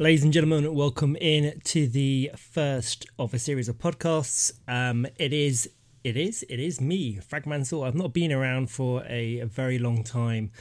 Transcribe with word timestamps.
Ladies 0.00 0.24
and 0.24 0.32
gentlemen, 0.32 0.74
welcome 0.74 1.14
in 1.16 1.60
to 1.64 1.86
the 1.86 2.30
first 2.34 3.04
of 3.18 3.34
a 3.34 3.38
series 3.38 3.68
of 3.68 3.76
podcasts. 3.76 4.50
Um, 4.66 5.06
it 5.18 5.34
is, 5.34 5.68
it 6.02 6.16
is, 6.16 6.42
it 6.48 6.58
is 6.58 6.80
me, 6.80 7.18
FragManSaul. 7.18 7.86
I've 7.86 7.94
not 7.94 8.14
been 8.14 8.32
around 8.32 8.70
for 8.70 9.04
a, 9.06 9.40
a 9.40 9.46
very 9.46 9.78
long 9.78 10.02
time 10.02 10.52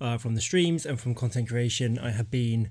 uh, 0.00 0.16
from 0.16 0.36
the 0.36 0.40
streams 0.40 0.86
and 0.86 1.00
from 1.00 1.12
content 1.12 1.48
creation. 1.48 1.98
I 1.98 2.10
have 2.10 2.30
been 2.30 2.70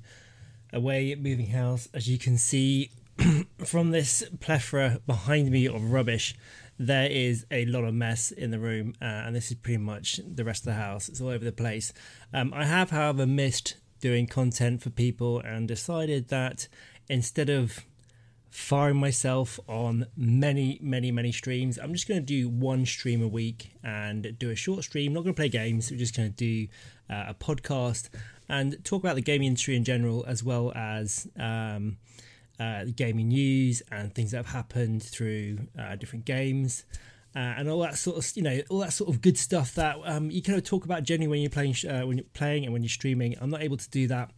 away 0.71 1.13
moving 1.15 1.47
house, 1.47 1.89
as 1.93 2.07
you 2.07 2.17
can 2.17 2.37
see 2.37 2.91
from 3.65 3.91
this 3.91 4.23
plethora 4.39 5.01
behind 5.05 5.51
me 5.51 5.67
of 5.67 5.91
rubbish. 5.91 6.37
There 6.79 7.11
is 7.11 7.45
a 7.51 7.65
lot 7.65 7.83
of 7.83 7.93
mess 7.93 8.31
in 8.31 8.49
the 8.49 8.59
room, 8.59 8.93
uh, 9.01 9.05
and 9.05 9.35
this 9.35 9.51
is 9.51 9.57
pretty 9.57 9.79
much 9.79 10.21
the 10.25 10.45
rest 10.45 10.61
of 10.61 10.67
the 10.67 10.75
house. 10.75 11.09
It's 11.09 11.19
all 11.19 11.27
over 11.27 11.43
the 11.43 11.51
place. 11.51 11.91
Um, 12.33 12.53
I 12.53 12.63
have, 12.63 12.91
however, 12.91 13.27
missed 13.27 13.75
doing 14.03 14.27
content 14.27 14.81
for 14.81 14.89
people 14.89 15.39
and 15.39 15.65
decided 15.65 16.27
that 16.27 16.67
instead 17.07 17.49
of 17.49 17.85
firing 18.49 18.97
myself 18.97 19.61
on 19.65 20.05
many, 20.17 20.77
many, 20.81 21.09
many 21.09 21.31
streams, 21.31 21.79
I'm 21.81 21.93
just 21.93 22.05
going 22.05 22.19
to 22.19 22.25
do 22.25 22.49
one 22.49 22.85
stream 22.85 23.23
a 23.23 23.29
week 23.29 23.71
and 23.81 24.37
do 24.37 24.49
a 24.49 24.55
short 24.57 24.83
stream. 24.83 25.13
Not 25.13 25.23
going 25.23 25.33
to 25.33 25.39
play 25.39 25.47
games, 25.47 25.89
we're 25.89 25.95
just 25.95 26.17
going 26.17 26.33
to 26.33 26.35
do 26.35 26.67
uh, 27.09 27.27
a 27.29 27.33
podcast 27.33 28.09
and 28.49 28.83
talk 28.83 29.01
about 29.01 29.15
the 29.15 29.21
gaming 29.21 29.47
industry 29.47 29.77
in 29.77 29.85
general, 29.85 30.25
as 30.27 30.43
well 30.43 30.73
as 30.75 31.25
um, 31.39 31.95
uh, 32.59 32.83
gaming 32.97 33.29
news 33.29 33.81
and 33.89 34.13
things 34.13 34.31
that 34.31 34.37
have 34.37 34.47
happened 34.47 35.01
through 35.01 35.59
uh, 35.79 35.95
different 35.95 36.25
games 36.25 36.83
uh, 37.35 37.39
and 37.39 37.69
all 37.69 37.79
that 37.79 37.97
sort 37.97 38.17
of 38.17 38.31
you 38.35 38.43
know 38.43 38.61
all 38.69 38.79
that 38.79 38.93
sort 38.93 39.09
of 39.09 39.21
good 39.21 39.37
stuff 39.37 39.73
that 39.75 39.97
um, 40.05 40.29
you 40.29 40.41
kind 40.41 40.57
of 40.57 40.63
talk 40.63 40.85
about 40.85 41.03
generally 41.03 41.27
when 41.27 41.41
you're 41.41 41.49
playing 41.49 41.75
uh, 41.89 42.05
when 42.05 42.17
you're 42.17 42.25
playing 42.33 42.63
and 42.63 42.73
when 42.73 42.83
you're 42.83 42.89
streaming. 42.89 43.35
I'm 43.41 43.49
not 43.49 43.61
able 43.61 43.77
to 43.77 43.89
do 43.89 44.07
that, 44.07 44.31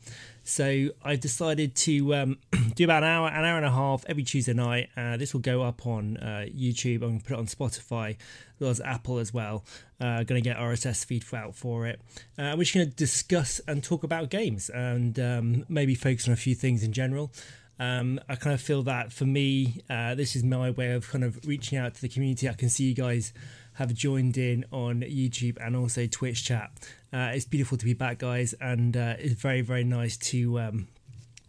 so 0.44 0.90
I've 1.04 1.20
decided 1.20 1.76
to 1.76 2.16
um, 2.16 2.38
do 2.76 2.84
about 2.84 3.04
an 3.04 3.10
hour, 3.10 3.28
an 3.28 3.44
hour 3.44 3.58
and 3.58 3.66
a 3.66 3.72
half 3.72 4.06
every 4.08 4.24
Tuesday 4.24 4.54
night. 4.54 4.90
Uh, 4.96 5.18
this 5.18 5.34
will 5.34 5.42
go 5.42 5.64
up 5.64 5.86
on 5.88 6.18
uh, 6.18 6.46
YouTube. 6.48 6.96
I'm 6.96 7.00
going 7.00 7.20
to 7.20 7.26
put 7.26 7.34
it 7.34 7.40
on 7.40 7.48
Spotify, 7.48 8.12
as 8.12 8.60
well 8.60 8.70
as 8.70 8.80
Apple 8.80 9.18
as 9.18 9.34
well. 9.34 9.66
Uh, 10.00 10.24
going 10.24 10.42
to 10.42 10.48
get 10.48 10.58
RSS 10.58 11.04
feed 11.04 11.26
out 11.34 11.56
for 11.56 11.88
it. 11.88 12.00
Uh, 12.38 12.54
we're 12.56 12.64
just 12.64 12.76
going 12.76 12.88
to 12.88 12.96
discuss 12.96 13.60
and 13.68 13.84
talk 13.84 14.04
about 14.04 14.30
games 14.30 14.70
and 14.70 15.20
um, 15.20 15.66
maybe 15.68 15.96
focus 15.96 16.28
on 16.28 16.34
a 16.34 16.38
few 16.38 16.54
things 16.54 16.84
in 16.84 16.94
general. 16.94 17.32
Um, 17.80 18.20
I 18.30 18.36
kind 18.36 18.54
of 18.54 18.62
feel 18.62 18.84
that 18.84 19.12
for 19.12 19.26
me, 19.26 19.82
uh, 19.90 20.16
this 20.16 20.36
is 20.36 20.44
my 20.44 20.70
way 20.72 20.94
of 20.94 21.10
kind 21.10 21.24
of 21.24 21.46
reaching 21.46 21.78
out 21.78 21.96
to 21.96 22.02
the 22.02 22.10
community. 22.10 22.48
I 22.48 22.54
can 22.54 22.70
see 22.70 22.86
you 22.86 22.96
guys 22.96 23.34
have 23.74 23.94
joined 23.94 24.38
in 24.38 24.66
on 24.72 25.02
YouTube 25.02 25.58
and 25.60 25.76
also 25.76 26.08
Twitch 26.08 26.46
chat. 26.46 26.72
Uh, 27.12 27.32
it's 27.34 27.46
beautiful 27.46 27.78
to 27.78 27.86
be 27.86 27.94
back, 27.94 28.20
guys, 28.20 28.54
and 28.62 28.96
uh, 28.96 29.16
it's 29.20 29.34
very 29.34 29.62
very 29.62 29.84
nice 29.84 30.16
to 30.18 30.60
um, 30.60 30.88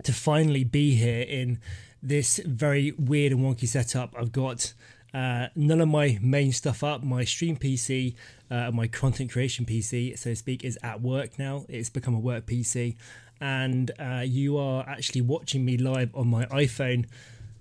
to 0.02 0.12
finally 0.12 0.64
be 0.64 0.94
here 0.94 1.22
in 1.22 1.60
this 2.02 2.40
very 2.44 2.92
weird 2.92 3.32
and 3.32 3.40
wonky 3.40 3.66
setup. 3.66 4.14
I've 4.18 4.32
got 4.32 4.74
uh, 5.16 5.48
none 5.56 5.80
of 5.80 5.88
my 5.88 6.18
main 6.20 6.52
stuff 6.52 6.84
up. 6.84 7.02
My 7.02 7.24
stream 7.24 7.56
PC, 7.56 8.14
uh, 8.50 8.70
my 8.70 8.86
content 8.86 9.32
creation 9.32 9.64
PC, 9.64 10.18
so 10.18 10.30
to 10.30 10.36
speak, 10.36 10.64
is 10.64 10.78
at 10.82 11.00
work 11.00 11.38
now. 11.38 11.64
It's 11.68 11.90
become 11.90 12.14
a 12.14 12.20
work 12.20 12.46
PC 12.46 12.96
and 13.40 13.90
uh, 13.98 14.22
you 14.24 14.58
are 14.58 14.88
actually 14.88 15.20
watching 15.20 15.64
me 15.64 15.76
live 15.76 16.14
on 16.14 16.28
my 16.28 16.46
iPhone, 16.46 17.06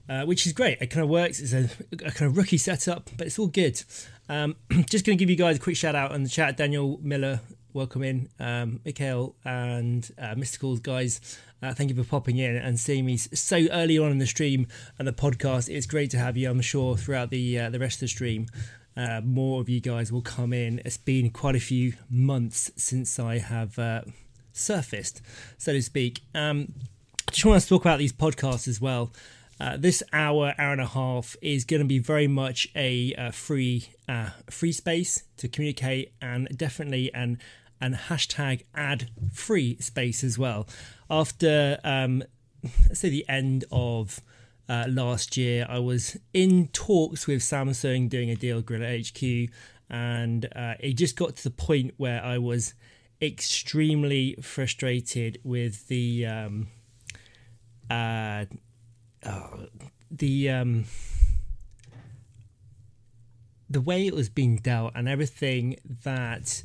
uh, 0.08 0.24
which 0.24 0.46
is 0.46 0.54
great. 0.54 0.78
It 0.82 0.88
kind 0.88 1.04
of 1.04 1.10
works. 1.10 1.40
It's 1.40 1.54
a, 1.54 1.70
a, 1.92 2.12
kind 2.12 2.30
of 2.32 2.38
rookie 2.38 2.58
setup, 2.58 3.10
but 3.18 3.28
it's 3.28 3.40
all 3.40 3.48
good. 3.48 3.82
Um, 4.30 4.56
just 4.90 5.06
going 5.06 5.18
to 5.18 5.22
give 5.22 5.30
you 5.30 5.36
guys 5.36 5.58
a 5.58 5.60
quick 5.60 5.76
shout 5.76 5.96
out 5.96 6.12
in 6.14 6.24
the 6.24 6.30
chat. 6.30 6.58
Daniel 6.58 7.00
Miller, 7.02 7.42
welcome 7.74 8.04
in. 8.04 8.30
Um, 8.40 8.80
Mikhail 8.86 9.36
and 9.44 10.10
uh, 10.18 10.36
Mysticals, 10.36 10.82
guys. 10.82 11.40
Uh, 11.66 11.74
thank 11.74 11.90
you 11.90 11.96
for 11.96 12.08
popping 12.08 12.38
in 12.38 12.56
and 12.56 12.80
seeing 12.80 13.04
me 13.08 13.18
so 13.18 13.66
early 13.72 13.98
on 13.98 14.12
in 14.12 14.20
the 14.20 14.28
stream 14.28 14.68
and 15.00 15.08
the 15.08 15.12
podcast. 15.12 15.68
It's 15.68 15.88
great 15.88 16.12
to 16.12 16.20
have 16.20 16.38
you. 16.38 16.48
I'm 16.48 16.62
sure 16.62 16.96
throughout 16.96 17.32
the 17.32 17.60
uh, 17.60 17.70
the 17.72 17.80
rest 17.80 17.96
of 17.96 18.02
the 18.02 18.08
stream. 18.10 18.46
Uh, 18.96 19.22
more 19.24 19.62
of 19.62 19.68
you 19.68 19.82
guys 19.82 20.12
will 20.12 20.22
come 20.22 20.54
in. 20.54 20.80
It's 20.86 20.98
been 20.98 21.32
quite 21.32 21.56
a 21.56 21.60
few 21.60 21.94
months 22.08 22.72
since 22.76 23.18
I 23.18 23.40
have 23.40 23.80
uh, 23.80 24.02
surfaced, 24.54 25.24
so 25.58 25.74
to 25.74 25.82
speak. 25.82 26.22
Um, 26.36 26.76
I 27.28 27.32
just 27.32 27.46
want 27.46 27.60
to 27.64 27.68
talk 27.68 27.82
about 27.82 27.98
these 27.98 28.14
podcasts 28.14 28.68
as 28.68 28.80
well. 28.80 29.12
Uh, 29.60 29.76
this 29.76 30.04
hour, 30.14 30.54
hour 30.60 30.74
and 30.74 30.82
a 30.82 30.88
half 30.88 31.36
is 31.42 31.66
going 31.66 31.82
to 31.82 31.88
be 31.88 31.98
very 31.98 32.28
much 32.28 32.68
a, 32.76 33.12
a 33.18 33.32
free, 33.32 33.90
uh, 34.08 34.30
free 34.52 34.72
space 34.72 35.24
to 35.38 35.48
communicate, 35.48 36.14
and 36.22 36.48
definitely 36.56 37.12
an 37.16 37.40
and 37.80 37.96
hashtag 37.96 38.64
ad 38.74 39.10
free 39.32 39.78
space 39.80 40.24
as 40.24 40.38
well. 40.38 40.68
After 41.10 41.80
um, 41.84 42.24
let's 42.88 43.00
say 43.00 43.10
the 43.10 43.28
end 43.30 43.66
of 43.72 44.22
uh, 44.68 44.86
last 44.88 45.38
year, 45.38 45.66
I 45.70 45.80
was 45.80 46.18
in 46.34 46.70
talks 46.70 47.28
with 47.28 47.42
Samsung 47.42 48.10
doing 48.10 48.30
a 48.30 48.36
deal 48.36 48.62
Gorilla 48.62 49.00
HQ, 49.00 49.52
and 49.90 50.46
uh, 50.56 50.74
it 50.80 50.94
just 50.94 51.16
got 51.16 51.36
to 51.36 51.44
the 51.44 51.52
point 51.52 51.94
where 51.98 52.24
I 52.24 52.38
was 52.38 52.74
extremely 53.22 54.36
frustrated 54.42 55.40
with 55.44 55.88
the 55.88 56.26
um, 56.26 56.68
uh, 57.90 58.46
oh, 59.26 59.68
the 60.10 60.50
um, 60.50 60.86
the 63.70 63.82
way 63.82 64.08
it 64.08 64.14
was 64.14 64.30
being 64.30 64.58
dealt 64.58 64.94
and 64.96 65.08
everything 65.08 65.78
that 66.04 66.64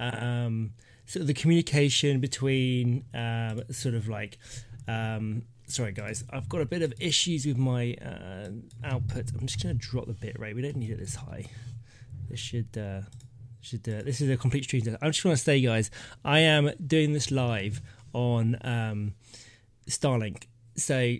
um, 0.00 0.72
of 1.14 1.26
the 1.26 1.34
communication 1.34 2.20
between 2.20 3.04
um, 3.14 3.62
sort 3.70 3.94
of 3.94 4.08
like 4.08 4.38
um, 4.88 5.42
sorry 5.66 5.92
guys 5.92 6.24
i've 6.30 6.48
got 6.48 6.60
a 6.60 6.66
bit 6.66 6.82
of 6.82 6.92
issues 6.98 7.46
with 7.46 7.56
my 7.56 7.94
uh, 8.04 8.48
output 8.84 9.30
i'm 9.38 9.46
just 9.46 9.62
going 9.62 9.78
to 9.78 9.80
drop 9.80 10.06
the 10.06 10.12
bit 10.12 10.38
rate 10.38 10.56
we 10.56 10.62
don't 10.62 10.76
need 10.76 10.90
it 10.90 10.98
this 10.98 11.14
high 11.14 11.44
this 12.28 12.40
should 12.40 12.76
uh, 12.78 13.02
should 13.60 13.86
uh, 13.88 14.02
this 14.02 14.20
is 14.20 14.30
a 14.30 14.36
complete 14.36 14.64
stranger. 14.64 14.96
i'm 15.02 15.10
just 15.10 15.22
going 15.22 15.36
to 15.36 15.42
say, 15.42 15.60
guys, 15.60 15.90
I 16.24 16.40
am 16.40 16.70
doing 16.84 17.12
this 17.12 17.30
live 17.30 17.82
on 18.12 18.56
um, 18.62 19.14
Starlink, 19.88 20.44
so 20.76 20.94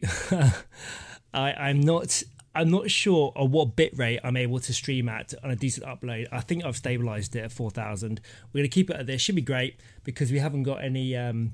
I, 1.34 1.52
I'm 1.52 1.80
not. 1.80 2.22
I'm 2.54 2.70
not 2.70 2.90
sure 2.90 3.32
on 3.36 3.52
what 3.52 3.76
bitrate 3.76 4.20
I'm 4.24 4.36
able 4.36 4.58
to 4.60 4.72
stream 4.72 5.08
at 5.08 5.34
on 5.44 5.50
a 5.50 5.56
decent 5.56 5.86
upload. 5.86 6.26
I 6.32 6.40
think 6.40 6.64
I've 6.64 6.76
stabilized 6.76 7.36
it 7.36 7.40
at 7.40 7.52
4000. 7.52 8.20
We're 8.52 8.58
going 8.60 8.70
to 8.70 8.74
keep 8.74 8.90
it 8.90 8.96
at 8.96 9.06
this. 9.06 9.22
Should 9.22 9.36
be 9.36 9.42
great 9.42 9.78
because 10.02 10.32
we 10.32 10.38
haven't 10.38 10.64
got 10.64 10.82
any 10.82 11.16
um, 11.16 11.52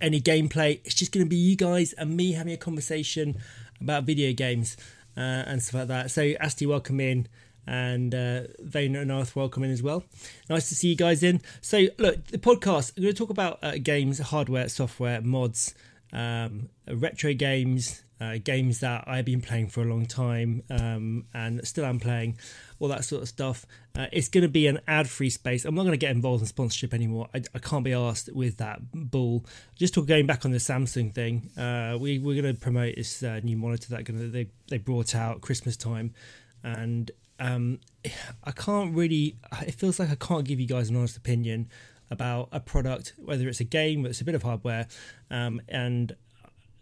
any 0.00 0.20
gameplay. 0.20 0.80
It's 0.84 0.94
just 0.94 1.12
going 1.12 1.24
to 1.24 1.28
be 1.28 1.36
you 1.36 1.56
guys 1.56 1.92
and 1.94 2.16
me 2.16 2.32
having 2.32 2.52
a 2.52 2.58
conversation 2.58 3.36
about 3.80 4.04
video 4.04 4.32
games 4.32 4.76
uh, 5.16 5.20
and 5.20 5.62
stuff 5.62 5.80
like 5.80 5.88
that. 5.88 6.10
So, 6.10 6.34
Asti, 6.40 6.66
welcome 6.66 7.00
in 7.00 7.26
and 7.66 8.14
uh, 8.14 8.42
Vane 8.58 8.96
and 8.96 9.10
Earth 9.10 9.36
in 9.36 9.64
as 9.64 9.82
well. 9.82 10.04
Nice 10.48 10.68
to 10.68 10.74
see 10.74 10.88
you 10.88 10.96
guys 10.96 11.22
in. 11.22 11.40
So, 11.60 11.86
look, 11.98 12.26
the 12.26 12.38
podcast, 12.38 12.92
I'm 12.96 13.02
going 13.04 13.14
to 13.14 13.18
talk 13.18 13.30
about 13.30 13.58
uh, 13.62 13.78
games, 13.82 14.18
hardware, 14.18 14.68
software, 14.68 15.20
mods, 15.20 15.74
um, 16.12 16.68
retro 16.90 17.32
games, 17.32 18.02
uh, 18.20 18.38
games 18.42 18.80
that 18.80 19.04
I've 19.06 19.24
been 19.24 19.40
playing 19.40 19.68
for 19.68 19.82
a 19.82 19.86
long 19.86 20.06
time 20.06 20.62
um, 20.70 21.24
and 21.32 21.66
still 21.66 21.84
am 21.84 21.98
playing, 21.98 22.38
all 22.78 22.88
that 22.88 23.04
sort 23.04 23.22
of 23.22 23.28
stuff. 23.28 23.66
Uh, 23.96 24.06
it's 24.12 24.28
going 24.28 24.42
to 24.42 24.48
be 24.48 24.66
an 24.66 24.80
ad 24.86 25.08
free 25.08 25.30
space. 25.30 25.64
I'm 25.64 25.74
not 25.74 25.82
going 25.82 25.92
to 25.92 25.98
get 25.98 26.10
involved 26.10 26.42
in 26.42 26.46
sponsorship 26.46 26.92
anymore. 26.92 27.28
I, 27.34 27.42
I 27.54 27.58
can't 27.58 27.84
be 27.84 27.92
asked 27.92 28.32
with 28.32 28.58
that 28.58 28.80
bull. 28.92 29.44
Just 29.76 29.94
talk, 29.94 30.06
going 30.06 30.26
back 30.26 30.44
on 30.44 30.50
the 30.50 30.58
Samsung 30.58 31.12
thing, 31.12 31.50
uh, 31.56 31.96
we, 31.98 32.18
we're 32.18 32.40
going 32.40 32.54
to 32.54 32.60
promote 32.60 32.96
this 32.96 33.22
uh, 33.22 33.40
new 33.42 33.56
monitor 33.56 33.88
that 33.90 34.04
gonna, 34.04 34.28
they, 34.28 34.48
they 34.68 34.78
brought 34.78 35.14
out 35.14 35.40
Christmas 35.40 35.76
time. 35.76 36.12
And 36.62 37.10
um, 37.38 37.80
I 38.44 38.52
can't 38.52 38.94
really. 38.94 39.36
It 39.66 39.74
feels 39.74 39.98
like 39.98 40.10
I 40.10 40.14
can't 40.14 40.44
give 40.44 40.60
you 40.60 40.66
guys 40.66 40.90
an 40.90 40.96
honest 40.96 41.16
opinion 41.16 41.68
about 42.10 42.48
a 42.52 42.60
product, 42.60 43.14
whether 43.16 43.48
it's 43.48 43.60
a 43.60 43.64
game, 43.64 44.02
whether 44.02 44.10
it's 44.10 44.20
a 44.20 44.24
bit 44.24 44.34
of 44.34 44.42
hardware, 44.42 44.86
um, 45.30 45.60
and 45.68 46.14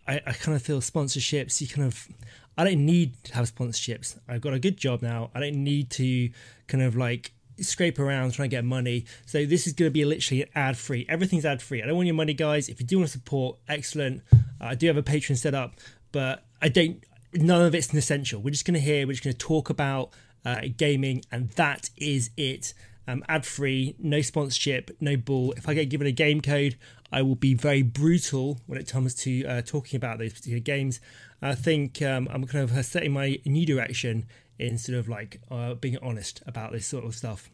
I, 0.09 0.21
I 0.27 0.33
kind 0.33 0.57
of 0.57 0.63
feel 0.63 0.81
sponsorships. 0.81 1.61
You 1.61 1.69
kind 1.69 1.87
of, 1.87 2.09
I 2.57 2.65
don't 2.65 2.85
need 2.85 3.23
to 3.25 3.35
have 3.35 3.55
sponsorships. 3.55 4.19
I've 4.27 4.41
got 4.41 4.55
a 4.55 4.59
good 4.59 4.77
job 4.77 5.03
now. 5.03 5.31
I 5.35 5.41
don't 5.41 5.63
need 5.63 5.91
to 5.91 6.31
kind 6.67 6.83
of 6.83 6.97
like 6.97 7.33
scrape 7.61 7.99
around 7.99 8.33
trying 8.33 8.49
to 8.49 8.57
get 8.57 8.65
money. 8.65 9.05
So 9.27 9.45
this 9.45 9.67
is 9.67 9.75
going 9.75 9.89
to 9.89 9.93
be 9.93 10.05
literally 10.05 10.47
ad 10.55 10.77
free. 10.77 11.05
Everything's 11.09 11.45
ad 11.45 11.61
free. 11.61 11.83
I 11.83 11.87
don't 11.87 11.97
want 11.97 12.07
your 12.07 12.15
money, 12.15 12.35
guys. 12.35 12.69
If 12.69 12.81
you 12.81 12.87
do 12.87 12.99
want 12.99 13.09
to 13.09 13.13
support, 13.13 13.59
excellent. 13.69 14.23
Uh, 14.33 14.39
I 14.61 14.75
do 14.75 14.87
have 14.87 14.97
a 14.97 15.03
Patreon 15.03 15.37
set 15.37 15.55
up, 15.55 15.75
but 16.11 16.45
I 16.63 16.69
don't. 16.69 17.05
None 17.35 17.61
of 17.61 17.75
it's 17.75 17.91
an 17.93 17.99
essential. 17.99 18.41
We're 18.41 18.51
just 18.51 18.65
going 18.65 18.75
to 18.75 18.81
hear. 18.81 19.07
We're 19.07 19.13
just 19.13 19.25
going 19.25 19.35
to 19.35 19.39
talk 19.39 19.69
about 19.69 20.11
uh, 20.45 20.63
gaming, 20.77 21.23
and 21.31 21.51
that 21.51 21.91
is 21.97 22.31
it. 22.37 22.73
Um, 23.07 23.25
ad 23.27 23.47
free, 23.47 23.97
no 23.99 24.21
sponsorship, 24.21 24.91
no 25.01 25.17
bull. 25.17 25.53
If 25.57 25.67
I 25.67 25.73
get 25.73 25.89
given 25.89 26.07
a 26.07 26.13
game 26.13 26.43
code, 26.43 26.77
I 27.11 27.23
will 27.23 27.35
be 27.35 27.55
very 27.55 27.83
brutal 27.83 28.61
when 28.67 28.79
it 28.79 28.89
comes 28.89 29.15
to 29.17 29.45
uh, 29.45 29.63
talking 29.63 29.97
about 29.97 30.19
those 30.19 30.33
particular 30.33 30.61
games. 30.61 31.01
I 31.41 31.55
think 31.55 32.03
um, 32.03 32.29
I'm 32.31 32.47
kind 32.47 32.69
of 32.69 32.85
setting 32.85 33.13
my 33.13 33.39
new 33.45 33.65
direction 33.65 34.27
in 34.59 34.77
sort 34.77 34.99
of 34.99 35.09
like 35.09 35.41
uh, 35.51 35.75
being 35.75 35.99
honest 36.03 36.43
about 36.47 36.73
this 36.73 36.87
sort 36.87 37.05
of 37.05 37.15
stuff. 37.15 37.49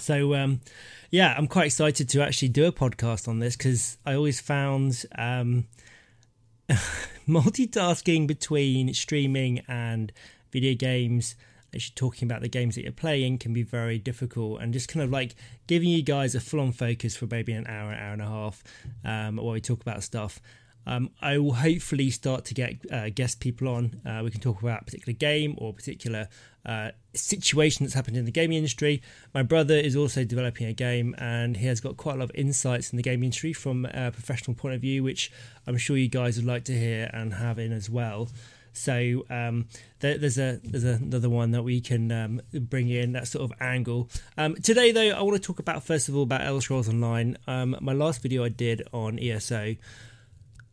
So 0.00 0.34
um, 0.34 0.60
yeah, 1.10 1.34
I'm 1.36 1.46
quite 1.46 1.66
excited 1.66 2.08
to 2.08 2.22
actually 2.22 2.48
do 2.48 2.66
a 2.66 2.72
podcast 2.72 3.28
on 3.28 3.38
this 3.38 3.56
because 3.56 3.98
I 4.04 4.14
always 4.14 4.40
found 4.40 5.04
um, 5.16 5.66
multitasking 7.28 8.26
between 8.26 8.92
streaming 8.94 9.60
and 9.68 10.12
video 10.50 10.74
games 10.74 11.36
actually 11.74 11.94
talking 11.94 12.26
about 12.26 12.40
the 12.40 12.48
games 12.48 12.74
that 12.74 12.82
you're 12.82 12.92
playing 12.92 13.38
can 13.38 13.52
be 13.52 13.62
very 13.62 13.98
difficult 13.98 14.60
and 14.60 14.72
just 14.72 14.88
kind 14.88 15.02
of 15.02 15.10
like 15.10 15.34
giving 15.66 15.88
you 15.88 16.02
guys 16.02 16.34
a 16.34 16.40
full-on 16.40 16.72
focus 16.72 17.16
for 17.16 17.26
maybe 17.26 17.52
an 17.52 17.66
hour 17.66 17.92
hour 17.92 18.12
and 18.12 18.22
a 18.22 18.26
half 18.26 18.62
um, 19.04 19.36
while 19.36 19.52
we 19.52 19.60
talk 19.60 19.80
about 19.80 20.02
stuff 20.02 20.40
um, 20.86 21.10
I 21.20 21.38
will 21.38 21.54
hopefully 21.54 22.10
start 22.10 22.44
to 22.46 22.54
get 22.54 22.76
uh, 22.92 23.08
guest 23.08 23.40
people 23.40 23.68
on. 23.68 24.00
Uh, 24.04 24.20
we 24.22 24.30
can 24.30 24.40
talk 24.40 24.62
about 24.62 24.82
a 24.82 24.84
particular 24.84 25.16
game 25.16 25.54
or 25.58 25.70
a 25.70 25.72
particular 25.72 26.28
uh, 26.66 26.90
situation 27.14 27.84
that's 27.84 27.94
happened 27.94 28.16
in 28.16 28.24
the 28.24 28.30
gaming 28.30 28.58
industry. 28.58 29.02
My 29.32 29.42
brother 29.42 29.74
is 29.74 29.96
also 29.96 30.24
developing 30.24 30.66
a 30.66 30.72
game 30.72 31.14
and 31.18 31.56
he 31.56 31.66
has 31.66 31.80
got 31.80 31.96
quite 31.96 32.16
a 32.16 32.18
lot 32.18 32.24
of 32.24 32.32
insights 32.34 32.90
in 32.90 32.96
the 32.96 33.02
gaming 33.02 33.24
industry 33.24 33.52
from 33.52 33.86
a 33.86 34.10
professional 34.10 34.54
point 34.54 34.74
of 34.74 34.80
view, 34.80 35.02
which 35.02 35.32
I'm 35.66 35.78
sure 35.78 35.96
you 35.96 36.08
guys 36.08 36.36
would 36.36 36.46
like 36.46 36.64
to 36.64 36.78
hear 36.78 37.10
and 37.12 37.34
have 37.34 37.58
in 37.58 37.72
as 37.72 37.88
well. 37.88 38.28
So 38.74 39.24
um, 39.30 39.68
there, 40.00 40.18
there's 40.18 40.38
a 40.38 40.60
there's 40.62 40.84
another 40.84 41.30
one 41.30 41.52
that 41.52 41.62
we 41.62 41.80
can 41.80 42.12
um, 42.12 42.40
bring 42.52 42.90
in 42.90 43.12
that 43.12 43.28
sort 43.28 43.50
of 43.50 43.56
angle. 43.60 44.10
Um, 44.36 44.56
today, 44.56 44.92
though, 44.92 45.10
I 45.10 45.22
want 45.22 45.40
to 45.40 45.42
talk 45.42 45.58
about 45.58 45.82
first 45.82 46.08
of 46.08 46.16
all 46.16 46.24
about 46.24 46.42
Elder 46.42 46.60
Scrolls 46.60 46.88
Online. 46.88 47.38
Um, 47.46 47.76
my 47.80 47.92
last 47.92 48.20
video 48.20 48.44
I 48.44 48.50
did 48.50 48.82
on 48.92 49.18
ESO 49.18 49.76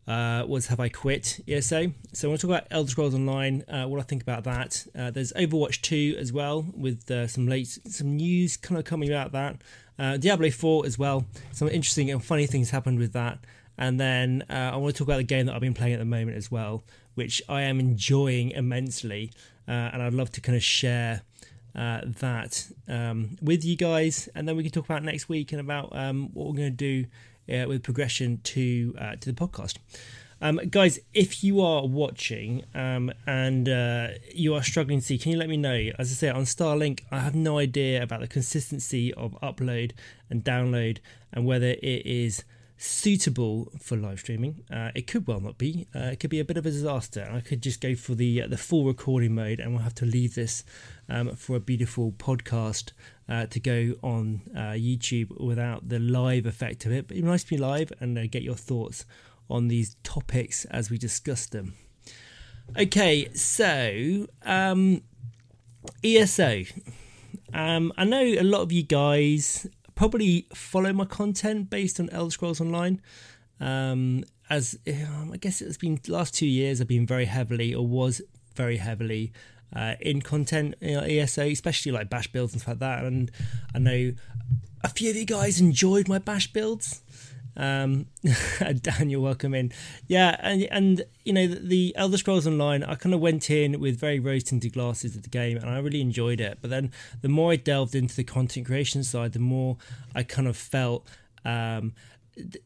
uh, 0.06 0.44
was 0.46 0.66
Have 0.66 0.80
I 0.80 0.88
Quit 0.88 1.40
ESO? 1.46 1.92
So 2.12 2.28
I 2.28 2.30
want 2.30 2.40
to 2.40 2.46
talk 2.46 2.56
about 2.56 2.66
Elder 2.70 2.90
Scrolls 2.90 3.14
Online, 3.14 3.62
uh, 3.68 3.84
what 3.86 4.00
I 4.00 4.02
think 4.02 4.22
about 4.22 4.44
that. 4.44 4.86
Uh, 4.98 5.10
there's 5.10 5.32
Overwatch 5.34 5.80
2 5.82 6.16
as 6.18 6.32
well, 6.32 6.66
with 6.74 7.10
uh, 7.10 7.26
some 7.26 7.46
late 7.46 7.78
some 7.86 8.16
news 8.16 8.56
kind 8.56 8.78
of 8.78 8.84
coming 8.84 9.08
about 9.08 9.32
that. 9.32 9.62
Uh, 9.98 10.16
Diablo 10.16 10.50
4 10.50 10.86
as 10.86 10.98
well. 10.98 11.24
Some 11.52 11.68
interesting 11.68 12.10
and 12.10 12.24
funny 12.24 12.46
things 12.46 12.70
happened 12.70 12.98
with 12.98 13.12
that. 13.12 13.38
And 13.78 13.98
then 13.98 14.44
uh, 14.50 14.70
I 14.72 14.76
want 14.76 14.94
to 14.94 14.98
talk 14.98 15.08
about 15.08 15.18
the 15.18 15.24
game 15.24 15.46
that 15.46 15.54
I've 15.54 15.60
been 15.60 15.74
playing 15.74 15.94
at 15.94 15.98
the 15.98 16.04
moment 16.04 16.36
as 16.36 16.50
well, 16.50 16.84
which 17.14 17.42
I 17.48 17.62
am 17.62 17.80
enjoying 17.80 18.50
immensely, 18.50 19.32
and 19.66 20.02
I'd 20.02 20.14
love 20.14 20.30
to 20.32 20.40
kind 20.40 20.56
of 20.56 20.62
share. 20.62 21.22
that 21.74 22.68
um, 22.86 23.38
with 23.40 23.64
you 23.64 23.76
guys, 23.76 24.28
and 24.34 24.46
then 24.46 24.56
we 24.56 24.62
can 24.62 24.72
talk 24.72 24.84
about 24.84 25.02
next 25.02 25.28
week 25.28 25.52
and 25.52 25.60
about 25.60 25.88
um, 25.96 26.28
what 26.34 26.48
we're 26.48 26.56
going 26.56 26.76
to 26.76 26.76
do 26.76 27.06
uh, 27.48 27.66
with 27.68 27.82
progression 27.82 28.40
to 28.44 28.94
uh, 28.98 29.16
to 29.16 29.32
the 29.32 29.46
podcast. 29.46 29.78
Um, 30.40 30.60
guys, 30.70 30.98
if 31.14 31.44
you 31.44 31.60
are 31.60 31.86
watching 31.86 32.64
um, 32.74 33.12
and 33.28 33.68
uh, 33.68 34.08
you 34.34 34.54
are 34.54 34.62
struggling 34.62 34.98
to 34.98 35.06
see, 35.06 35.16
can 35.16 35.30
you 35.30 35.38
let 35.38 35.48
me 35.48 35.56
know? 35.56 35.90
As 36.00 36.10
I 36.10 36.14
say, 36.14 36.30
on 36.30 36.42
Starlink, 36.42 37.02
I 37.12 37.20
have 37.20 37.36
no 37.36 37.58
idea 37.58 38.02
about 38.02 38.20
the 38.20 38.26
consistency 38.26 39.14
of 39.14 39.38
upload 39.40 39.92
and 40.28 40.42
download 40.42 40.98
and 41.32 41.46
whether 41.46 41.68
it 41.68 42.04
is 42.04 42.42
suitable 42.82 43.70
for 43.78 43.96
live 43.96 44.18
streaming. 44.18 44.64
Uh, 44.70 44.90
it 44.94 45.06
could 45.06 45.26
well 45.26 45.40
not 45.40 45.56
be. 45.56 45.86
Uh, 45.94 46.10
it 46.12 46.20
could 46.20 46.30
be 46.30 46.40
a 46.40 46.44
bit 46.44 46.56
of 46.56 46.66
a 46.66 46.70
disaster. 46.70 47.30
I 47.32 47.40
could 47.40 47.62
just 47.62 47.80
go 47.80 47.94
for 47.94 48.14
the 48.14 48.42
uh, 48.42 48.48
the 48.48 48.56
full 48.56 48.84
recording 48.84 49.34
mode, 49.34 49.60
and 49.60 49.72
we'll 49.72 49.84
have 49.84 49.94
to 49.96 50.04
leave 50.04 50.34
this 50.34 50.64
um, 51.08 51.34
for 51.36 51.56
a 51.56 51.60
beautiful 51.60 52.12
podcast 52.12 52.90
uh, 53.28 53.46
to 53.46 53.60
go 53.60 53.94
on 54.02 54.42
uh, 54.56 54.72
YouTube 54.72 55.40
without 55.40 55.88
the 55.88 56.00
live 56.00 56.44
effect 56.44 56.84
of 56.84 56.92
it. 56.92 57.06
But 57.06 57.16
it's 57.16 57.26
nice 57.26 57.44
to 57.44 57.50
be 57.50 57.56
live 57.56 57.92
and 58.00 58.18
uh, 58.18 58.26
get 58.26 58.42
your 58.42 58.56
thoughts 58.56 59.06
on 59.48 59.68
these 59.68 59.96
topics 60.02 60.64
as 60.66 60.90
we 60.90 60.98
discuss 60.98 61.46
them. 61.46 61.74
Okay, 62.76 63.32
so 63.34 64.26
um, 64.44 65.02
ESO. 66.02 66.64
Um, 67.54 67.92
I 67.96 68.04
know 68.04 68.22
a 68.22 68.42
lot 68.42 68.62
of 68.62 68.72
you 68.72 68.82
guys 68.82 69.68
probably 70.02 70.48
follow 70.52 70.92
my 70.92 71.04
content 71.04 71.70
based 71.70 72.00
on 72.00 72.10
Elder 72.10 72.32
Scrolls 72.32 72.60
Online. 72.60 73.00
Um, 73.60 74.24
as 74.50 74.76
um, 74.88 75.30
I 75.32 75.36
guess 75.36 75.62
it's 75.62 75.76
been 75.76 76.00
last 76.08 76.34
two 76.34 76.48
years, 76.48 76.80
I've 76.80 76.88
been 76.88 77.06
very 77.06 77.26
heavily, 77.26 77.72
or 77.72 77.86
was 77.86 78.20
very 78.56 78.78
heavily, 78.78 79.32
uh, 79.76 79.94
in 80.00 80.20
content 80.20 80.74
you 80.80 80.94
know, 80.94 81.02
ESO, 81.02 81.42
especially 81.42 81.92
like 81.92 82.10
bash 82.10 82.26
builds 82.26 82.52
and 82.52 82.60
stuff 82.60 82.72
like 82.72 82.78
that. 82.80 83.04
And 83.04 83.30
I 83.76 83.78
know 83.78 84.12
a 84.82 84.88
few 84.88 85.08
of 85.08 85.14
you 85.14 85.24
guys 85.24 85.60
enjoyed 85.60 86.08
my 86.08 86.18
bash 86.18 86.52
builds. 86.52 87.01
Um, 87.56 88.06
Dan, 88.80 89.10
you're 89.10 89.20
welcome 89.20 89.54
in. 89.54 89.72
Yeah, 90.06 90.36
and 90.40 90.62
and 90.70 91.04
you 91.24 91.32
know 91.32 91.46
the, 91.46 91.60
the 91.60 91.94
Elder 91.96 92.16
Scrolls 92.16 92.46
Online, 92.46 92.82
I 92.82 92.94
kind 92.94 93.14
of 93.14 93.20
went 93.20 93.50
in 93.50 93.78
with 93.80 93.98
very 93.98 94.18
rose 94.18 94.44
tinted 94.44 94.72
glasses 94.72 95.16
at 95.16 95.22
the 95.22 95.28
game, 95.28 95.56
and 95.58 95.68
I 95.68 95.78
really 95.78 96.00
enjoyed 96.00 96.40
it. 96.40 96.58
But 96.60 96.70
then 96.70 96.90
the 97.20 97.28
more 97.28 97.52
I 97.52 97.56
delved 97.56 97.94
into 97.94 98.16
the 98.16 98.24
content 98.24 98.66
creation 98.66 99.04
side, 99.04 99.32
the 99.32 99.38
more 99.38 99.76
I 100.14 100.22
kind 100.22 100.48
of 100.48 100.56
felt. 100.56 101.06
Um, 101.44 101.92
th- 102.36 102.62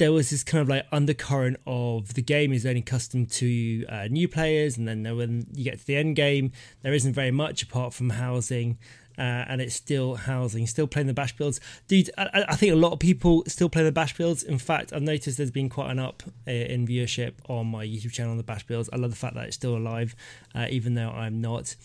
there 0.00 0.12
was 0.12 0.30
this 0.30 0.42
kind 0.42 0.62
of 0.62 0.68
like 0.68 0.86
undercurrent 0.90 1.58
of 1.66 2.14
the 2.14 2.22
game 2.22 2.52
is 2.52 2.66
only 2.66 2.82
custom 2.82 3.26
to 3.26 3.84
uh, 3.86 4.08
new 4.10 4.26
players, 4.26 4.76
and 4.76 4.88
then 4.88 5.04
when 5.16 5.46
you 5.54 5.62
get 5.62 5.78
to 5.78 5.86
the 5.86 5.96
end 5.96 6.16
game, 6.16 6.50
there 6.82 6.92
isn't 6.92 7.12
very 7.12 7.30
much 7.30 7.62
apart 7.62 7.94
from 7.94 8.10
housing 8.10 8.78
uh, 9.20 9.44
and 9.48 9.60
it's 9.60 9.74
still 9.74 10.14
housing, 10.14 10.66
still 10.66 10.86
playing 10.86 11.06
the 11.06 11.12
bash 11.12 11.36
builds. 11.36 11.60
Dude, 11.88 12.10
I, 12.16 12.44
I, 12.48 12.56
think 12.56 12.72
a 12.72 12.76
lot 12.76 12.92
of 12.92 12.98
people 12.98 13.44
still 13.46 13.68
play 13.68 13.82
the 13.82 13.92
bash 13.92 14.16
builds. 14.16 14.42
In 14.42 14.56
fact, 14.58 14.94
I've 14.94 15.02
noticed 15.02 15.36
there's 15.36 15.50
been 15.50 15.68
quite 15.68 15.90
an 15.90 15.98
up 15.98 16.22
uh, 16.48 16.50
in 16.50 16.86
viewership 16.86 17.34
on 17.46 17.66
my 17.66 17.84
YouTube 17.84 18.12
channel 18.12 18.30
on 18.30 18.38
the 18.38 18.42
bash 18.42 18.66
builds. 18.66 18.88
I 18.94 18.96
love 18.96 19.10
the 19.10 19.16
fact 19.16 19.34
that 19.34 19.46
it's 19.46 19.56
still 19.56 19.76
alive, 19.76 20.16
uh, 20.54 20.68
even 20.70 20.94
though 20.94 21.10
I'm 21.10 21.42
not. 21.42 21.76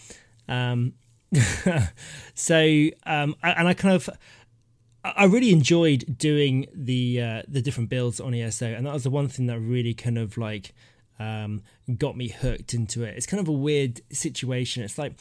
Um, 0.47 0.93
so, 2.35 2.61
um, 3.05 3.35
and 3.43 3.67
I 3.67 3.73
kind 3.73 3.95
of. 3.95 4.09
I 5.15 5.25
really 5.25 5.51
enjoyed 5.51 6.17
doing 6.17 6.67
the 6.73 7.21
uh, 7.21 7.41
the 7.47 7.61
different 7.61 7.89
builds 7.89 8.19
on 8.19 8.33
ESO, 8.33 8.65
and 8.65 8.85
that 8.85 8.93
was 8.93 9.03
the 9.03 9.09
one 9.09 9.27
thing 9.27 9.45
that 9.47 9.59
really 9.59 9.93
kind 9.93 10.17
of 10.17 10.37
like 10.37 10.73
um, 11.19 11.61
got 11.97 12.17
me 12.17 12.29
hooked 12.29 12.73
into 12.73 13.03
it. 13.03 13.15
It's 13.15 13.25
kind 13.25 13.39
of 13.39 13.47
a 13.47 13.53
weird 13.53 14.01
situation. 14.11 14.83
It's 14.83 14.97
like 14.97 15.13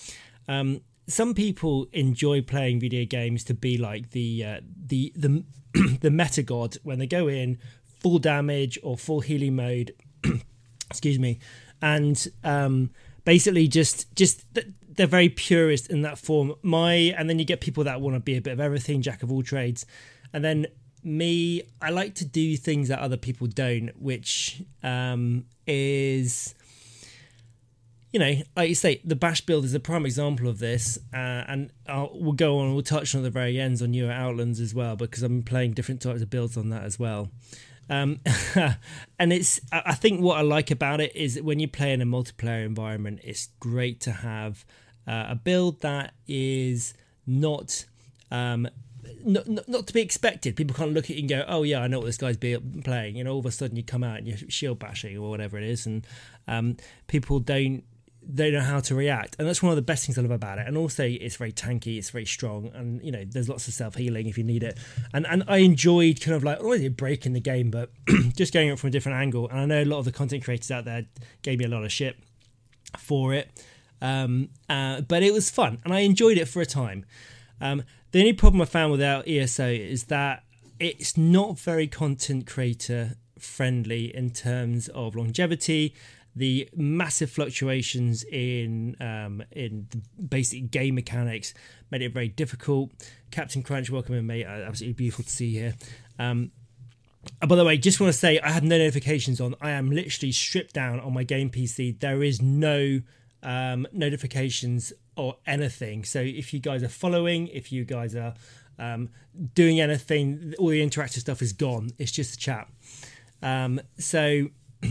um, 0.49 0.81
some 1.07 1.35
people 1.35 1.87
enjoy 1.93 2.41
playing 2.43 2.81
video 2.81 3.05
games 3.05 3.45
to 3.45 3.55
be 3.55 3.77
like 3.77 4.11
the 4.11 4.45
uh, 4.45 4.61
the 4.87 5.13
the 5.17 5.45
the 6.01 6.11
meta 6.11 6.43
god 6.43 6.77
when 6.83 6.99
they 6.99 7.07
go 7.07 7.29
in 7.29 7.59
full 8.01 8.19
damage 8.19 8.79
or 8.83 8.97
full 8.97 9.21
healing 9.21 9.57
mode. 9.57 9.95
excuse 10.91 11.19
me, 11.19 11.39
and 11.83 12.29
um, 12.43 12.91
basically 13.25 13.69
just 13.69 14.15
just 14.17 14.45
they're 14.97 15.07
very 15.07 15.29
purist 15.29 15.91
in 15.91 16.03
that 16.03 16.19
form. 16.19 16.55
My 16.63 16.95
and 16.95 17.29
then 17.29 17.39
you 17.39 17.45
get 17.45 17.61
people 17.61 17.85
that 17.85 18.01
want 18.01 18.17
to 18.17 18.21
be 18.21 18.37
a 18.37 18.41
bit 18.41 18.53
of 18.53 18.61
everything, 18.61 19.03
jack 19.03 19.23
of 19.23 19.31
all 19.31 19.43
trades, 19.43 19.87
and 20.33 20.45
then 20.45 20.67
me, 21.03 21.63
I 21.83 21.91
like 21.91 22.15
to 22.17 22.25
do 22.25 22.57
things 22.57 22.89
that 22.89 22.99
other 22.99 23.19
people 23.19 23.47
don't, 23.47 23.91
which 24.01 24.63
um, 24.83 25.45
is 25.67 26.55
you 28.15 28.21
know, 28.21 28.33
like 28.57 28.69
you 28.69 28.77
say, 28.77 29.01
the 29.05 29.17
bash 29.17 29.41
build 29.41 29.65
is 29.65 29.75
a 29.75 29.81
prime 29.81 30.07
example 30.07 30.47
of 30.47 30.61
this, 30.61 31.01
uh, 31.13 31.17
and 31.17 31.73
I'll, 31.89 32.11
we'll 32.15 32.33
go 32.33 32.59
on. 32.59 32.73
We'll 32.73 32.85
touch 32.85 33.13
on 33.13 33.25
the 33.25 33.31
very 33.31 33.59
ends 33.59 33.83
on 33.83 33.89
UO 33.89 34.09
Outlands 34.09 34.61
as 34.61 34.73
well 34.73 34.95
because 34.95 35.25
I'm 35.25 35.43
playing 35.43 35.73
different 35.73 36.01
types 36.01 36.23
of 36.23 36.31
builds 36.31 36.57
on 36.57 36.69
that 36.69 36.85
as 36.85 36.97
well. 36.97 37.29
Um, 37.91 38.21
and 39.19 39.33
it's, 39.33 39.61
I 39.73 39.95
think 39.95 40.21
what 40.21 40.39
I 40.39 40.43
like 40.43 40.71
about 40.71 41.01
it 41.01 41.15
is 41.17 41.43
when 41.43 41.59
you 41.59 41.67
play 41.67 41.93
in 41.93 42.01
a 42.01 42.07
multiplayer 42.07 42.65
environment, 42.65 43.19
it's 43.25 43.49
great 43.59 44.01
to 44.03 44.13
have 44.13 44.65
uh, 45.07 45.27
a 45.29 45.35
build 45.35 45.81
that 45.81 46.15
is 46.27 46.95
not 47.27 47.85
um, 48.31 48.69
not, 49.25 49.47
not, 49.47 49.69
not, 49.69 49.87
to 49.87 49.93
be 49.93 50.01
expected. 50.01 50.57
People 50.57 50.75
can't 50.75 50.93
look 50.93 51.05
at 51.05 51.11
you 51.11 51.21
and 51.21 51.29
go, 51.29 51.45
"Oh 51.47 51.63
yeah, 51.63 51.81
I 51.81 51.87
know 51.87 51.99
what 51.99 52.07
this 52.07 52.17
guy's 52.17 52.37
be 52.37 52.57
playing." 52.83 53.23
Know, 53.23 53.33
all 53.33 53.39
of 53.39 53.47
a 53.47 53.51
sudden 53.51 53.77
you 53.77 53.83
come 53.83 54.03
out 54.05 54.19
and 54.19 54.27
you're 54.27 54.39
shield 54.49 54.79
bashing 54.79 55.17
or 55.17 55.31
whatever 55.31 55.59
it 55.59 55.65
is, 55.65 55.87
and 55.87 56.07
um, 56.49 56.77
people 57.07 57.41
don't 57.41 57.85
they 58.27 58.51
know 58.51 58.61
how 58.61 58.81
to 58.81 58.95
react. 58.95 59.37
And 59.39 59.47
that's 59.47 59.63
one 59.63 59.71
of 59.71 59.77
the 59.77 59.83
best 59.83 60.07
things 60.07 60.17
i 60.17 60.23
love 60.23 60.31
about 60.31 60.59
it. 60.59 60.67
And 60.67 60.77
also 60.77 61.05
it's 61.05 61.37
very 61.37 61.53
tanky 61.53 61.99
it's 61.99 62.11
very 62.11 62.25
strong 62.25 62.71
and 62.75 63.03
you 63.03 63.13
know 63.13 63.25
there's 63.25 63.49
lots 63.49 63.69
of 63.69 63.75
self-healing 63.75 64.27
if 64.27 64.39
you 64.39 64.45
need 64.45 64.63
it. 64.63 64.79
And 65.13 65.27
and 65.27 65.45
i 65.47 65.59
enjoyed 65.59 66.21
kind 66.21 66.35
of 66.35 66.45
like 66.45 66.63
really 66.63 66.89
breaking 66.89 67.33
the 67.33 67.41
game 67.41 67.71
but 67.71 67.91
just 68.37 68.53
going 68.53 68.71
up 68.71 68.79
from 68.79 68.89
a 68.89 68.91
different 68.91 69.19
angle. 69.19 69.49
And 69.49 69.61
i 69.61 69.65
know 69.67 69.83
a 69.83 69.85
lot 69.85 69.99
of 69.99 70.05
the 70.05 70.13
content 70.13 70.45
creators 70.45 70.71
out 70.71 70.85
there 70.85 71.07
gave 71.43 71.59
me 71.59 71.65
a 71.65 71.69
lot 71.69 71.85
of 71.85 71.93
shit 71.93 72.17
for 72.99 73.35
it 73.35 73.51
um, 74.05 74.49
uh, 74.69 75.01
but 75.01 75.23
it 75.23 75.33
was 75.33 75.51
fun 75.51 75.79
and 75.85 75.93
i 75.93 76.01
enjoyed 76.01 76.39
it 76.39 76.47
for 76.47 76.61
a 76.61 76.67
time 76.67 77.05
um, 77.61 77.83
the 78.13 78.19
only 78.21 78.33
problem 78.33 78.61
i 78.61 78.65
found 78.65 78.93
without 78.93 79.27
eso 79.27 79.67
is 79.69 80.05
that 80.05 80.45
it's 80.79 81.17
not 81.17 81.59
very 81.59 81.87
content 81.87 82.47
creator 82.47 83.17
friendly 83.39 84.15
in 84.15 84.31
terms 84.31 84.89
of 84.89 85.15
longevity 85.15 85.95
the 86.37 86.69
massive 86.75 87.31
fluctuations 87.31 88.25
in 88.25 88.97
um, 89.01 89.43
in 89.53 89.87
basic 90.29 90.71
game 90.71 90.97
mechanics 90.97 91.55
made 91.91 92.03
it 92.03 92.13
very 92.13 92.29
difficult. 92.29 92.91
Captain 93.31 93.63
Crunch, 93.63 93.91
welcome 93.91 94.15
in, 94.17 94.27
mate. 94.27 94.45
Uh, 94.45 94.67
absolutely 94.67 94.95
beautiful 94.95 95.25
to 95.25 95.31
see 95.31 95.47
you 95.47 95.61
here. 95.61 95.75
Um, 96.19 96.51
uh, 97.41 97.47
by 97.47 97.57
the 97.57 97.65
way, 97.65 97.77
just 97.77 98.01
want 98.01 98.13
to 98.13 98.19
say 98.19 98.41
I 98.41 98.51
have 98.51 98.65
no 98.65 98.77
notifications 98.77 99.41
on. 99.41 99.55
I 99.61 99.71
am 99.71 99.91
literally 99.91 100.33
stripped 100.33 100.75
down 100.75 101.01
on 101.01 101.15
my 101.15 101.23
game 101.23 101.51
PC. 101.51 101.99
There 102.01 102.23
is 102.23 102.43
no 102.43 103.01
um, 103.45 103.87
notifications 103.93 104.93
or 105.17 105.37
anything. 105.47 106.05
So 106.05 106.21
if 106.21 106.53
you 106.53 106.61
guys 106.61 106.83
are 106.83 106.89
following, 106.89 107.49
if 107.49 107.71
you 107.71 107.85
guys 107.85 108.17
are 108.17 108.35
um, 108.79 109.11
doing 109.55 109.81
anything, 109.81 110.55
all 110.59 110.69
the 110.69 110.85
interactive 110.85 111.21
stuff 111.21 111.43
is 111.43 111.53
gone. 111.53 111.91
It's 111.99 112.11
just 112.11 112.33
the 112.33 112.37
chat. 112.39 112.69
Um, 113.43 113.81
so 113.99 114.49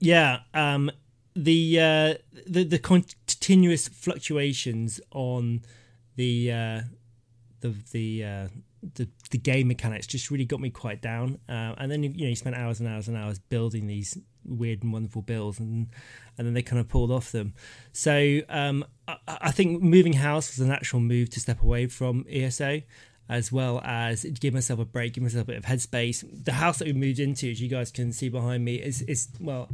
yeah, 0.00 0.40
um, 0.52 0.90
the 1.34 1.80
uh, 1.80 2.14
the 2.46 2.64
the 2.64 2.78
continuous 2.78 3.88
fluctuations 3.88 5.00
on 5.12 5.62
the 6.16 6.52
uh, 6.52 6.80
the 7.60 7.74
the 7.92 8.24
uh, 8.24 8.48
the 8.94 9.08
the 9.30 9.38
game 9.38 9.68
mechanics 9.68 10.06
just 10.06 10.30
really 10.30 10.44
got 10.44 10.60
me 10.60 10.70
quite 10.70 11.02
down. 11.02 11.38
Uh, 11.48 11.74
and 11.78 11.90
then 11.90 12.02
you 12.02 12.10
know 12.10 12.28
you 12.28 12.36
spent 12.36 12.56
hours 12.56 12.80
and 12.80 12.88
hours 12.88 13.08
and 13.08 13.16
hours 13.16 13.38
building 13.38 13.86
these 13.86 14.18
weird 14.44 14.82
and 14.82 14.92
wonderful 14.92 15.22
builds, 15.22 15.58
and 15.58 15.88
and 16.38 16.46
then 16.46 16.54
they 16.54 16.62
kind 16.62 16.80
of 16.80 16.88
pulled 16.88 17.10
off 17.10 17.32
them. 17.32 17.54
So 17.92 18.40
um, 18.48 18.84
I, 19.06 19.16
I, 19.26 19.50
think 19.50 19.82
moving 19.82 20.14
house 20.14 20.56
was 20.56 20.66
an 20.66 20.72
actual 20.72 21.00
move 21.00 21.30
to 21.30 21.40
step 21.40 21.62
away 21.62 21.86
from 21.86 22.24
ESO. 22.30 22.80
As 23.30 23.52
well 23.52 23.80
as 23.84 24.24
give 24.24 24.52
myself 24.52 24.80
a 24.80 24.84
break, 24.84 25.12
give 25.12 25.22
myself 25.22 25.44
a 25.44 25.46
bit 25.46 25.56
of 25.56 25.62
headspace. 25.62 26.24
The 26.44 26.50
house 26.50 26.78
that 26.80 26.86
we 26.86 26.92
moved 26.92 27.20
into, 27.20 27.48
as 27.48 27.60
you 27.60 27.68
guys 27.68 27.92
can 27.92 28.12
see 28.12 28.28
behind 28.28 28.64
me, 28.64 28.74
is 28.74 29.02
is 29.02 29.28
well 29.38 29.68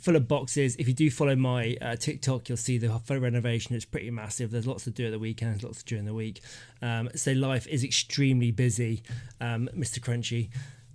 full 0.00 0.16
of 0.16 0.26
boxes. 0.26 0.74
If 0.76 0.88
you 0.88 0.94
do 0.94 1.10
follow 1.10 1.36
my 1.36 1.76
uh, 1.82 1.96
TikTok, 1.96 2.48
you'll 2.48 2.56
see 2.56 2.78
the 2.78 2.88
full 3.00 3.18
renovation. 3.18 3.76
It's 3.76 3.84
pretty 3.84 4.10
massive. 4.10 4.50
There's 4.50 4.66
lots 4.66 4.84
to 4.84 4.90
do 4.90 5.06
at 5.06 5.10
the 5.12 5.18
weekends, 5.18 5.62
lots 5.62 5.82
during 5.82 6.06
the 6.06 6.14
week. 6.14 6.40
Um, 6.80 7.10
so 7.14 7.32
life 7.32 7.66
is 7.66 7.84
extremely 7.84 8.50
busy, 8.50 9.02
um, 9.40 9.68
Mr. 9.76 10.00
Crunchy, 10.00 10.48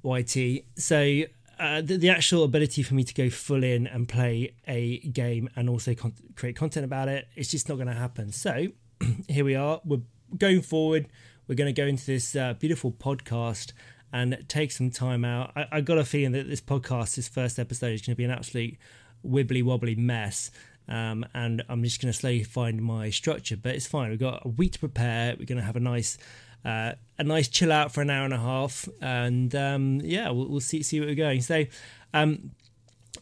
YT. 0.04 0.66
So 0.78 1.24
uh, 1.60 1.82
the, 1.82 1.98
the, 1.98 2.10
actual 2.10 2.44
ability 2.44 2.84
for 2.84 2.94
me 2.94 3.04
to 3.04 3.14
go 3.14 3.30
full 3.30 3.64
in 3.64 3.86
and 3.86 4.08
play 4.08 4.54
a 4.68 5.00
game 5.00 5.50
and 5.56 5.70
also 5.70 5.94
con- 5.94 6.14
create 6.36 6.56
content 6.56 6.86
about 6.86 7.10
it, 7.10 7.28
it's 7.36 7.50
just 7.50 7.68
not 7.68 7.76
going 7.76 7.88
to 7.88 7.94
happen. 7.94 8.32
So 8.32 8.68
here 9.28 9.44
we 9.44 9.56
are. 9.56 9.82
We're 9.84 10.02
going 10.38 10.62
forward. 10.62 11.08
We're 11.50 11.56
going 11.56 11.74
to 11.74 11.82
go 11.82 11.88
into 11.88 12.06
this 12.06 12.36
uh, 12.36 12.54
beautiful 12.54 12.92
podcast 12.92 13.74
and 14.14 14.46
take 14.48 14.72
some 14.72 14.92
time 14.92 15.26
out. 15.26 15.52
I, 15.56 15.66
I 15.72 15.82
got 15.82 15.98
a 15.98 16.06
feeling 16.06 16.34
that 16.34 16.48
this 16.48 16.62
podcast, 16.62 17.16
this 17.16 17.28
first 17.28 17.58
episode, 17.58 17.94
is 17.94 18.02
going 18.02 18.14
to 18.14 18.16
be 18.16 18.24
an 18.24 18.30
absolute 18.30 18.78
wibbly 19.26 19.64
wobbly 19.64 19.96
mess. 19.96 20.52
Um, 20.88 21.26
and 21.34 21.64
I'm 21.68 21.84
just 21.84 22.00
going 22.04 22.14
to 22.14 22.18
slowly 22.18 22.44
find 22.44 22.84
my 22.84 23.10
structure, 23.10 23.58
but 23.58 23.74
it's 23.74 23.88
fine. 23.88 24.12
We've 24.12 24.20
got 24.20 24.46
a 24.46 24.50
week 24.50 24.74
to 24.74 24.80
prepare. 24.80 25.36
We're 25.40 25.46
going 25.46 25.58
to 25.58 25.64
have 25.64 25.76
a 25.76 25.80
nice, 25.80 26.20
uh, 26.64 26.94
a 27.18 27.24
nice 27.24 27.48
chill 27.48 27.72
out 27.72 27.92
for 27.92 28.04
an 28.04 28.12
hour 28.12 28.26
and 28.26 28.34
a 28.34 28.40
half, 28.40 28.88
and 29.02 29.54
um, 29.56 30.02
yeah, 30.04 30.30
we'll, 30.30 30.50
we'll, 30.50 30.60
see 30.60 30.84
see 30.84 31.00
where 31.00 31.10
we're 31.10 31.16
going. 31.16 31.42
So, 31.42 31.66
um, 32.14 32.52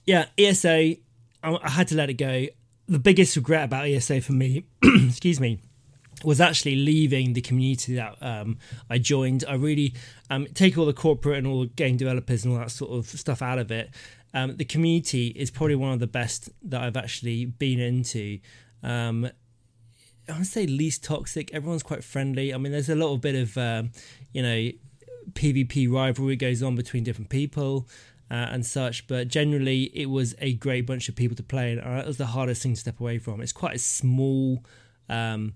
yeah, 0.06 0.26
ESO, 0.38 0.70
I, 0.70 0.98
I 1.44 1.70
had 1.70 1.88
to 1.90 1.96
let 1.96 2.10
it 2.10 2.16
go. 2.16 2.48
The 2.90 3.00
biggest 3.00 3.38
regret 3.38 3.66
about 3.66 3.88
ESO 3.88 4.20
for 4.20 4.34
me, 4.34 4.66
excuse 4.84 5.40
me, 5.40 5.60
was 6.24 6.42
actually 6.42 6.76
leaving 6.76 7.34
the 7.34 7.42
community 7.42 7.96
that 7.96 8.18
um, 8.22 8.58
I 8.90 8.98
joined. 8.98 9.44
I 9.48 9.56
really 9.56 9.94
um, 10.30 10.48
take 10.54 10.78
all 10.78 10.86
the 10.86 10.94
corporate 10.94 11.38
and 11.38 11.48
all 11.48 11.62
the 11.62 11.68
game 11.68 11.98
developers 11.98 12.44
and 12.44 12.54
all 12.54 12.60
that 12.60 12.72
sort 12.72 12.92
of 12.92 13.08
stuff 13.08 13.42
out 13.42 13.60
of 13.60 13.72
it. 13.72 13.92
Um, 14.34 14.58
the 14.58 14.66
community 14.66 15.28
is 15.28 15.52
probably 15.52 15.76
one 15.76 15.94
of 15.94 16.00
the 16.00 16.08
best 16.08 16.50
that 16.64 16.82
I've 16.82 16.98
actually 16.98 17.46
been 17.46 17.80
into. 17.80 18.40
Um, 18.84 19.30
I 20.30 20.38
would 20.38 20.48
say 20.48 20.68
least 20.68 21.04
toxic. 21.04 21.54
Everyone's 21.54 21.84
quite 21.84 22.04
friendly. 22.04 22.54
I 22.54 22.58
mean, 22.58 22.72
there's 22.72 22.90
a 22.90 22.96
little 22.96 23.18
bit 23.18 23.36
of 23.36 23.58
um, 23.58 23.92
you 24.34 24.42
know 24.42 24.72
PvP 25.34 25.92
rivalry 25.92 26.36
goes 26.36 26.62
on 26.62 26.76
between 26.76 27.04
different 27.04 27.30
people. 27.30 27.88
Uh, 28.30 28.52
and 28.52 28.66
such, 28.66 29.08
but 29.08 29.30
generally 29.30 29.84
it 29.94 30.08
was 30.08 30.36
a 30.40 30.52
great 30.56 30.86
bunch 30.86 31.08
of 31.08 31.16
people 31.16 31.34
to 31.34 31.42
play, 31.42 31.72
and 31.72 31.80
uh, 31.80 32.02
it 32.02 32.06
was 32.06 32.18
the 32.18 32.26
hardest 32.26 32.62
thing 32.62 32.74
to 32.74 32.80
step 32.82 33.00
away 33.00 33.18
from. 33.18 33.40
It's 33.40 33.54
quite 33.54 33.76
a 33.76 33.80
small, 33.80 34.66
um, 35.08 35.54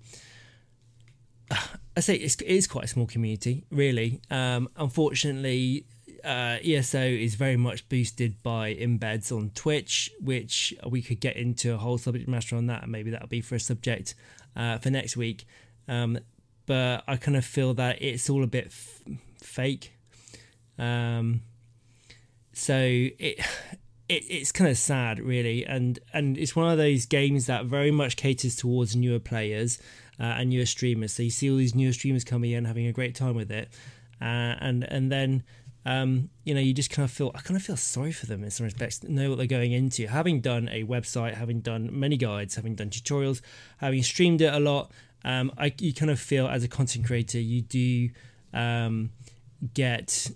I 1.98 2.00
say 2.00 2.16
it's, 2.16 2.36
it 2.36 2.48
is 2.48 2.68
quite 2.68 2.86
a 2.86 2.88
small 2.88 3.06
community, 3.06 3.66
really. 3.70 4.22
Um, 4.30 4.70
unfortunately, 4.78 5.86
uh, 6.24 6.58
ESO 6.64 7.02
is 7.02 7.36
very 7.36 7.58
much 7.58 7.88
boosted 7.90 8.42
by 8.44 8.74
embeds 8.76 9.36
on 9.36 9.52
Twitch, 9.54 10.12
which 10.22 10.74
we 10.88 11.02
could 11.02 11.20
get 11.20 11.36
into 11.36 11.74
a 11.74 11.78
whole 11.78 11.98
subject 11.98 12.28
matter 12.28 12.56
on 12.56 12.68
that, 12.68 12.84
and 12.84 12.92
maybe 12.92 13.12
that'll 13.12 13.28
be 13.28 13.42
for 13.42 13.56
a 13.56 13.60
subject 13.60 14.16
uh, 14.56 14.78
for 14.78 14.90
next 14.90 15.18
week. 15.18 15.46
Um, 15.88 16.20
but 16.66 17.04
I 17.08 17.18
kind 17.18 17.36
of 17.36 17.44
feel 17.44 17.74
that 17.76 18.02
it's 18.02 18.30
all 18.30 18.44
a 18.44 18.48
bit 18.48 18.68
f- 18.68 19.02
fake. 19.42 19.94
Um, 20.78 21.42
so 22.54 22.78
it, 22.78 23.20
it 24.10 24.24
it's 24.30 24.52
kind 24.52 24.70
of 24.70 24.78
sad, 24.78 25.20
really, 25.20 25.66
and 25.66 26.00
and 26.14 26.38
it's 26.38 26.56
one 26.56 26.72
of 26.72 26.78
those 26.78 27.06
games 27.06 27.48
that 27.48 27.66
very 27.66 27.92
much 27.92 28.16
caters 28.16 28.56
towards 28.56 28.96
newer 28.96 29.20
players 29.20 29.80
uh, 30.22 30.36
and 30.38 30.52
newer 30.52 30.68
streamers. 30.68 31.12
So 31.14 31.24
you 31.24 31.32
see 31.32 31.50
all 31.50 31.58
these 31.58 31.74
newer 31.74 31.94
streamers 31.94 32.24
coming 32.24 32.52
in, 32.52 32.66
having 32.66 32.86
a 32.86 32.94
great 32.94 33.16
time 33.16 33.36
with 33.36 33.52
it, 33.52 33.70
uh, 34.22 34.56
and 34.62 34.84
and 34.84 35.12
then 35.12 35.44
um, 35.84 36.30
you 36.44 36.54
know 36.54 36.60
you 36.60 36.74
just 36.74 36.92
kind 36.92 37.04
of 37.04 37.12
feel 37.12 37.32
I 37.34 37.40
kind 37.42 37.58
of 37.58 37.64
feel 37.64 37.76
sorry 37.76 38.12
for 38.12 38.28
them 38.28 38.44
in 38.44 38.52
some 38.52 38.66
respects. 38.66 39.04
Know 39.04 39.30
what 39.30 39.40
they're 39.40 39.48
going 39.48 39.72
into. 39.72 40.08
Having 40.08 40.42
done 40.42 40.70
a 40.72 40.84
website, 40.84 41.34
having 41.34 41.62
done 41.62 41.90
many 41.92 42.18
guides, 42.18 42.56
having 42.56 42.76
done 42.76 42.92
tutorials, 42.92 43.42
having 43.78 44.04
streamed 44.04 44.42
it 44.42 44.54
a 44.54 44.60
lot, 44.60 44.92
um, 45.26 45.52
I 45.58 45.74
you 45.80 45.94
kind 45.94 46.12
of 46.12 46.20
feel 46.20 46.48
as 46.48 46.64
a 46.64 46.68
content 46.68 47.08
creator 47.08 47.40
you 47.40 47.64
do 47.64 48.10
um, 48.54 49.10
get 49.74 50.30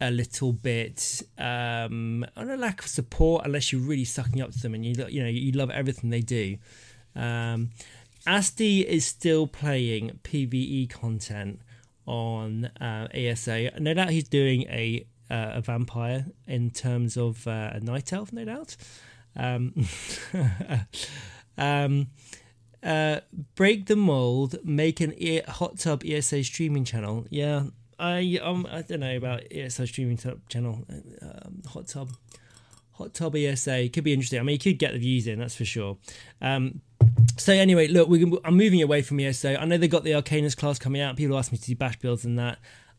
a 0.00 0.10
little 0.10 0.52
bit 0.52 1.22
um, 1.38 2.24
on 2.36 2.50
a 2.50 2.56
lack 2.56 2.80
of 2.80 2.86
support 2.86 3.44
unless 3.44 3.72
you're 3.72 3.80
really 3.80 4.04
sucking 4.04 4.40
up 4.40 4.52
to 4.52 4.60
them 4.60 4.74
and 4.74 4.84
you 4.84 4.94
you 5.08 5.20
know 5.20 5.28
you 5.28 5.50
love 5.50 5.70
everything 5.70 6.10
they 6.10 6.20
do. 6.20 6.58
Um, 7.16 7.70
Asti 8.26 8.80
is 8.80 9.06
still 9.06 9.46
playing 9.46 10.20
PVE 10.22 10.90
content 10.90 11.60
on 12.06 12.66
uh, 12.80 13.08
ESO. 13.12 13.70
No 13.78 13.94
doubt 13.94 14.10
he's 14.10 14.28
doing 14.28 14.62
a 14.62 15.06
uh, 15.30 15.52
a 15.54 15.60
vampire 15.62 16.26
in 16.46 16.70
terms 16.70 17.16
of 17.16 17.46
uh, 17.46 17.70
a 17.72 17.80
night 17.80 18.12
elf. 18.12 18.32
No 18.32 18.44
doubt. 18.44 18.76
Um, 19.34 19.74
um, 21.58 22.08
uh, 22.82 23.20
break 23.54 23.86
the 23.86 23.96
mold. 23.96 24.56
Make 24.64 25.00
an 25.00 25.14
e- 25.16 25.40
hot 25.40 25.78
tub 25.78 26.02
ESO 26.04 26.42
streaming 26.42 26.84
channel. 26.84 27.26
Yeah, 27.30 27.64
I 27.98 28.38
um 28.42 28.66
I 28.70 28.82
don't 28.82 29.00
know 29.00 29.16
about 29.16 29.44
ESO 29.50 29.86
streaming 29.86 30.18
channel. 30.48 30.84
Um, 31.22 31.62
hot 31.66 31.86
tub. 31.86 32.10
Hot 32.92 33.14
Tub 33.14 33.34
ESO 33.34 33.88
could 33.88 34.04
be 34.04 34.12
interesting. 34.12 34.38
I 34.38 34.42
mean, 34.42 34.54
you 34.54 34.58
could 34.58 34.78
get 34.78 34.92
the 34.92 34.98
views 34.98 35.26
in, 35.26 35.38
that's 35.38 35.54
for 35.54 35.64
sure. 35.64 35.96
Um, 36.40 36.80
so 37.36 37.52
anyway, 37.52 37.88
look, 37.88 38.08
we 38.08 38.22
I'm 38.44 38.56
moving 38.56 38.82
away 38.82 39.02
from 39.02 39.20
ESO. 39.20 39.56
I 39.56 39.64
know 39.64 39.78
they 39.78 39.88
got 39.88 40.04
the 40.04 40.12
Arcanist 40.12 40.56
class 40.56 40.78
coming 40.78 41.00
out. 41.00 41.16
People 41.16 41.38
ask 41.38 41.52
me 41.52 41.58
to 41.58 41.64
do 41.64 41.74
bash 41.74 41.98
builds 41.98 42.24
and 42.24 42.38
that. 42.38 42.58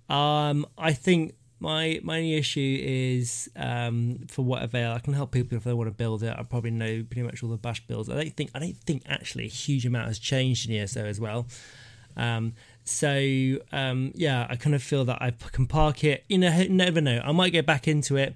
Um, 0.10 0.66
I 0.78 0.94
think 0.94 1.36
my 1.60 2.00
my 2.04 2.18
only 2.18 2.36
issue 2.36 2.80
is 2.82 3.50
um, 3.56 4.20
for 4.30 4.44
what 4.44 4.64
avail. 4.64 4.92
I 4.92 5.00
can 5.00 5.14
help 5.14 5.32
people 5.32 5.58
if 5.58 5.64
they 5.64 5.74
want 5.74 5.88
to 5.88 5.96
build 5.96 6.24
it. 6.24 6.36
I 6.38 6.44
probably 6.44 6.72
know 6.72 7.04
pretty 7.04 7.24
much 7.24 7.44
all 7.44 7.50
the 7.50 7.58
bash 7.58 7.86
builds. 7.88 8.10
I 8.10 8.16
don't 8.16 8.36
think 8.36 8.52
I 8.54 8.60
don't 8.60 8.78
think 8.78 9.04
actually 9.08 9.46
a 9.46 9.50
huge 9.50 9.86
amount 9.86 10.08
has 10.08 10.20
changed 10.20 10.70
in 10.70 10.76
ESO 10.76 11.06
as 11.06 11.20
well. 11.20 11.48
Um, 12.18 12.54
so 12.84 13.58
um, 13.72 14.12
yeah, 14.16 14.48
I 14.50 14.56
kind 14.56 14.76
of 14.76 14.84
feel 14.84 15.06
that 15.06 15.22
I 15.22 15.32
can 15.52 15.68
park 15.68 16.04
it. 16.04 16.26
You 16.28 16.40
know, 16.40 16.64
never 16.70 17.00
know. 17.00 17.22
I 17.24 17.32
might 17.32 17.52
get 17.52 17.66
back 17.66 17.88
into 17.88 18.18
it 18.18 18.36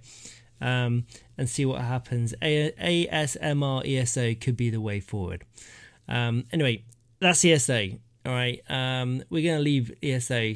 um, 0.61 1.05
and 1.37 1.49
see 1.49 1.65
what 1.65 1.81
happens. 1.81 2.33
A- 2.41 2.71
ASMR 2.79 3.87
ESO 3.87 4.35
could 4.35 4.57
be 4.57 4.69
the 4.69 4.81
way 4.81 4.99
forward. 4.99 5.43
Um, 6.07 6.45
anyway, 6.51 6.83
that's 7.19 7.43
ESO. 7.43 7.89
All 8.25 8.33
right, 8.33 8.61
um, 8.69 9.23
we're 9.29 9.43
going 9.43 9.57
to 9.57 9.63
leave 9.63 9.91
ESO 10.03 10.55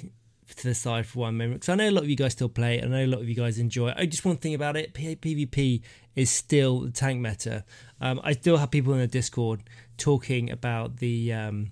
to 0.56 0.68
the 0.68 0.76
side 0.76 1.06
for 1.06 1.20
one 1.20 1.38
moment 1.38 1.62
because 1.62 1.70
I 1.70 1.76
know 1.76 1.90
a 1.90 1.92
lot 1.92 2.04
of 2.04 2.10
you 2.10 2.16
guys 2.16 2.34
still 2.34 2.50
play 2.50 2.80
it. 2.80 2.84
I 2.84 2.88
know 2.88 3.06
a 3.06 3.08
lot 3.08 3.22
of 3.22 3.30
you 3.30 3.36
guys 3.36 3.60
enjoy 3.60 3.90
it. 3.90 3.96
I 3.98 4.06
just 4.06 4.26
one 4.26 4.38
thing 4.38 4.54
about 4.54 4.76
it: 4.76 4.94
P- 4.94 5.16
PvP 5.16 5.82
is 6.16 6.30
still 6.30 6.82
the 6.82 6.92
tank 6.92 7.22
meta. 7.22 7.64
Um, 8.00 8.20
I 8.24 8.34
still 8.34 8.58
have 8.58 8.72
people 8.72 8.94
in 8.94 9.00
the 9.00 9.08
Discord 9.08 9.62
talking 9.98 10.52
about 10.52 10.98
the 10.98 11.34
um, 11.34 11.72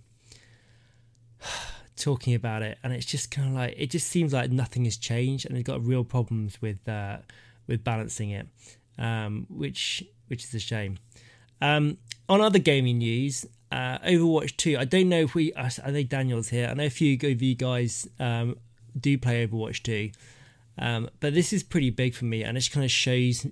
talking 1.96 2.34
about 2.34 2.62
it, 2.62 2.78
and 2.84 2.94
it's 2.94 3.06
just 3.06 3.32
kind 3.32 3.50
of 3.50 3.54
like 3.56 3.76
it 3.78 3.90
just 3.90 4.08
seems 4.08 4.34
like 4.34 4.52
nothing 4.52 4.86
has 4.86 4.98
changed, 4.98 5.46
and 5.46 5.56
they've 5.56 5.64
got 5.64 5.86
real 5.86 6.04
problems 6.04 6.62
with 6.62 6.88
uh, 6.88 7.18
with 7.68 7.84
balancing 7.84 8.30
it, 8.32 8.48
um, 9.00 9.48
which 9.50 10.04
which 10.28 10.44
is 10.44 10.54
a 10.54 10.60
shame. 10.60 11.00
Um, 11.62 11.98
on 12.28 12.42
other 12.42 12.60
gaming 12.60 13.00
news, 13.00 13.46
uh, 13.72 13.98
Overwatch 14.00 14.56
2. 14.58 14.78
I 14.78 14.86
don't 14.86 15.10
know 15.10 15.22
if 15.22 15.34
we. 15.34 15.54
I 15.56 15.70
think 15.70 16.10
Daniel's 16.10 16.50
here. 16.50 16.68
I 16.68 16.74
know 16.74 16.86
a 16.86 16.90
few 16.90 17.18
of 17.22 17.42
you 17.42 17.56
guys 17.56 18.08
um, 18.20 18.58
do 19.00 19.18
play 19.18 19.46
Overwatch 19.48 19.84
2, 19.84 20.12
um, 20.78 21.10
but 21.20 21.34
this 21.34 21.54
is 21.54 21.64
pretty 21.64 21.90
big 21.90 22.14
for 22.14 22.26
me, 22.26 22.44
and 22.44 22.58
it 22.58 22.70
kind 22.72 22.84
of 22.84 22.92
shows, 22.92 23.48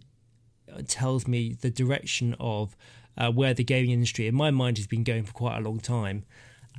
tells 0.88 1.28
me 1.28 1.58
the 1.60 1.70
direction 1.70 2.36
of 2.40 2.76
uh, 3.18 3.32
where 3.32 3.54
the 3.54 3.64
gaming 3.64 3.92
industry, 3.92 4.28
in 4.28 4.36
my 4.36 4.52
mind, 4.52 4.78
has 4.78 4.88
been 4.88 5.04
going 5.04 5.24
for 5.24 5.34
quite 5.34 5.58
a 5.58 5.62
long 5.62 5.80
time, 5.80 6.24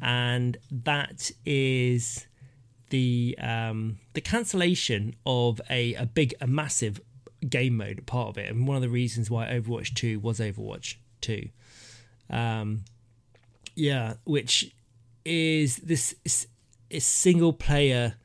and 0.01 0.57
that 0.71 1.31
is 1.45 2.27
the 2.91 3.37
um, 3.41 3.99
the 4.15 4.21
cancellation 4.21 5.15
of 5.27 5.61
a, 5.71 5.95
a 5.95 6.07
big, 6.07 6.35
a 6.41 6.47
massive 6.47 7.01
game 7.49 7.77
mode 7.77 8.05
part 8.07 8.29
of 8.29 8.39
it, 8.39 8.51
and 8.51 8.67
one 8.67 8.77
of 8.77 8.83
the 8.83 8.89
reasons 8.89 9.31
why 9.31 9.47
Overwatch 9.47 9.95
2 9.95 10.21
was 10.21 10.41
Overwatch 10.41 10.97
2. 11.21 11.49
Um, 12.31 12.85
yeah, 13.75 14.15
which 14.25 14.75
is 15.25 15.77
this 15.77 16.15
is 16.91 17.05
single 17.05 17.53
player 17.53 18.17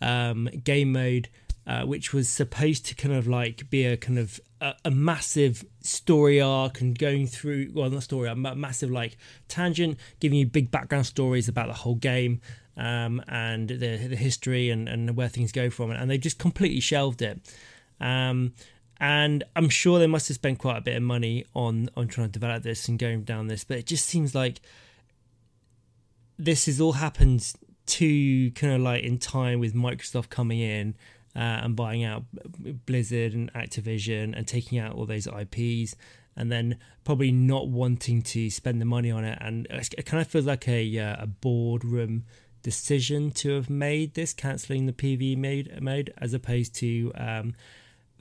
um, 0.00 0.48
game 0.64 0.92
mode, 0.92 1.28
uh, 1.66 1.82
which 1.82 2.12
was 2.12 2.28
supposed 2.28 2.86
to 2.86 2.94
kind 2.94 3.14
of 3.14 3.26
like 3.26 3.68
be 3.70 3.84
a 3.84 3.96
kind 3.96 4.18
of 4.18 4.40
a, 4.60 4.74
a, 4.84 4.90
massive 4.90 5.64
story 5.80 6.40
arc 6.40 6.80
and 6.80 6.98
going 6.98 7.26
through 7.26 7.70
well 7.74 7.90
not 7.90 8.02
story 8.02 8.28
arc, 8.28 8.36
a 8.36 8.54
massive 8.54 8.90
like 8.90 9.16
tangent 9.48 9.98
giving 10.20 10.38
you 10.38 10.46
big 10.46 10.70
background 10.70 11.06
stories 11.06 11.48
about 11.48 11.68
the 11.68 11.74
whole 11.74 11.94
game 11.94 12.40
um, 12.76 13.22
and 13.28 13.68
the, 13.68 13.76
the 13.76 14.16
history 14.16 14.70
and, 14.70 14.88
and 14.88 15.16
where 15.16 15.28
things 15.28 15.52
go 15.52 15.70
from 15.70 15.90
and 15.90 16.10
they 16.10 16.18
just 16.18 16.38
completely 16.38 16.80
shelved 16.80 17.22
it 17.22 17.40
um, 18.00 18.52
and 19.00 19.44
I'm 19.56 19.68
sure 19.68 19.98
they 19.98 20.06
must 20.06 20.28
have 20.28 20.36
spent 20.36 20.58
quite 20.58 20.78
a 20.78 20.80
bit 20.80 20.96
of 20.96 21.02
money 21.02 21.44
on 21.54 21.90
on 21.96 22.08
trying 22.08 22.28
to 22.28 22.32
develop 22.32 22.62
this 22.62 22.88
and 22.88 22.98
going 22.98 23.22
down 23.22 23.48
this 23.48 23.64
but 23.64 23.78
it 23.78 23.86
just 23.86 24.06
seems 24.06 24.34
like 24.34 24.60
this 26.38 26.66
has 26.66 26.80
all 26.80 26.92
happened 26.92 27.52
too 27.86 28.50
kind 28.52 28.72
of 28.72 28.80
like 28.80 29.04
in 29.04 29.18
time 29.18 29.60
with 29.60 29.74
Microsoft 29.74 30.30
coming 30.30 30.60
in 30.60 30.94
uh, 31.36 31.60
and 31.62 31.76
buying 31.76 32.04
out 32.04 32.24
Blizzard 32.86 33.34
and 33.34 33.52
Activision 33.54 34.36
and 34.36 34.46
taking 34.46 34.78
out 34.78 34.94
all 34.94 35.06
those 35.06 35.26
IPs 35.26 35.96
and 36.36 36.50
then 36.50 36.78
probably 37.04 37.30
not 37.30 37.68
wanting 37.68 38.22
to 38.22 38.50
spend 38.50 38.80
the 38.80 38.84
money 38.84 39.10
on 39.10 39.24
it. 39.24 39.38
And 39.40 39.66
it 39.70 40.06
kind 40.06 40.20
of 40.20 40.26
feels 40.26 40.46
like 40.46 40.68
a 40.68 40.98
uh, 40.98 41.16
a 41.20 41.26
boardroom 41.26 42.24
decision 42.62 43.30
to 43.30 43.50
have 43.54 43.68
made 43.68 44.14
this 44.14 44.32
cancelling 44.32 44.86
the 44.86 44.92
PV 44.92 45.36
mode 45.80 46.12
as 46.18 46.32
opposed 46.32 46.74
to 46.76 47.12
um, 47.14 47.54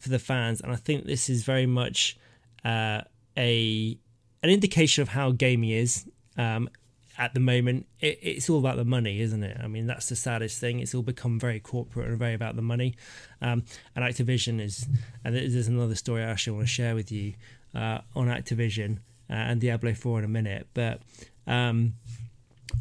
for 0.03 0.09
the 0.09 0.19
fans 0.19 0.61
and 0.61 0.71
I 0.71 0.75
think 0.75 1.05
this 1.05 1.29
is 1.29 1.43
very 1.43 1.65
much 1.65 2.17
uh, 2.65 3.01
a 3.37 3.97
an 4.43 4.49
indication 4.49 5.01
of 5.01 5.09
how 5.09 5.31
gaming 5.31 5.69
is 5.69 6.05
um, 6.37 6.69
at 7.17 7.33
the 7.33 7.39
moment, 7.39 7.85
it, 7.99 8.19
it's 8.21 8.49
all 8.49 8.59
about 8.59 8.77
the 8.77 8.85
money, 8.85 9.21
isn't 9.21 9.43
it? 9.43 9.57
I 9.61 9.67
mean, 9.67 9.85
that's 9.85 10.09
the 10.09 10.15
saddest 10.15 10.59
thing. 10.59 10.79
It's 10.79 10.95
all 10.95 11.03
become 11.03 11.39
very 11.39 11.59
corporate 11.59 12.09
and 12.09 12.17
very 12.17 12.33
about 12.33 12.55
the 12.55 12.61
money. 12.61 12.95
Um, 13.41 13.63
and 13.95 14.03
Activision 14.03 14.59
is, 14.59 14.87
and 15.23 15.35
there's 15.35 15.67
another 15.67 15.95
story 15.95 16.23
I 16.23 16.31
actually 16.31 16.53
want 16.57 16.67
to 16.67 16.73
share 16.73 16.95
with 16.95 17.11
you 17.11 17.33
uh, 17.75 17.99
on 18.15 18.27
Activision 18.27 18.97
uh, 19.29 19.33
and 19.33 19.61
Diablo 19.61 19.93
4 19.93 20.19
in 20.19 20.25
a 20.25 20.29
minute. 20.29 20.67
But 20.73 21.01
um, 21.45 21.93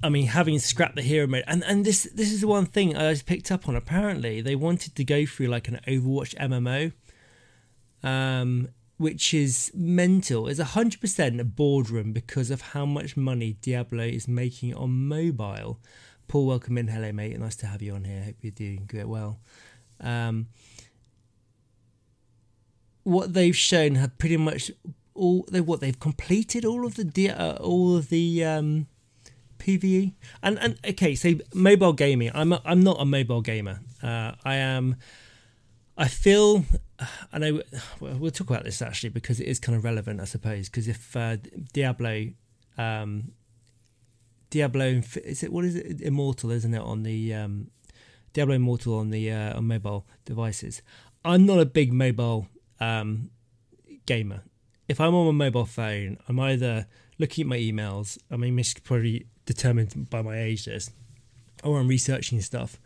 I 0.03 0.09
mean, 0.09 0.27
having 0.27 0.59
scrapped 0.59 0.97
the 0.97 1.03
hero 1.03 1.27
mode, 1.27 1.45
and, 1.47 1.63
and 1.65 1.85
this 1.85 2.09
this 2.15 2.33
is 2.33 2.41
the 2.41 2.49
one 2.49 2.67
thing 2.67 2.97
I 2.97 3.15
picked 3.15 3.51
up 3.51 3.69
on. 3.69 3.77
Apparently, 3.77 4.41
they 4.41 4.55
wanted 4.55 4.95
to 4.97 5.05
go 5.05 5.27
through 5.27 5.49
like 5.49 5.69
an 5.69 5.81
Overwatch 5.87 6.35
MMO. 6.37 6.93
Um, 8.03 8.69
which 8.99 9.35
is 9.35 9.73
mental, 9.75 10.47
is 10.47 10.61
100% 10.61 11.41
a 11.41 11.45
boardroom 11.45 12.13
because 12.13 12.51
of 12.51 12.61
how 12.61 12.87
much 12.87 13.17
money 13.17 13.57
Diablo 13.61 14.05
is 14.05 14.29
making 14.29 14.75
on 14.75 15.09
mobile. 15.09 15.81
Paul, 16.29 16.47
welcome 16.47 16.79
in. 16.79 16.89
Hello, 16.89 17.11
mate. 17.11 17.39
Nice 17.39 17.57
to 17.57 17.67
have 17.67 17.83
you 17.83 17.95
on 17.95 18.05
here. 18.05 18.23
Hope 18.23 18.37
you're 18.43 18.53
doing 18.53 18.85
good. 18.87 19.07
Well, 19.07 19.41
um, 20.01 20.47
what 23.03 23.35
they've 23.35 23.57
shown 23.57 23.97
have 23.97 24.17
pretty 24.19 24.37
much 24.37 24.71
all 25.15 25.45
they 25.51 25.61
what 25.61 25.81
they've 25.81 25.99
completed 25.99 26.65
all 26.65 26.87
of 26.87 26.95
the 26.95 27.31
uh, 27.31 27.57
all 27.57 27.97
of 27.97 28.09
the 28.09 28.45
um, 28.45 28.87
PVE 29.59 30.15
and 30.43 30.59
and 30.59 30.79
okay, 30.89 31.15
so 31.15 31.35
mobile 31.55 31.93
gaming. 31.93 32.31
I'm 32.35 32.53
a, 32.53 32.63
I'm 32.65 32.83
not 32.83 32.97
a 33.01 33.05
mobile 33.05 33.43
gamer. 33.43 33.81
Uh, 34.03 34.33
I 34.45 34.57
am 34.57 34.97
I 35.97 36.09
feel, 36.09 36.65
I 37.33 37.39
know 37.39 37.63
we'll 38.01 38.31
talk 38.31 38.51
about 38.51 38.65
this 38.65 38.83
actually 38.83 39.11
because 39.11 39.41
it 39.41 39.47
is 39.47 39.59
kind 39.59 39.77
of 39.77 39.85
relevant, 39.85 40.21
I 40.21 40.25
suppose. 40.25 40.69
Because 40.69 40.89
if 40.89 41.17
uh, 41.17 41.37
Diablo, 41.73 42.29
um, 42.79 43.33
Diablo, 44.51 45.03
is 45.25 45.43
it 45.43 45.53
what 45.53 45.65
is 45.65 45.77
it? 45.77 46.01
Immortal, 46.01 46.51
isn't 46.51 46.75
it? 46.75 46.81
On 46.81 47.03
the 47.03 47.35
um, 47.35 47.71
Diablo 48.33 48.55
Immortal 48.55 48.99
on 48.99 49.11
the 49.11 49.31
uh, 49.31 49.57
on 49.57 49.67
mobile 49.67 50.07
devices. 50.25 50.83
I'm 51.25 51.47
not 51.47 51.61
a 51.61 51.67
big 51.67 51.93
mobile 51.93 52.49
um, 52.81 53.31
gamer. 54.07 54.43
If 54.89 55.01
I'm 55.01 55.15
on 55.15 55.27
my 55.27 55.47
mobile 55.47 55.67
phone, 55.67 56.19
I'm 56.29 56.41
either 56.41 56.87
looking 57.19 57.43
at 57.43 57.49
my 57.49 57.59
emails. 57.59 58.19
I 58.31 58.37
mean, 58.37 58.57
this 58.57 58.69
is 58.69 58.75
probably 58.75 59.27
determined 59.47 60.11
by 60.11 60.23
my 60.23 60.39
age, 60.39 60.65
this, 60.65 60.91
or 61.63 61.79
I'm 61.79 61.89
researching 61.89 62.41
stuff. 62.41 62.79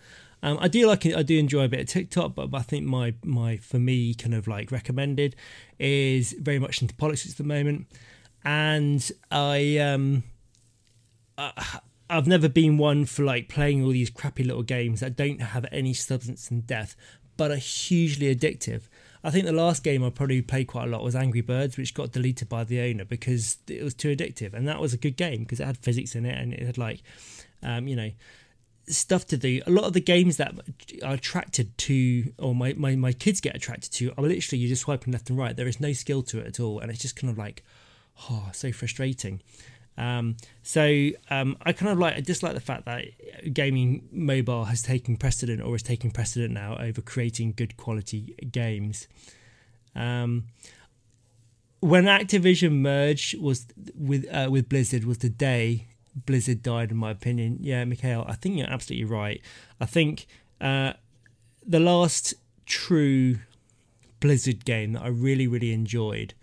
Um, 0.46 0.58
I 0.60 0.68
do 0.68 0.86
like 0.86 1.04
it. 1.04 1.16
I 1.16 1.24
do 1.24 1.36
enjoy 1.36 1.64
a 1.64 1.68
bit 1.68 1.80
of 1.80 1.86
TikTok, 1.88 2.36
but, 2.36 2.54
I 2.54 2.62
think 2.62 2.86
my 2.86 3.14
my 3.24 3.56
for 3.56 3.80
me 3.80 4.14
kind 4.14 4.32
of 4.32 4.46
like 4.46 4.70
recommended 4.70 5.34
is 5.80 6.36
very 6.38 6.60
much 6.60 6.80
into 6.80 6.94
politics 6.94 7.32
at 7.32 7.36
the 7.36 7.42
moment, 7.42 7.88
and 8.44 9.10
I 9.32 9.78
um 9.78 10.22
I, 11.36 11.80
I've 12.08 12.28
never 12.28 12.48
been 12.48 12.78
one 12.78 13.06
for 13.06 13.24
like 13.24 13.48
playing 13.48 13.82
all 13.82 13.90
these 13.90 14.08
crappy 14.08 14.44
little 14.44 14.62
games 14.62 15.00
that 15.00 15.16
don't 15.16 15.40
have 15.40 15.66
any 15.72 15.92
substance 15.92 16.48
and 16.48 16.64
depth, 16.64 16.94
but 17.36 17.50
are 17.50 17.56
hugely 17.56 18.32
addictive. 18.32 18.82
I 19.24 19.32
think 19.32 19.46
the 19.46 19.52
last 19.52 19.82
game 19.82 20.04
I 20.04 20.10
probably 20.10 20.42
played 20.42 20.68
quite 20.68 20.84
a 20.84 20.90
lot 20.90 21.02
was 21.02 21.16
Angry 21.16 21.40
Birds, 21.40 21.76
which 21.76 21.92
got 21.92 22.12
deleted 22.12 22.48
by 22.48 22.62
the 22.62 22.80
owner 22.82 23.04
because 23.04 23.58
it 23.66 23.82
was 23.82 23.94
too 23.94 24.14
addictive, 24.14 24.54
and 24.54 24.68
that 24.68 24.80
was 24.80 24.94
a 24.94 24.96
good 24.96 25.16
game 25.16 25.40
because 25.40 25.58
it 25.58 25.66
had 25.66 25.76
physics 25.76 26.14
in 26.14 26.24
it 26.24 26.38
and 26.40 26.54
it 26.54 26.64
had 26.64 26.78
like, 26.78 27.02
um, 27.64 27.88
you 27.88 27.96
know, 27.96 28.12
stuff 28.88 29.26
to 29.26 29.36
do. 29.36 29.60
A 29.66 29.70
lot 29.70 29.84
of 29.84 29.92
the 29.92 30.00
games 30.00 30.36
that 30.36 30.54
are 31.02 31.14
attracted 31.14 31.76
to, 31.78 32.32
or 32.38 32.54
my, 32.54 32.72
my, 32.74 32.96
my 32.96 33.12
kids 33.12 33.40
get 33.40 33.56
attracted 33.56 33.92
to, 33.92 34.12
are 34.16 34.24
literally 34.24 34.58
you're 34.58 34.68
just 34.68 34.82
swiping 34.82 35.12
left 35.12 35.30
and 35.30 35.38
right. 35.38 35.56
There 35.56 35.68
is 35.68 35.80
no 35.80 35.92
skill 35.92 36.22
to 36.24 36.40
it 36.40 36.46
at 36.46 36.60
all, 36.60 36.80
and 36.80 36.90
it's 36.90 37.00
just 37.00 37.16
kind 37.16 37.30
of 37.30 37.38
like, 37.38 37.64
oh, 38.30 38.48
so 38.52 38.72
frustrating. 38.72 39.42
Um, 39.98 40.36
so 40.62 41.10
um, 41.30 41.56
I 41.62 41.72
kind 41.72 41.90
of 41.90 41.98
like, 41.98 42.16
I 42.16 42.20
dislike 42.20 42.54
the 42.54 42.60
fact 42.60 42.84
that 42.84 43.04
gaming 43.52 44.08
mobile 44.12 44.64
has 44.64 44.82
taken 44.82 45.16
precedent, 45.16 45.62
or 45.62 45.74
is 45.74 45.82
taking 45.82 46.10
precedent 46.10 46.52
now 46.52 46.76
over 46.78 47.00
creating 47.00 47.54
good 47.56 47.76
quality 47.76 48.34
games. 48.52 49.08
Um, 49.94 50.44
when 51.80 52.04
Activision 52.04 52.80
merged 52.80 53.38
was 53.40 53.66
with 53.94 54.26
uh, 54.32 54.48
with 54.50 54.68
Blizzard 54.68 55.04
was 55.04 55.18
the 55.18 55.28
day 55.28 55.86
Blizzard 56.24 56.62
died, 56.62 56.90
in 56.90 56.96
my 56.96 57.10
opinion. 57.10 57.58
Yeah, 57.60 57.84
Mikhail, 57.84 58.24
I 58.26 58.34
think 58.34 58.56
you're 58.56 58.70
absolutely 58.70 59.04
right. 59.04 59.40
I 59.80 59.86
think 59.86 60.26
uh, 60.60 60.94
the 61.66 61.80
last 61.80 62.34
true 62.64 63.36
Blizzard 64.20 64.64
game 64.64 64.92
that 64.94 65.02
I 65.02 65.08
really, 65.08 65.46
really 65.46 65.72
enjoyed 65.72 66.34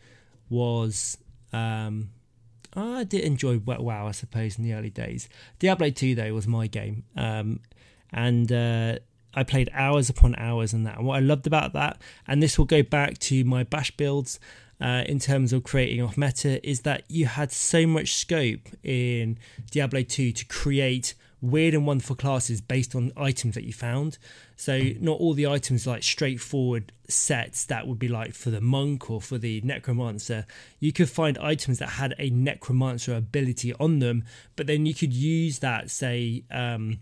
was. 0.49 1.17
Um, 1.51 2.09
I 2.75 3.03
did 3.03 3.21
enjoy 3.21 3.59
WoW, 3.59 4.07
I 4.07 4.11
suppose, 4.11 4.57
in 4.57 4.63
the 4.63 4.73
early 4.73 4.89
days. 4.89 5.29
Diablo 5.59 5.91
2, 5.91 6.15
though, 6.15 6.33
was 6.33 6.47
my 6.47 6.65
game. 6.65 7.03
Um, 7.15 7.59
and 8.11 8.51
uh, 8.51 8.97
I 9.33 9.43
played 9.43 9.69
hours 9.73 10.09
upon 10.09 10.35
hours 10.37 10.73
in 10.73 10.83
that. 10.83 10.97
And 10.97 11.05
what 11.05 11.17
I 11.17 11.19
loved 11.19 11.47
about 11.47 11.73
that, 11.73 12.01
and 12.27 12.41
this 12.41 12.57
will 12.57 12.65
go 12.65 12.83
back 12.83 13.17
to 13.19 13.43
my 13.43 13.63
bash 13.63 13.91
builds 13.91 14.39
uh, 14.83 15.03
in 15.05 15.17
terms 15.17 15.53
of 15.53 15.63
creating 15.63 16.01
off 16.01 16.17
meta 16.17 16.59
is 16.67 16.81
that 16.81 17.03
you 17.07 17.25
had 17.25 17.53
so 17.53 17.87
much 17.87 18.13
scope 18.13 18.67
in 18.83 19.37
Diablo 19.71 20.03
2 20.03 20.33
to 20.33 20.45
create 20.45 21.13
weird 21.39 21.73
and 21.73 21.87
wonderful 21.87 22.17
classes 22.17 22.59
based 22.59 22.93
on 22.93 23.11
items 23.15 23.55
that 23.55 23.63
you 23.63 23.71
found. 23.71 24.17
So 24.57 24.79
not 24.99 25.19
all 25.19 25.33
the 25.33 25.47
items 25.47 25.87
like 25.87 26.03
straightforward 26.03 26.91
sets 27.07 27.63
that 27.65 27.87
would 27.87 27.97
be 27.97 28.09
like 28.09 28.33
for 28.33 28.49
the 28.49 28.59
monk 28.59 29.09
or 29.09 29.21
for 29.21 29.37
the 29.37 29.61
necromancer. 29.61 30.45
You 30.81 30.91
could 30.91 31.09
find 31.09 31.37
items 31.37 31.79
that 31.79 31.89
had 31.89 32.13
a 32.19 32.29
necromancer 32.29 33.15
ability 33.15 33.73
on 33.75 33.99
them, 33.99 34.25
but 34.57 34.67
then 34.67 34.85
you 34.85 34.93
could 34.93 35.13
use 35.13 35.59
that 35.59 35.91
say 35.91 36.43
um, 36.51 36.99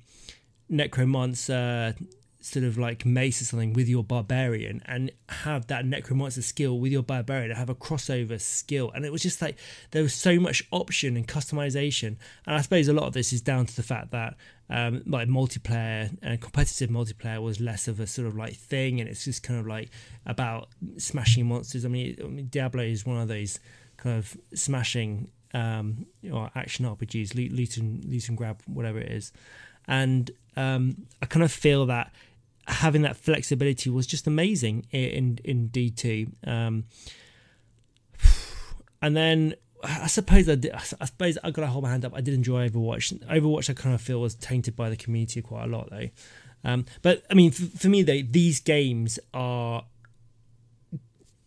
necromancer 0.70 1.96
sort 2.42 2.66
of 2.66 2.78
like 2.78 3.06
mace 3.06 3.42
or 3.42 3.46
something 3.46 3.74
with 3.74 3.88
your 3.88 4.04
barbarian 4.04 4.82
and 4.86 5.12
have 5.30 5.68
that 5.68 5.86
necromancer 5.86 6.42
skill 6.42 6.80
with 6.80 6.92
your 6.92 7.04
barbarian 7.04 7.52
and 7.52 7.58
have 7.58 7.70
a 7.70 7.76
crossover 7.76 8.42
skill. 8.42 8.92
And 8.94 9.06
it 9.06 9.12
was 9.12 9.22
just 9.22 9.42
like 9.42 9.58
there 9.92 10.02
was 10.02 10.14
so 10.14 10.40
much 10.40 10.64
option 10.72 11.16
and 11.16 11.28
customization. 11.28 12.18
And 12.46 12.56
i 12.56 12.62
suppose 12.62 12.88
a 12.88 12.94
lot 12.94 13.06
of 13.06 13.14
this 13.14 13.32
is 13.32 13.42
down 13.42 13.68
to 13.68 13.76
the 13.76 13.84
fact 13.84 14.12
that 14.12 14.36
um, 14.70 15.04
like 15.06 15.28
multiplayer 15.28 16.18
and 16.22 16.42
competitive 16.42 16.90
multiplayer 16.90 17.42
was 17.42 17.60
less 17.60 17.88
of 17.88 18.00
a 18.00 18.08
sort 18.08 18.28
of 18.28 18.36
like 18.36 18.56
thing 18.56 19.00
and 19.00 19.10
it's 19.10 19.26
just 19.26 19.44
kind 19.44 19.60
of 19.60 19.68
like 19.68 19.90
about 20.26 20.70
smashing 20.98 21.48
monsters. 21.48 21.86
I 21.86 21.90
mean, 21.90 22.48
diablo 22.50 22.84
is 22.84 23.06
one 23.06 23.18
of 23.18 23.28
those 23.28 23.60
kind 23.98 24.18
of 24.18 24.36
smashing 24.56 25.30
um, 25.54 26.06
or 26.32 26.50
action 26.56 26.86
rpgs 26.86 27.36
loot 27.36 27.78
and, 27.78 28.04
loot 28.06 28.30
and 28.30 28.38
grab 28.38 28.62
whatever 28.66 29.00
it 29.00 29.12
is. 29.12 29.32
And 29.88 30.32
um, 30.56 31.08
I 31.22 31.26
kind 31.26 31.44
of 31.44 31.52
feel 31.52 31.86
that 31.88 32.12
having 32.68 33.02
that 33.04 33.18
flexibility 33.18 33.90
was 33.90 34.08
just 34.08 34.28
amazing 34.28 34.86
in 34.92 35.40
in 35.44 35.68
D 35.68 35.90
two. 35.90 36.28
Um, 36.46 36.86
and 39.02 39.18
then 39.18 39.56
I 39.84 40.08
suppose 40.08 40.48
I, 40.48 40.56
did, 40.56 40.72
I 40.74 41.06
suppose 41.06 41.38
I 41.44 41.50
got 41.50 41.62
to 41.62 41.68
hold 41.68 41.84
my 41.84 41.90
hand 41.90 42.06
up. 42.06 42.14
I 42.16 42.22
did 42.22 42.36
enjoy 42.36 42.70
Overwatch. 42.70 43.20
Overwatch 43.26 43.70
I 43.70 43.74
kind 43.74 43.96
of 43.96 44.02
feel 44.02 44.22
was 44.22 44.36
tainted 44.36 44.76
by 44.76 44.90
the 44.90 44.96
community 44.96 45.42
quite 45.42 45.64
a 45.64 45.68
lot 45.68 45.90
though. 45.90 46.10
Um, 46.64 46.86
but 47.02 47.24
I 47.30 47.34
mean, 47.34 47.52
for, 47.52 47.66
for 47.78 47.90
me 47.90 48.04
though, 48.04 48.22
these 48.22 48.60
games 48.60 49.18
are 49.34 49.86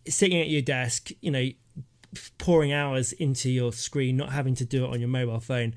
sitting 0.08 0.40
at 0.40 0.48
your 0.48 0.62
desk, 0.62 1.10
you 1.20 1.30
know, 1.30 1.48
pouring 2.38 2.72
hours 2.72 3.12
into 3.12 3.50
your 3.50 3.72
screen, 3.72 4.16
not 4.16 4.32
having 4.32 4.56
to 4.56 4.64
do 4.64 4.84
it 4.84 4.90
on 4.90 4.98
your 4.98 5.08
mobile 5.08 5.40
phone. 5.40 5.74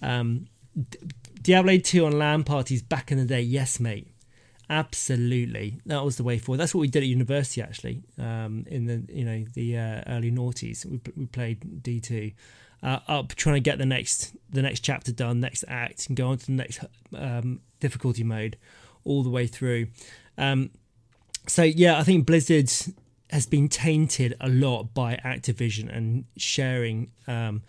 Um, 0.00 0.46
Diablo 1.42 1.78
2 1.78 2.06
on 2.06 2.18
LAN 2.18 2.44
parties 2.44 2.82
back 2.82 3.10
in 3.10 3.18
the 3.18 3.24
day, 3.24 3.40
yes, 3.40 3.80
mate 3.80 4.15
Absolutely, 4.68 5.80
that 5.86 6.04
was 6.04 6.16
the 6.16 6.24
way 6.24 6.38
forward. 6.38 6.58
That's 6.58 6.74
what 6.74 6.80
we 6.80 6.88
did 6.88 7.04
at 7.04 7.08
university, 7.08 7.62
actually. 7.62 8.02
Um, 8.18 8.64
in 8.68 8.86
the 8.86 9.04
you 9.12 9.24
know 9.24 9.44
the 9.54 9.78
uh, 9.78 10.02
early 10.08 10.32
noughties, 10.32 10.84
we 10.84 11.00
we 11.16 11.26
played 11.26 11.82
D 11.84 12.00
two, 12.00 12.32
uh, 12.82 12.98
up 13.06 13.34
trying 13.36 13.54
to 13.54 13.60
get 13.60 13.78
the 13.78 13.86
next 13.86 14.34
the 14.50 14.62
next 14.62 14.80
chapter 14.80 15.12
done, 15.12 15.38
next 15.38 15.64
act, 15.68 16.08
and 16.08 16.16
go 16.16 16.28
on 16.28 16.38
to 16.38 16.46
the 16.46 16.52
next 16.52 16.80
um, 17.14 17.60
difficulty 17.78 18.24
mode, 18.24 18.56
all 19.04 19.22
the 19.22 19.30
way 19.30 19.46
through. 19.46 19.86
Um, 20.36 20.70
so 21.46 21.62
yeah, 21.62 21.98
I 21.98 22.02
think 22.02 22.26
Blizzard 22.26 22.70
has 23.30 23.46
been 23.46 23.68
tainted 23.68 24.34
a 24.40 24.48
lot 24.48 24.94
by 24.94 25.16
Activision 25.24 25.94
and 25.96 26.24
sharing. 26.36 27.12
Um, 27.28 27.62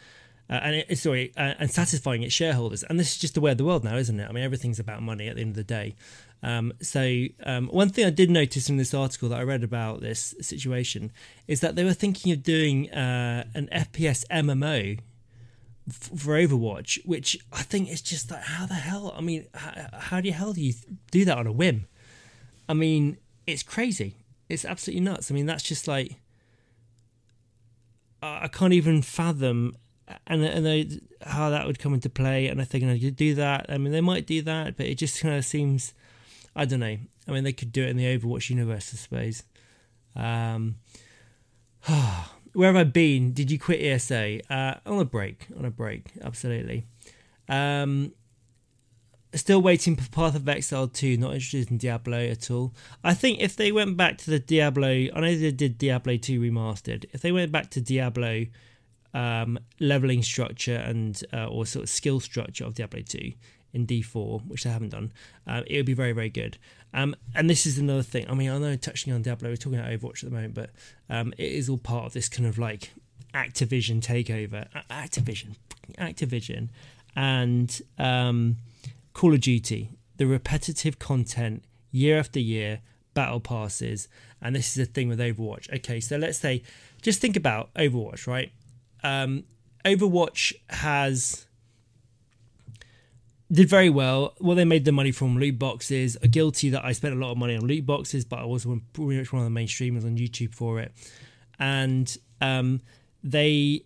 uh, 0.49 0.62
and 0.63 0.75
it, 0.88 0.97
sorry, 0.97 1.33
uh, 1.36 1.55
and 1.60 1.69
satisfying 1.69 2.23
its 2.23 2.33
shareholders, 2.33 2.81
and 2.83 2.97
this 2.97 3.12
is 3.12 3.17
just 3.17 3.33
the 3.33 3.41
way 3.41 3.51
of 3.51 3.57
the 3.57 3.65
world 3.65 3.83
now, 3.83 3.97
isn't 3.97 4.17
it? 4.17 4.29
I 4.29 4.31
mean, 4.31 4.45
everything's 4.45 4.79
about 4.79 5.03
money 5.03 5.27
at 5.27 5.36
the 5.36 5.41
end 5.41 5.51
of 5.51 5.55
the 5.57 5.63
day. 5.63 5.95
Um, 6.43 6.73
so 6.82 7.26
um, 7.43 7.67
one 7.67 7.89
thing 7.89 8.06
I 8.06 8.10
did 8.10 8.30
notice 8.30 8.69
in 8.69 8.78
this 8.78 8.93
article 8.93 9.30
that 9.30 9.39
I 9.39 9.43
read 9.43 9.63
about 9.63 10.02
this 10.02 10.36
situation 10.39 11.12
is 11.47 11.62
that 11.62 11.76
they 11.76 11.84
were 11.84 11.93
thinking 11.93 12.32
of 12.32 12.43
doing 12.43 12.91
uh, 12.91 13.45
an 13.56 13.67
FPS 13.71 14.23
MMO 14.28 15.00
f- 15.88 15.95
for 16.15 16.34
Overwatch, 16.34 17.04
which 17.06 17.39
I 17.52 17.63
think 17.63 17.89
is 17.89 18.02
just 18.02 18.30
like 18.30 18.43
how 18.43 18.65
the 18.65 18.76
hell? 18.76 19.13
I 19.17 19.21
mean, 19.21 19.47
how, 19.54 19.73
how 19.93 20.21
the 20.21 20.30
hell 20.30 20.54
do 20.54 20.62
you 20.62 20.73
do 21.12 21.26
that 21.26 21.38
on 21.38 21.47
a 21.47 21.52
whim? 21.52 21.88
I 22.69 22.73
mean, 22.73 23.17
it's 23.47 23.63
crazy. 23.63 24.15
It's 24.47 24.63
absolutely 24.63 25.02
nuts. 25.02 25.32
I 25.32 25.34
mean, 25.34 25.47
that's 25.47 25.63
just 25.63 25.88
like 25.88 26.19
I 28.21 28.47
can't 28.47 28.73
even 28.73 29.02
fathom 29.02 29.76
and 30.26 30.43
and 30.43 30.65
they, 30.65 31.00
how 31.21 31.50
that 31.50 31.67
would 31.67 31.80
come 31.80 31.93
into 31.93 32.10
play. 32.10 32.47
And 32.47 32.62
I 32.62 32.63
think 32.63 32.84
I 32.84 33.00
could 33.00 33.15
do 33.15 33.36
that. 33.36 33.65
I 33.69 33.78
mean, 33.78 33.91
they 33.91 34.02
might 34.02 34.26
do 34.26 34.41
that, 34.43 34.78
but 34.78 34.86
it 34.86 34.95
just 34.95 35.19
kind 35.19 35.36
of 35.36 35.45
seems 35.45 35.93
I 36.58 36.65
don't 36.65 36.80
know. 36.80 36.98
I 37.28 37.32
mean, 37.32 37.43
they 37.43 37.54
could 37.54 37.72
do 37.72 37.84
it 37.84 37.89
in 37.89 37.98
the 37.98 38.17
Overwatch 38.17 38.50
universe, 38.50 38.91
I 38.93 38.98
suppose. 38.98 39.43
Um, 40.15 40.78
where 42.54 42.74
have 42.74 42.76
I 42.76 42.84
been? 42.84 43.32
Did 43.32 43.52
you 43.52 43.60
quit 43.60 43.80
ESO? 43.80 44.39
Uh, 44.50 44.74
on 44.86 45.00
a 45.00 45.06
break. 45.06 45.48
On 45.58 45.65
a 45.65 45.70
break, 45.70 46.12
absolutely. 46.24 46.88
Um, 47.48 48.13
still 49.34 49.62
waiting 49.62 49.96
for 49.96 50.10
Path 50.10 50.36
of 50.36 50.50
Exile 50.50 50.88
2, 50.88 51.17
not 51.17 51.36
interested 51.36 51.70
in 51.70 51.78
Diablo 51.78 52.17
at 52.17 52.50
all. 52.50 52.74
I 53.04 53.13
think 53.13 53.39
if 53.39 53.56
they 53.56 53.72
went 53.72 53.96
back 53.96 54.17
to 54.20 54.32
the 54.32 54.39
Diablo, 54.39 54.89
I 54.89 55.20
know 55.20 55.36
they 55.36 55.52
did 55.52 55.78
Diablo 55.78 56.17
2 56.17 56.39
remastered. 56.39 57.06
If 57.13 57.22
they 57.22 57.32
went 57.32 57.52
back 57.52 57.70
to 57.72 57.82
Diablo 57.82 58.46
um, 59.13 59.60
leveling 59.80 60.24
structure 60.24 60.76
and 60.76 61.22
uh, 61.32 61.46
or 61.46 61.67
sort 61.67 61.84
of 61.84 61.89
skill 61.89 62.20
structure 62.20 62.65
of 62.65 62.74
Diablo 62.74 63.02
2, 63.02 63.34
in 63.73 63.86
D4, 63.86 64.47
which 64.47 64.63
they 64.63 64.69
haven't 64.69 64.89
done, 64.89 65.12
um, 65.45 65.63
it 65.67 65.77
would 65.77 65.86
be 65.86 65.93
very, 65.93 66.12
very 66.12 66.30
good. 66.30 66.58
Um, 66.93 67.15
and 67.36 67.49
this 67.49 67.65
is 67.65 67.77
another 67.77 68.03
thing. 68.03 68.30
I 68.30 68.34
mean, 68.34 68.49
I 68.49 68.58
know 68.58 68.75
touching 68.75 69.13
on 69.13 69.21
Diablo, 69.21 69.49
we're 69.49 69.56
talking 69.56 69.80
about 69.80 69.91
Overwatch 69.91 70.23
at 70.23 70.30
the 70.30 70.36
moment, 70.36 70.53
but 70.53 70.69
um, 71.10 71.34
it 71.38 71.51
is 71.51 71.69
all 71.69 71.77
part 71.77 72.06
of 72.06 72.13
this 72.13 72.30
kind 72.30 72.47
of 72.47 72.58
like 72.58 72.91
Activision 73.34 74.01
takeover. 74.01 74.67
Activision, 74.89 75.56
Activision, 75.97 76.69
and 77.15 77.82
um, 77.97 78.58
Call 79.13 79.34
of 79.34 79.41
Duty. 79.41 79.89
The 80.17 80.25
repetitive 80.25 80.97
content 80.97 81.63
year 81.91 82.17
after 82.17 82.39
year, 82.39 82.82
battle 83.13 83.39
passes, 83.39 84.08
and 84.41 84.56
this 84.56 84.77
is 84.77 84.88
a 84.88 84.91
thing 84.91 85.10
with 85.10 85.19
Overwatch. 85.19 85.71
Okay, 85.77 85.99
so 85.99 86.17
let's 86.17 86.38
say, 86.38 86.63
just 87.01 87.19
think 87.19 87.36
about 87.36 87.73
Overwatch, 87.73 88.27
right? 88.27 88.51
Um, 89.03 89.43
Overwatch 89.86 90.53
has 90.69 91.46
did 93.51 93.69
very 93.69 93.89
well. 93.89 94.36
Well, 94.39 94.55
they 94.55 94.65
made 94.65 94.86
the 94.86 94.91
money 94.91 95.12
from 95.12 95.38
loot 95.38 95.57
boxes. 95.57 96.17
A 96.21 96.27
guilty 96.27 96.69
that 96.69 96.83
I 96.83 96.91
spent 96.91 97.15
a 97.15 97.17
lot 97.17 97.31
of 97.31 97.38
money 97.38 97.55
on 97.55 97.65
loot 97.65 97.86
boxes, 97.86 98.25
but 98.25 98.39
I 98.39 98.45
was 98.45 98.65
pretty 98.93 99.17
much 99.17 99.31
one 99.31 99.41
of 99.41 99.45
the 99.45 99.51
main 99.51 99.67
streamers 99.67 100.05
on 100.05 100.17
YouTube 100.17 100.53
for 100.53 100.79
it. 100.79 100.91
And 101.60 102.15
um, 102.41 102.81
they 103.23 103.83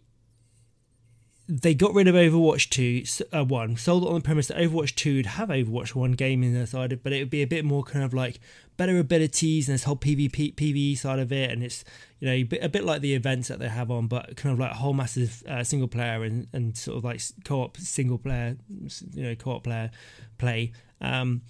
they 1.54 1.74
got 1.74 1.94
rid 1.94 2.08
of 2.08 2.16
Overwatch 2.16 2.70
2, 2.70 3.28
uh, 3.38 3.44
1, 3.44 3.76
sold 3.76 4.04
it 4.04 4.08
on 4.08 4.14
the 4.14 4.22
premise 4.22 4.48
that 4.48 4.58
Overwatch 4.58 4.96
2 4.96 5.18
would 5.18 5.26
have 5.26 5.50
Overwatch 5.50 5.94
1 5.94 6.14
gaming 6.14 6.56
inside 6.56 6.94
it, 6.94 7.04
but 7.04 7.12
it 7.12 7.20
would 7.20 7.30
be 7.30 7.42
a 7.42 7.48
bit 7.48 7.66
more 7.66 7.84
kind 7.84 8.06
of 8.06 8.14
like 8.14 8.40
better 8.78 8.98
abilities 8.98 9.68
and 9.68 9.74
this 9.74 9.84
whole 9.84 9.98
PvP, 9.98 10.56
PvE 10.56 10.98
side 10.98 11.20
of 11.20 11.34
it. 11.34 11.52
And 11.52 11.62
it's, 11.62 11.84
you 12.22 12.28
know, 12.30 12.58
a 12.62 12.70
bit 12.70 12.86
like 12.86 13.02
the 13.02 13.14
events 13.16 13.50
that 13.50 13.60
they 13.60 13.68
have 13.68 13.92
on, 13.92 14.08
but 14.08 14.38
kind 14.38 14.54
of 14.54 14.60
like 14.60 14.72
a 14.72 14.76
whole 14.76 14.94
massive 14.94 15.44
uh, 15.46 15.62
single 15.62 15.90
player 15.90 16.24
and, 16.24 16.48
and 16.54 16.78
sort 16.78 16.98
of 16.98 17.04
like 17.04 17.22
co 17.44 17.64
op 17.64 17.76
single 17.76 18.18
player, 18.18 18.56
you 18.70 19.24
know, 19.24 19.36
co 19.36 19.52
op 19.52 19.66
player 19.66 19.92
play. 20.38 20.72
Um, 21.02 21.42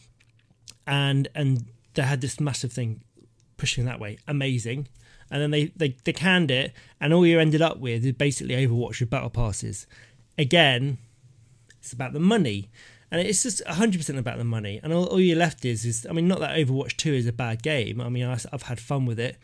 and, 0.88 1.28
and 1.36 1.66
they 1.94 2.02
had 2.02 2.22
this 2.22 2.40
massive 2.40 2.74
thing 2.74 3.04
pushing 3.58 3.86
that 3.86 4.00
way. 4.00 4.18
Amazing 4.28 4.88
and 5.32 5.42
then 5.42 5.52
they, 5.52 5.72
they, 5.76 5.96
they 6.04 6.14
canned 6.14 6.52
it, 6.52 6.74
and 7.00 7.14
all 7.14 7.26
you 7.26 7.40
ended 7.40 7.62
up 7.62 7.80
with 7.80 8.06
is 8.06 8.14
basically 8.14 8.56
Overwatch 8.56 9.00
with 9.00 9.10
battle 9.10 9.30
passes. 9.30 9.88
Again, 10.38 10.98
it's 11.80 11.94
about 11.94 12.14
the 12.14 12.20
money, 12.20 12.70
and 13.10 13.22
it's 13.22 13.42
just 13.42 13.64
100% 13.66 14.18
about 14.18 14.38
the 14.38 14.44
money. 14.44 14.80
And 14.84 14.94
all, 14.94 15.06
all 15.06 15.20
you're 15.20 15.38
left 15.38 15.64
is, 15.66 15.86
is, 15.86 16.06
I 16.08 16.14
mean, 16.14 16.28
not 16.28 16.40
that 16.40 16.58
Overwatch 16.58 16.98
2 16.98 17.14
is 17.14 17.28
a 17.28 17.34
bad 17.34 17.64
game. 17.64 18.02
I 18.02 18.10
mean, 18.10 18.26
I, 18.26 18.38
have 18.52 18.64
had 18.64 18.80
fun 18.80 19.06
with 19.06 19.20
it. 19.20 19.38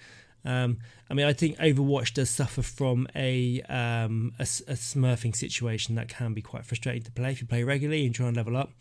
Um, 0.43 0.78
I 1.10 1.13
mean, 1.13 1.26
I 1.26 1.34
think 1.34 1.58
Overwatch 1.58 2.13
does 2.13 2.30
suffer 2.30 2.62
from 2.62 3.08
a, 3.15 3.62
um, 3.63 4.34
a, 4.39 4.43
a 4.43 4.76
smurfing 4.76 5.36
situation 5.36 5.95
that 5.95 6.10
can 6.10 6.34
be 6.34 6.41
quite 6.41 6.65
frustrating 6.65 7.04
to 7.04 7.12
play 7.12 7.32
if 7.32 7.41
you 7.41 7.47
play 7.47 7.63
regularly 7.63 8.06
and 8.06 8.13
try 8.13 8.28
and 8.28 8.36
level 8.36 8.56
up. 8.56 8.71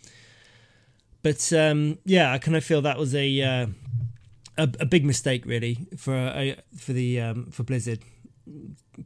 But 1.22 1.52
um, 1.52 1.98
yeah, 2.04 2.32
I 2.32 2.38
kind 2.38 2.56
of 2.56 2.64
feel 2.64 2.82
that 2.82 2.98
was 2.98 3.14
a 3.14 3.42
uh, 3.42 3.66
a, 4.58 4.68
a 4.80 4.86
big 4.86 5.04
mistake 5.04 5.44
really 5.46 5.86
for 5.96 6.14
a, 6.14 6.56
for 6.76 6.92
the 6.92 7.20
um, 7.20 7.46
for 7.50 7.62
Blizzard 7.62 8.00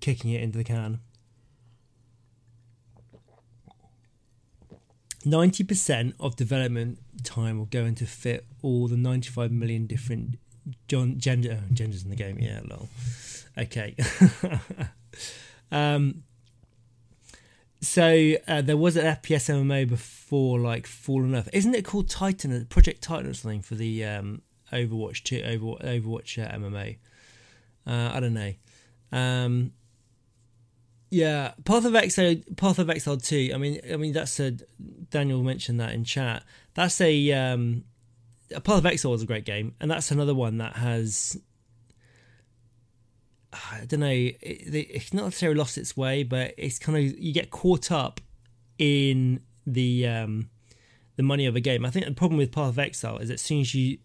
kicking 0.01 0.31
it 0.31 0.43
into 0.43 0.59
the 0.59 0.65
can. 0.65 1.01
Ninety 5.25 5.65
percent 5.65 6.15
of 6.19 6.37
development 6.37 6.99
time 7.25 7.59
will 7.59 7.67
go 7.67 7.85
into 7.85 8.07
fit 8.07 8.47
all 8.63 8.89
the 8.89 8.97
ninety-five 8.97 9.51
million 9.51 9.87
different 9.87 10.39
gender 10.89 11.59
oh, 11.61 11.75
genders 11.75 12.05
in 12.05 12.11
the 12.11 12.17
game. 12.17 12.39
Yeah, 12.39 12.61
lol. 12.65 12.89
Okay. 13.59 13.95
um, 15.73 16.23
so 17.83 18.35
uh, 18.47 18.63
there 18.63 18.77
was 18.77 18.97
an 18.97 19.05
FPS 19.05 19.49
MMO 19.49 19.89
before, 19.89 20.59
like 20.59 20.87
Fallen 20.87 21.35
Earth. 21.35 21.49
Isn't 21.53 21.75
it 21.75 21.85
called 21.85 22.09
Titan, 22.09 22.67
Project 22.67 23.03
Titan 23.03 23.31
or 23.31 23.35
something 23.35 23.63
for 23.63 23.75
the 23.75 24.05
um, 24.05 24.43
Overwatch 24.73 25.23
2, 25.25 25.43
Overwatch, 25.43 25.83
Overwatch 25.83 26.45
uh, 26.45 26.57
MMO. 26.57 26.97
Uh, 27.87 28.11
I 28.15 28.21
don't 28.21 28.35
know. 28.35 28.53
Um, 29.13 29.73
yeah, 31.11 31.53
Path 31.65 31.85
of 31.85 31.95
Exile, 31.95 32.37
Path 32.57 32.79
of 32.79 32.89
Exile 32.89 33.17
2. 33.17 33.51
I 33.53 33.59
mean, 33.59 33.81
I 33.93 33.97
mean 33.97 34.13
that's 34.13 34.39
a 34.39 34.53
Daniel 35.11 35.43
mentioned 35.43 35.81
that 35.81 35.93
in 35.93 36.05
chat. 36.05 36.45
That's 36.75 37.01
a 37.01 37.33
um, 37.33 37.85
Path 38.51 38.79
of 38.79 38.87
Exile 38.87 39.15
is 39.15 39.23
a 39.23 39.27
great 39.27 39.45
game, 39.45 39.75
and 39.81 39.91
that's 39.91 40.11
another 40.11 40.35
one 40.35 40.59
that 40.59 40.77
has. 40.77 41.37
I 43.53 43.85
don't 43.87 44.01
know. 44.01 44.07
It, 44.09 44.37
it's 44.41 45.13
not 45.13 45.25
necessarily 45.25 45.59
lost 45.59 45.77
its 45.77 45.97
way, 45.97 46.23
but 46.23 46.55
it's 46.57 46.79
kind 46.79 46.97
of 46.97 47.19
you 47.19 47.33
get 47.33 47.51
caught 47.51 47.91
up 47.91 48.21
in 48.79 49.41
the 49.67 50.07
um, 50.07 50.49
the 51.17 51.25
money 51.25 51.47
of 51.47 51.57
a 51.57 51.61
game. 51.61 51.85
I 51.85 51.91
think 51.91 52.07
the 52.07 52.13
problem 52.13 52.39
with 52.39 52.53
Path 52.53 52.71
of 52.71 52.79
Exile 52.79 53.19
is 53.19 53.31
as 53.31 53.41
soon 53.41 53.61
as 53.61 53.75
you 53.75 53.99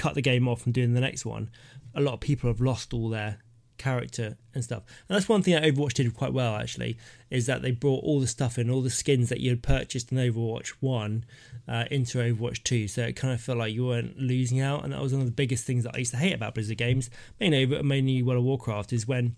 cut 0.00 0.14
the 0.14 0.22
game 0.22 0.48
off 0.48 0.64
and 0.64 0.74
doing 0.74 0.94
the 0.94 1.00
next 1.00 1.26
one, 1.26 1.50
a 1.94 2.00
lot 2.00 2.14
of 2.14 2.20
people 2.20 2.48
have 2.48 2.60
lost 2.60 2.94
all 2.94 3.10
their 3.10 3.38
character 3.76 4.36
and 4.54 4.64
stuff. 4.64 4.82
And 5.08 5.16
that's 5.16 5.28
one 5.28 5.42
thing 5.42 5.54
that 5.54 5.62
Overwatch 5.62 5.94
did 5.94 6.14
quite 6.14 6.32
well 6.32 6.56
actually, 6.56 6.96
is 7.28 7.46
that 7.46 7.60
they 7.60 7.70
brought 7.70 8.02
all 8.02 8.18
the 8.18 8.26
stuff 8.26 8.58
in, 8.58 8.70
all 8.70 8.80
the 8.80 8.90
skins 8.90 9.28
that 9.28 9.40
you 9.40 9.50
had 9.50 9.62
purchased 9.62 10.10
in 10.10 10.18
Overwatch 10.18 10.68
1 10.80 11.24
uh, 11.68 11.84
into 11.90 12.18
Overwatch 12.18 12.62
2. 12.62 12.88
So 12.88 13.02
it 13.02 13.16
kind 13.16 13.34
of 13.34 13.40
felt 13.40 13.58
like 13.58 13.74
you 13.74 13.86
weren't 13.86 14.18
losing 14.18 14.60
out. 14.60 14.84
And 14.84 14.92
that 14.92 15.02
was 15.02 15.12
one 15.12 15.20
of 15.20 15.26
the 15.26 15.32
biggest 15.32 15.66
things 15.66 15.84
that 15.84 15.94
I 15.94 15.98
used 15.98 16.12
to 16.12 16.18
hate 16.18 16.34
about 16.34 16.54
Blizzard 16.54 16.78
games, 16.78 17.10
mainly, 17.38 17.66
mainly 17.82 18.22
World 18.22 18.38
of 18.38 18.44
Warcraft, 18.44 18.92
is 18.92 19.06
when 19.06 19.36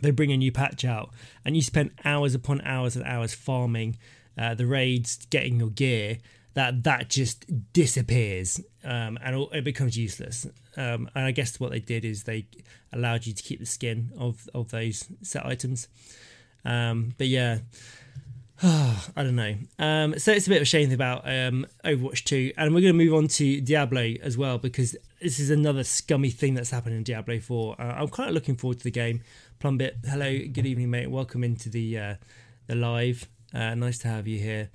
they 0.00 0.10
bring 0.10 0.32
a 0.32 0.36
new 0.38 0.52
patch 0.52 0.86
out 0.86 1.10
and 1.44 1.54
you 1.54 1.60
spend 1.60 1.90
hours 2.02 2.34
upon 2.34 2.62
hours 2.62 2.96
and 2.96 3.04
hours 3.04 3.34
farming 3.34 3.98
uh, 4.38 4.54
the 4.54 4.66
raids, 4.66 5.26
getting 5.26 5.58
your 5.58 5.68
gear 5.68 6.18
that 6.54 6.82
that 6.84 7.08
just 7.08 7.72
disappears 7.72 8.60
um, 8.84 9.18
and 9.22 9.46
it 9.52 9.64
becomes 9.64 9.96
useless. 9.96 10.46
Um, 10.76 11.08
and 11.14 11.24
I 11.24 11.30
guess 11.30 11.58
what 11.60 11.70
they 11.70 11.80
did 11.80 12.04
is 12.04 12.24
they 12.24 12.46
allowed 12.92 13.26
you 13.26 13.32
to 13.32 13.42
keep 13.42 13.60
the 13.60 13.66
skin 13.66 14.10
of 14.18 14.48
of 14.54 14.70
those 14.70 15.04
set 15.22 15.46
items. 15.46 15.88
Um, 16.64 17.14
but 17.18 17.26
yeah, 17.26 17.58
I 18.62 18.96
don't 19.16 19.36
know. 19.36 19.54
Um, 19.78 20.18
so 20.18 20.32
it's 20.32 20.46
a 20.46 20.50
bit 20.50 20.56
of 20.56 20.62
a 20.62 20.66
shame 20.66 20.92
about 20.92 21.26
um, 21.26 21.66
Overwatch 21.84 22.24
2, 22.24 22.52
and 22.56 22.72
we're 22.74 22.80
going 22.80 22.96
to 22.96 23.04
move 23.04 23.14
on 23.14 23.26
to 23.28 23.60
Diablo 23.60 24.14
as 24.22 24.38
well 24.38 24.58
because 24.58 24.96
this 25.20 25.40
is 25.40 25.50
another 25.50 25.82
scummy 25.82 26.30
thing 26.30 26.54
that's 26.54 26.70
happened 26.70 26.94
in 26.94 27.02
Diablo 27.02 27.40
4. 27.40 27.76
Uh, 27.80 27.84
I'm 27.84 28.08
kind 28.08 28.28
of 28.28 28.34
looking 28.34 28.56
forward 28.56 28.78
to 28.78 28.84
the 28.84 28.92
game. 28.92 29.22
Plumbit, 29.60 30.06
hello, 30.06 30.38
good 30.52 30.66
evening, 30.66 30.90
mate. 30.90 31.10
Welcome 31.10 31.42
into 31.42 31.70
the 31.70 31.98
uh, 31.98 32.14
the 32.66 32.74
live. 32.76 33.28
Uh, 33.52 33.74
nice 33.74 33.98
to 33.98 34.08
have 34.08 34.26
you 34.26 34.38
here. 34.38 34.70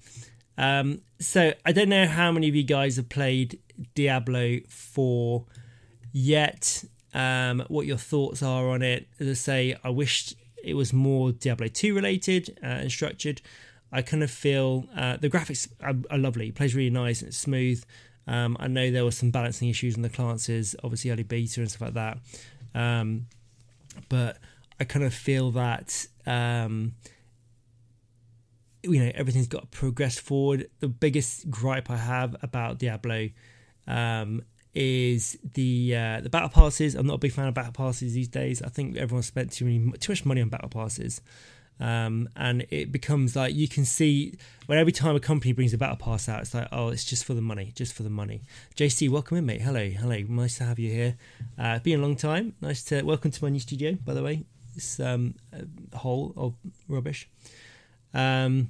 Um, 0.58 1.02
so 1.20 1.54
I 1.66 1.72
don't 1.72 1.90
know 1.90 2.08
how 2.08 2.32
many 2.32 2.48
of 2.48 2.56
you 2.56 2.64
guys 2.64 2.96
have 2.96 3.10
played 3.10 3.60
Diablo 3.96 4.60
4 4.68 5.46
yet. 6.12 6.84
Um, 7.14 7.64
what 7.68 7.86
your 7.86 7.98
thoughts 7.98 8.44
are 8.44 8.70
on 8.70 8.82
it. 8.82 9.08
As 9.20 9.28
I 9.28 9.34
say, 9.34 9.78
I 9.84 9.90
wish 9.90 10.34
it 10.64 10.74
was 10.74 10.94
more 10.94 11.32
Diablo 11.32 11.68
2 11.68 11.96
related 11.96 12.58
uh, 12.62 12.68
and 12.68 12.92
structured. 12.92 13.42
I 13.92 14.02
kind 14.02 14.24
of 14.24 14.30
feel 14.30 14.86
uh, 14.96 15.18
the 15.18 15.30
graphics 15.30 15.68
are, 15.82 15.96
are, 16.12 16.18
lovely. 16.18 16.50
It 16.50 16.56
plays 16.56 16.76
really 16.76 16.90
nice 16.90 17.22
and 17.22 17.30
it's 17.30 17.38
smooth. 17.38 17.84
Um, 18.28 18.58
I 18.60 18.68
know 18.68 18.92
there 18.92 19.06
were 19.06 19.12
some 19.12 19.32
balancing 19.32 19.70
issues 19.70 19.96
in 19.96 20.02
the 20.02 20.10
classes, 20.10 20.76
obviously 20.84 21.12
early 21.12 21.24
beta 21.24 21.62
and 21.62 21.70
stuff 21.70 21.82
like 21.82 21.94
that. 21.94 22.18
Um, 22.76 23.28
but 24.10 24.38
I 24.80 24.84
kind 24.84 25.06
of 25.06 25.14
feel 25.14 25.52
that 25.52 26.08
um, 26.26 26.96
you 28.88 29.04
know 29.04 29.12
everything's 29.16 29.48
got 29.48 29.72
to 29.72 29.78
progress 29.78 30.18
forward. 30.18 30.70
The 30.80 30.88
biggest 30.88 31.50
gripe 31.50 31.90
I 31.90 31.98
have 31.98 32.36
about 32.42 32.80
Diablo 32.80 33.30
um, 33.88 34.44
is 34.74 35.38
the 35.54 35.96
uh, 35.96 36.22
the 36.22 36.30
battle 36.30 36.50
passes. 36.50 36.96
I'm 36.96 37.08
not 37.08 37.16
a 37.16 37.20
big 37.20 37.32
fan 37.32 37.48
of 37.48 37.54
battle 37.54 37.74
passes 37.74 38.14
these 38.14 38.28
days. 38.28 38.62
I 38.62 38.70
think 38.70 38.98
everyone 38.98 39.24
spent 39.24 39.52
too 39.52 39.66
many 39.66 39.92
too 39.98 40.12
much 40.12 40.26
money 40.26 40.42
on 40.42 40.50
battle 40.50 40.70
passes. 40.70 41.22
Um, 41.80 42.28
and 42.36 42.66
it 42.72 42.92
becomes 42.92 43.36
like 43.36 43.54
you 43.54 43.68
can 43.68 43.86
see 43.86 44.36
when 44.66 44.80
every 44.80 44.92
time 44.92 45.16
a 45.16 45.20
company 45.20 45.54
brings 45.54 45.74
a 45.74 45.78
battle 45.78 45.96
pass 45.96 46.28
out, 46.28 46.42
it's 46.42 46.54
like, 46.54 46.68
oh, 46.72 46.90
it's 46.90 47.04
just 47.04 47.24
for 47.24 47.34
the 47.34 47.42
money, 47.42 47.72
just 47.76 47.94
for 47.94 48.04
the 48.04 48.10
money. 48.10 48.42
JC, 48.76 49.10
welcome 49.10 49.38
in, 49.38 49.46
mate. 49.46 49.62
Hello, 49.62 49.88
hello. 49.88 50.20
Nice 50.28 50.58
to 50.58 50.64
have 50.64 50.80
you 50.80 50.92
here. 50.92 51.18
Uh, 51.58 51.80
been 51.80 52.00
a 52.00 52.02
long 52.02 52.16
time. 52.16 52.56
Nice 52.62 52.84
to 52.86 53.04
welcome 53.04 53.32
to 53.32 53.44
my 53.44 53.50
new 53.50 53.60
studio, 53.60 53.94
by 54.04 54.14
the 54.14 54.24
way. 54.24 54.44
This 54.74 55.00
um, 55.00 55.36
a 55.54 55.98
hole 55.98 56.34
of 56.36 56.56
rubbish. 56.88 57.30
Um, 58.14 58.70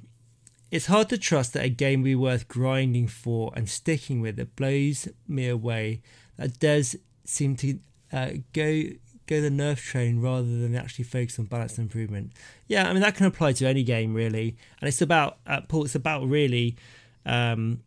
it's 0.70 0.86
hard 0.86 1.08
to 1.08 1.18
trust 1.18 1.54
that 1.54 1.64
a 1.64 1.68
game 1.68 2.00
will 2.00 2.06
be 2.06 2.14
worth 2.14 2.48
grinding 2.48 3.08
for 3.08 3.52
and 3.56 3.68
sticking 3.68 4.20
with. 4.20 4.38
It 4.38 4.54
blows 4.56 5.08
me 5.26 5.48
away. 5.48 6.02
That 6.36 6.58
does 6.58 6.96
seem 7.24 7.56
to 7.56 7.78
uh, 8.12 8.30
go 8.52 8.82
go 9.26 9.40
the 9.42 9.50
nerf 9.50 9.76
train 9.76 10.20
rather 10.20 10.46
than 10.46 10.74
actually 10.74 11.04
focus 11.04 11.38
on 11.38 11.44
balance 11.44 11.78
improvement. 11.78 12.32
Yeah, 12.66 12.88
I 12.88 12.92
mean 12.92 13.02
that 13.02 13.14
can 13.14 13.26
apply 13.26 13.52
to 13.52 13.66
any 13.66 13.82
game 13.82 14.14
really, 14.14 14.56
and 14.80 14.88
it's 14.88 15.02
about 15.02 15.38
uh, 15.46 15.60
Paul. 15.68 15.84
It's 15.84 15.94
about 15.94 16.26
really 16.26 16.76
um, 17.24 17.82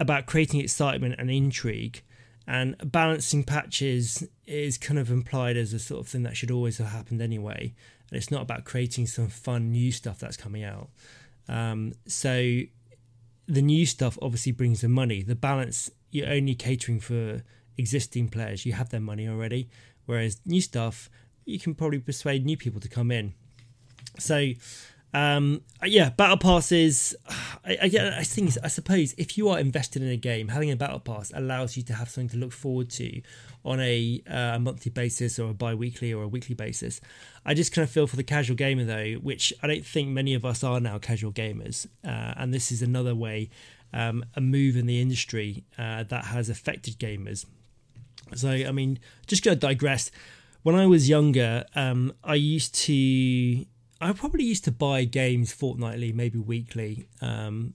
about 0.00 0.26
creating 0.26 0.60
excitement 0.60 1.16
and 1.18 1.30
intrigue, 1.30 2.02
and 2.46 2.76
balancing 2.84 3.44
patches 3.44 4.26
is 4.46 4.78
kind 4.78 4.98
of 4.98 5.10
implied 5.10 5.56
as 5.56 5.72
a 5.72 5.78
sort 5.78 6.00
of 6.00 6.08
thing 6.08 6.22
that 6.22 6.36
should 6.36 6.50
always 6.50 6.78
have 6.78 6.88
happened 6.88 7.20
anyway. 7.20 7.74
And 8.10 8.16
it's 8.16 8.30
not 8.30 8.42
about 8.42 8.64
creating 8.64 9.06
some 9.06 9.28
fun 9.28 9.70
new 9.70 9.92
stuff 9.92 10.18
that's 10.18 10.36
coming 10.36 10.64
out. 10.64 10.88
Um, 11.48 11.94
so 12.06 12.60
the 13.46 13.62
new 13.62 13.86
stuff 13.86 14.18
obviously 14.20 14.52
brings 14.52 14.82
the 14.82 14.88
money. 14.88 15.22
The 15.22 15.34
balance 15.34 15.90
you're 16.10 16.28
only 16.28 16.54
catering 16.54 17.00
for 17.00 17.42
existing 17.76 18.28
players. 18.28 18.64
You 18.64 18.72
have 18.72 18.90
their 18.90 19.00
money 19.00 19.28
already 19.28 19.68
Whereas 20.08 20.40
new 20.46 20.62
stuff, 20.62 21.10
you 21.44 21.58
can 21.58 21.74
probably 21.74 21.98
persuade 21.98 22.46
new 22.46 22.56
people 22.56 22.80
to 22.80 22.88
come 22.88 23.10
in. 23.10 23.34
So, 24.18 24.52
um, 25.14 25.62
yeah, 25.84 26.10
battle 26.10 26.36
passes. 26.36 27.16
I, 27.64 27.78
I, 27.82 28.18
I 28.18 28.24
think 28.24 28.52
I 28.62 28.68
suppose 28.68 29.14
if 29.16 29.38
you 29.38 29.48
are 29.48 29.58
invested 29.58 30.02
in 30.02 30.08
a 30.08 30.16
game, 30.16 30.48
having 30.48 30.70
a 30.70 30.76
battle 30.76 31.00
pass 31.00 31.32
allows 31.34 31.76
you 31.76 31.82
to 31.84 31.94
have 31.94 32.10
something 32.10 32.28
to 32.30 32.36
look 32.36 32.52
forward 32.52 32.90
to 32.90 33.22
on 33.64 33.80
a, 33.80 34.22
uh, 34.28 34.58
monthly 34.58 34.90
basis 34.90 35.38
or 35.38 35.50
a 35.50 35.54
bi-weekly 35.54 36.12
or 36.12 36.22
a 36.22 36.28
weekly 36.28 36.54
basis. 36.54 37.00
I 37.44 37.54
just 37.54 37.72
kind 37.72 37.84
of 37.84 37.90
feel 37.90 38.06
for 38.06 38.16
the 38.16 38.22
casual 38.22 38.56
gamer 38.56 38.84
though, 38.84 39.14
which 39.14 39.52
I 39.62 39.66
don't 39.66 39.84
think 39.84 40.08
many 40.08 40.34
of 40.34 40.44
us 40.44 40.62
are 40.62 40.80
now 40.80 40.98
casual 40.98 41.32
gamers, 41.32 41.86
uh, 42.04 42.34
and 42.36 42.52
this 42.52 42.70
is 42.70 42.82
another 42.82 43.14
way, 43.14 43.50
um, 43.92 44.24
a 44.36 44.40
move 44.40 44.76
in 44.76 44.86
the 44.86 45.00
industry 45.00 45.64
uh, 45.78 46.04
that 46.04 46.26
has 46.26 46.48
affected 46.48 46.98
gamers. 46.98 47.46
So, 48.34 48.50
I 48.50 48.72
mean, 48.72 48.98
just 49.26 49.44
to 49.44 49.56
digress. 49.56 50.10
When 50.62 50.74
I 50.74 50.86
was 50.86 51.08
younger, 51.08 51.64
um, 51.74 52.12
I 52.22 52.34
used 52.34 52.74
to, 52.86 53.64
I 54.00 54.12
probably 54.12 54.44
used 54.44 54.64
to 54.64 54.72
buy 54.72 55.04
games 55.04 55.52
fortnightly, 55.52 56.12
maybe 56.12 56.38
weekly. 56.38 57.08
Um, 57.20 57.74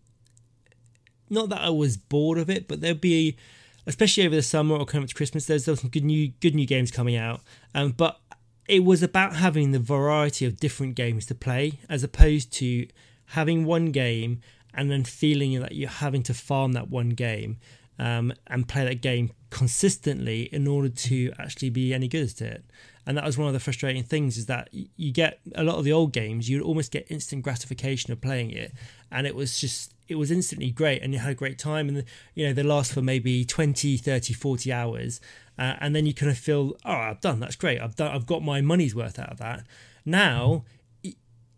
not 1.29 1.49
that 1.49 1.61
I 1.61 1.69
was 1.69 1.97
bored 1.97 2.37
of 2.37 2.49
it, 2.49 2.67
but 2.67 2.81
there'd 2.81 3.01
be, 3.01 3.37
especially 3.85 4.25
over 4.25 4.35
the 4.35 4.41
summer 4.41 4.75
or 4.75 4.85
coming 4.85 5.03
up 5.03 5.09
to 5.09 5.15
Christmas, 5.15 5.45
there's, 5.45 5.65
some 5.65 5.89
good 5.89 6.05
new 6.05 6.31
good 6.39 6.55
new 6.55 6.65
games 6.65 6.91
coming 6.91 7.15
out. 7.15 7.41
Um, 7.75 7.91
but 7.91 8.19
it 8.67 8.83
was 8.83 9.03
about 9.03 9.35
having 9.35 9.71
the 9.71 9.79
variety 9.79 10.45
of 10.45 10.59
different 10.59 10.95
games 10.95 11.25
to 11.25 11.35
play, 11.35 11.79
as 11.89 12.03
opposed 12.03 12.53
to 12.53 12.87
having 13.27 13.65
one 13.65 13.91
game 13.91 14.39
and 14.73 14.89
then 14.89 15.03
feeling 15.03 15.59
that 15.59 15.75
you're 15.75 15.89
having 15.89 16.23
to 16.23 16.33
farm 16.33 16.73
that 16.73 16.89
one 16.89 17.09
game 17.09 17.57
um, 17.99 18.33
and 18.47 18.67
play 18.67 18.85
that 18.85 19.01
game 19.01 19.31
consistently 19.49 20.43
in 20.51 20.67
order 20.67 20.89
to 20.89 21.31
actually 21.37 21.69
be 21.69 21.93
any 21.93 22.07
good 22.07 22.23
at 22.23 22.41
it. 22.41 22.65
And 23.05 23.17
that 23.17 23.25
was 23.25 23.37
one 23.37 23.47
of 23.47 23.53
the 23.53 23.59
frustrating 23.59 24.03
things 24.03 24.37
is 24.37 24.45
that 24.45 24.69
you 24.71 25.11
get 25.11 25.39
a 25.55 25.63
lot 25.63 25.77
of 25.77 25.83
the 25.83 25.91
old 25.91 26.13
games, 26.13 26.49
you'd 26.49 26.61
almost 26.61 26.91
get 26.91 27.09
instant 27.09 27.43
gratification 27.43 28.13
of 28.13 28.21
playing 28.21 28.51
it. 28.51 28.73
And 29.11 29.27
it 29.27 29.35
was 29.35 29.59
just, 29.59 29.93
it 30.07 30.15
was 30.15 30.31
instantly 30.31 30.71
great 30.71 31.01
and 31.01 31.13
you 31.13 31.19
had 31.19 31.31
a 31.31 31.35
great 31.35 31.59
time. 31.59 31.89
And, 31.89 32.05
you 32.33 32.47
know, 32.47 32.53
they 32.53 32.63
last 32.63 32.93
for 32.93 33.01
maybe 33.01 33.43
20, 33.43 33.97
30, 33.97 34.33
40 34.33 34.71
hours. 34.71 35.19
Uh, 35.59 35.75
and 35.79 35.95
then 35.95 36.05
you 36.05 36.13
kind 36.13 36.31
of 36.31 36.37
feel, 36.37 36.75
oh, 36.85 36.91
I've 36.91 37.21
done, 37.21 37.39
that's 37.39 37.55
great. 37.55 37.81
I've 37.81 37.95
done, 37.95 38.15
I've 38.15 38.25
got 38.25 38.41
my 38.41 38.61
money's 38.61 38.95
worth 38.95 39.19
out 39.19 39.29
of 39.29 39.37
that. 39.39 39.65
Now, 40.05 40.63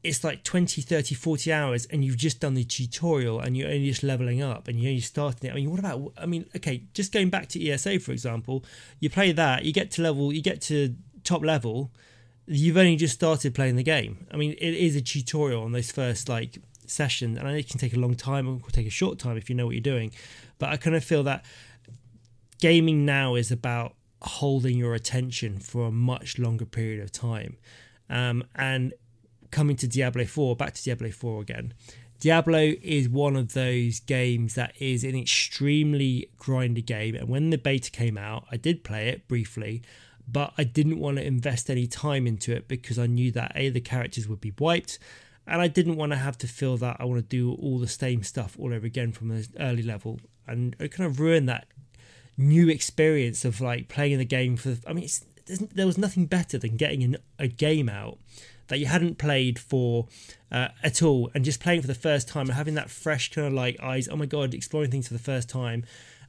it's 0.05 0.23
like 0.23 0.43
20 0.43 0.81
30 0.81 1.15
40 1.15 1.51
hours 1.51 1.87
and 1.87 2.05
you've 2.05 2.17
just 2.17 2.39
done 2.39 2.53
the 2.53 2.63
tutorial 2.63 3.39
and 3.39 3.57
you're 3.57 3.67
only 3.67 3.87
just 3.87 4.03
leveling 4.03 4.41
up 4.41 4.67
and 4.67 4.79
you're 4.79 4.89
only 4.89 5.01
starting 5.01 5.49
it 5.49 5.51
i 5.51 5.55
mean 5.55 5.71
what 5.71 5.79
about 5.79 6.13
i 6.17 6.27
mean 6.27 6.45
okay 6.55 6.83
just 6.93 7.11
going 7.11 7.29
back 7.29 7.47
to 7.47 7.67
eso 7.67 7.97
for 7.97 8.11
example 8.11 8.63
you 8.99 9.09
play 9.09 9.31
that 9.31 9.65
you 9.65 9.73
get 9.73 9.89
to 9.89 10.03
level 10.03 10.31
you 10.31 10.43
get 10.43 10.61
to 10.61 10.95
top 11.25 11.43
level 11.43 11.91
you've 12.47 12.77
only 12.77 12.95
just 12.95 13.13
started 13.13 13.53
playing 13.53 13.75
the 13.75 13.83
game 13.83 14.25
i 14.31 14.37
mean 14.37 14.51
it 14.53 14.73
is 14.73 14.95
a 14.95 15.01
tutorial 15.01 15.63
on 15.63 15.71
those 15.71 15.91
first 15.91 16.29
like 16.29 16.59
sessions 16.87 17.37
and 17.37 17.47
it 17.49 17.67
can 17.67 17.79
take 17.79 17.93
a 17.93 17.99
long 17.99 18.15
time 18.15 18.47
or 18.47 18.59
take 18.69 18.87
a 18.87 18.91
short 18.91 19.17
time 19.17 19.35
if 19.35 19.49
you 19.49 19.55
know 19.55 19.65
what 19.65 19.73
you're 19.73 19.81
doing 19.81 20.11
but 20.59 20.69
i 20.69 20.77
kind 20.77 20.95
of 20.95 21.03
feel 21.03 21.23
that 21.23 21.43
gaming 22.61 23.05
now 23.05 23.35
is 23.35 23.51
about 23.51 23.95
holding 24.21 24.77
your 24.77 24.93
attention 24.93 25.59
for 25.59 25.87
a 25.87 25.91
much 25.91 26.39
longer 26.39 26.65
period 26.65 27.03
of 27.03 27.11
time 27.11 27.57
um, 28.09 28.43
and 28.55 28.93
coming 29.55 29.77
to 29.77 29.87
Diablo 29.87 30.25
4, 30.25 30.55
back 30.55 30.73
to 30.73 30.83
Diablo 30.83 31.11
4 31.11 31.41
again. 31.41 31.73
Diablo 32.19 32.73
is 32.81 33.07
one 33.07 33.35
of 33.35 33.53
those 33.53 33.99
games 34.01 34.55
that 34.55 34.73
is 34.79 35.03
an 35.03 35.15
extremely 35.15 36.29
grindy 36.37 36.85
game. 36.85 37.15
And 37.15 37.29
when 37.29 37.49
the 37.49 37.57
beta 37.57 37.91
came 37.91 38.17
out, 38.17 38.45
I 38.51 38.57
did 38.57 38.83
play 38.83 39.09
it 39.09 39.27
briefly, 39.27 39.81
but 40.27 40.53
I 40.57 40.63
didn't 40.63 40.99
want 40.99 41.17
to 41.17 41.25
invest 41.25 41.69
any 41.69 41.87
time 41.87 42.27
into 42.27 42.53
it 42.55 42.67
because 42.67 42.97
I 42.97 43.07
knew 43.07 43.31
that 43.31 43.51
A, 43.55 43.69
the 43.69 43.81
characters 43.81 44.27
would 44.27 44.41
be 44.41 44.53
wiped, 44.57 44.99
and 45.47 45.61
I 45.61 45.67
didn't 45.67 45.97
want 45.97 46.11
to 46.11 46.17
have 46.17 46.37
to 46.39 46.47
feel 46.47 46.77
that 46.77 46.97
I 46.99 47.05
want 47.05 47.21
to 47.21 47.27
do 47.27 47.53
all 47.53 47.79
the 47.79 47.87
same 47.87 48.23
stuff 48.23 48.55
all 48.59 48.73
over 48.73 48.85
again 48.85 49.11
from 49.11 49.31
an 49.31 49.45
early 49.59 49.83
level. 49.83 50.19
And 50.47 50.75
it 50.79 50.91
kind 50.91 51.07
of 51.09 51.19
ruined 51.19 51.47
that 51.49 51.67
new 52.37 52.69
experience 52.69 53.45
of 53.45 53.61
like 53.61 53.87
playing 53.87 54.17
the 54.17 54.25
game 54.25 54.57
for. 54.57 54.77
I 54.87 54.93
mean, 54.93 55.07
there 55.47 55.85
was 55.85 55.97
nothing 55.97 56.25
better 56.25 56.57
than 56.57 56.77
getting 56.77 57.15
a 57.37 57.47
game 57.47 57.89
out 57.89 58.17
that 58.67 58.79
you 58.79 58.87
hadn't 58.87 59.17
played 59.17 59.59
for 59.59 60.07
uh, 60.51 60.69
at 60.83 61.03
all 61.03 61.29
and 61.33 61.45
just 61.45 61.59
playing 61.59 61.81
for 61.81 61.87
the 61.87 61.93
first 61.93 62.27
time 62.27 62.47
and 62.47 62.55
having 62.55 62.73
that 62.75 62.89
fresh 62.89 63.31
kind 63.31 63.47
of 63.47 63.53
like 63.53 63.77
eyes 63.81 64.07
oh 64.11 64.15
my 64.15 64.25
god 64.25 64.53
exploring 64.53 64.89
things 64.89 65.07
for 65.07 65.13
the 65.13 65.19
first 65.19 65.49
time 65.49 65.83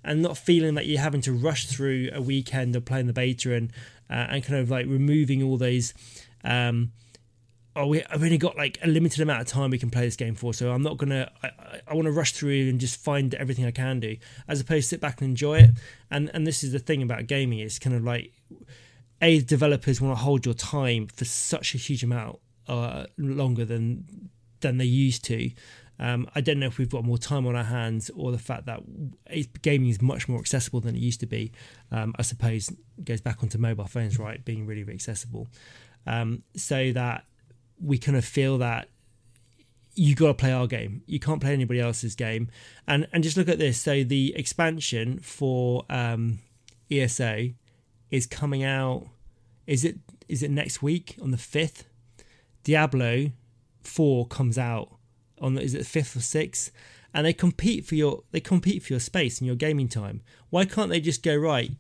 and 0.04 0.22
not 0.22 0.38
feeling 0.38 0.74
that 0.74 0.86
you're 0.86 1.00
having 1.00 1.20
to 1.22 1.32
rush 1.32 1.66
through 1.66 2.10
a 2.12 2.20
weekend 2.20 2.74
of 2.76 2.84
playing 2.84 3.06
the 3.06 3.12
beta 3.12 3.54
and 3.54 3.72
uh, 4.10 4.26
and 4.30 4.44
kind 4.44 4.60
of 4.60 4.70
like 4.70 4.86
removing 4.86 5.42
all 5.42 5.56
those 5.56 5.92
um, 6.44 6.92
oh 7.74 7.86
we, 7.86 8.04
I've 8.04 8.22
only 8.22 8.38
got 8.38 8.56
like 8.56 8.78
a 8.82 8.86
limited 8.86 9.20
amount 9.20 9.40
of 9.40 9.46
time 9.48 9.70
we 9.70 9.78
can 9.78 9.90
play 9.90 10.02
this 10.02 10.16
game 10.16 10.34
for 10.34 10.54
so 10.54 10.70
I'm 10.70 10.82
not 10.82 10.96
gonna 10.96 11.30
I, 11.42 11.50
I 11.88 11.94
want 11.94 12.06
to 12.06 12.12
rush 12.12 12.32
through 12.32 12.68
and 12.68 12.78
just 12.78 13.00
find 13.00 13.34
everything 13.34 13.64
I 13.64 13.70
can 13.70 14.00
do 14.00 14.16
as 14.48 14.60
opposed 14.60 14.84
to 14.84 14.88
sit 14.94 15.00
back 15.00 15.20
and 15.20 15.30
enjoy 15.30 15.58
it 15.58 15.70
and 16.10 16.30
and 16.32 16.46
this 16.46 16.62
is 16.62 16.72
the 16.72 16.78
thing 16.78 17.02
about 17.02 17.26
gaming 17.26 17.58
it's 17.58 17.78
kind 17.78 17.96
of 17.96 18.04
like 18.04 18.32
a 19.20 19.40
developers 19.40 20.00
want 20.00 20.16
to 20.16 20.22
hold 20.22 20.44
your 20.44 20.54
time 20.54 21.06
for 21.06 21.24
such 21.24 21.74
a 21.74 21.78
huge 21.78 22.04
amount 22.04 22.38
uh, 22.68 23.06
longer 23.16 23.64
than 23.64 24.30
than 24.60 24.78
they 24.78 24.84
used 24.84 25.24
to. 25.24 25.50
Um, 25.98 26.28
I 26.34 26.40
don't 26.40 26.58
know 26.58 26.66
if 26.66 26.78
we've 26.78 26.90
got 26.90 27.04
more 27.04 27.18
time 27.18 27.46
on 27.46 27.56
our 27.56 27.64
hands 27.64 28.10
or 28.14 28.32
the 28.32 28.38
fact 28.38 28.66
that 28.66 28.82
gaming 29.62 29.88
is 29.88 30.02
much 30.02 30.28
more 30.28 30.38
accessible 30.38 30.80
than 30.80 30.94
it 30.94 31.00
used 31.00 31.20
to 31.20 31.26
be. 31.26 31.52
Um, 31.90 32.14
I 32.18 32.22
suppose 32.22 32.72
goes 33.02 33.20
back 33.20 33.42
onto 33.42 33.58
mobile 33.58 33.86
phones, 33.86 34.18
right, 34.18 34.44
being 34.44 34.66
really, 34.66 34.82
really 34.82 34.94
accessible. 34.94 35.48
Um, 36.06 36.42
so 36.54 36.92
that 36.92 37.24
we 37.82 37.98
kind 37.98 38.16
of 38.16 38.24
feel 38.24 38.58
that 38.58 38.88
you 39.94 40.14
got 40.14 40.28
to 40.28 40.34
play 40.34 40.52
our 40.52 40.66
game. 40.66 41.02
You 41.06 41.18
can't 41.18 41.40
play 41.40 41.52
anybody 41.52 41.80
else's 41.80 42.14
game. 42.14 42.50
And 42.86 43.08
and 43.12 43.24
just 43.24 43.36
look 43.36 43.48
at 43.48 43.58
this. 43.58 43.80
So 43.80 44.04
the 44.04 44.34
expansion 44.36 45.18
for 45.20 45.84
um, 45.88 46.38
ESO 46.90 47.50
is 48.10 48.26
coming 48.26 48.62
out. 48.62 49.06
Is 49.66 49.84
it 49.84 49.96
is 50.28 50.42
it 50.42 50.50
next 50.50 50.82
week 50.82 51.16
on 51.20 51.30
the 51.30 51.38
fifth? 51.38 51.86
Diablo 52.62 53.30
four 53.82 54.26
comes 54.26 54.58
out 54.58 54.90
on 55.40 55.58
is 55.58 55.74
it 55.74 55.86
fifth 55.86 56.16
or 56.16 56.20
sixth? 56.20 56.70
and 57.16 57.24
they 57.24 57.32
compete 57.32 57.86
for 57.86 57.94
your 57.94 58.22
they 58.30 58.40
compete 58.40 58.82
for 58.82 58.92
your 58.92 59.00
space 59.00 59.38
and 59.38 59.46
your 59.46 59.56
gaming 59.56 59.88
time. 59.88 60.20
Why 60.50 60.66
can't 60.66 60.90
they 60.90 61.00
just 61.00 61.22
go 61.22 61.34
right? 61.34 61.70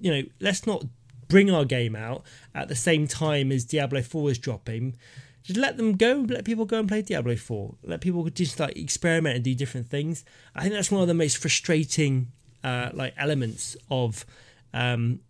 You 0.00 0.10
know, 0.10 0.22
let's 0.40 0.66
not 0.66 0.84
bring 1.28 1.52
our 1.52 1.64
game 1.64 1.94
out 1.94 2.24
at 2.52 2.66
the 2.66 2.74
same 2.74 3.06
time 3.06 3.52
as 3.52 3.64
Diablo 3.64 4.02
4 4.02 4.32
is 4.32 4.38
dropping. 4.38 4.96
Just 5.44 5.58
let 5.58 5.76
them 5.76 5.96
go, 5.96 6.26
let 6.28 6.44
people 6.44 6.64
go 6.64 6.80
and 6.80 6.88
play 6.88 7.00
Diablo 7.00 7.36
4. 7.36 7.76
Let 7.84 8.00
people 8.00 8.28
just 8.28 8.58
like 8.58 8.76
experiment 8.76 9.36
and 9.36 9.44
do 9.44 9.54
different 9.54 9.88
things. 9.88 10.24
I 10.54 10.62
think 10.62 10.74
that's 10.74 10.90
one 10.90 11.00
of 11.00 11.08
the 11.08 11.14
most 11.14 11.38
frustrating 11.38 12.32
uh, 12.64 12.90
like 12.92 13.14
elements 13.16 13.76
of 13.88 14.26
um, 14.74 15.20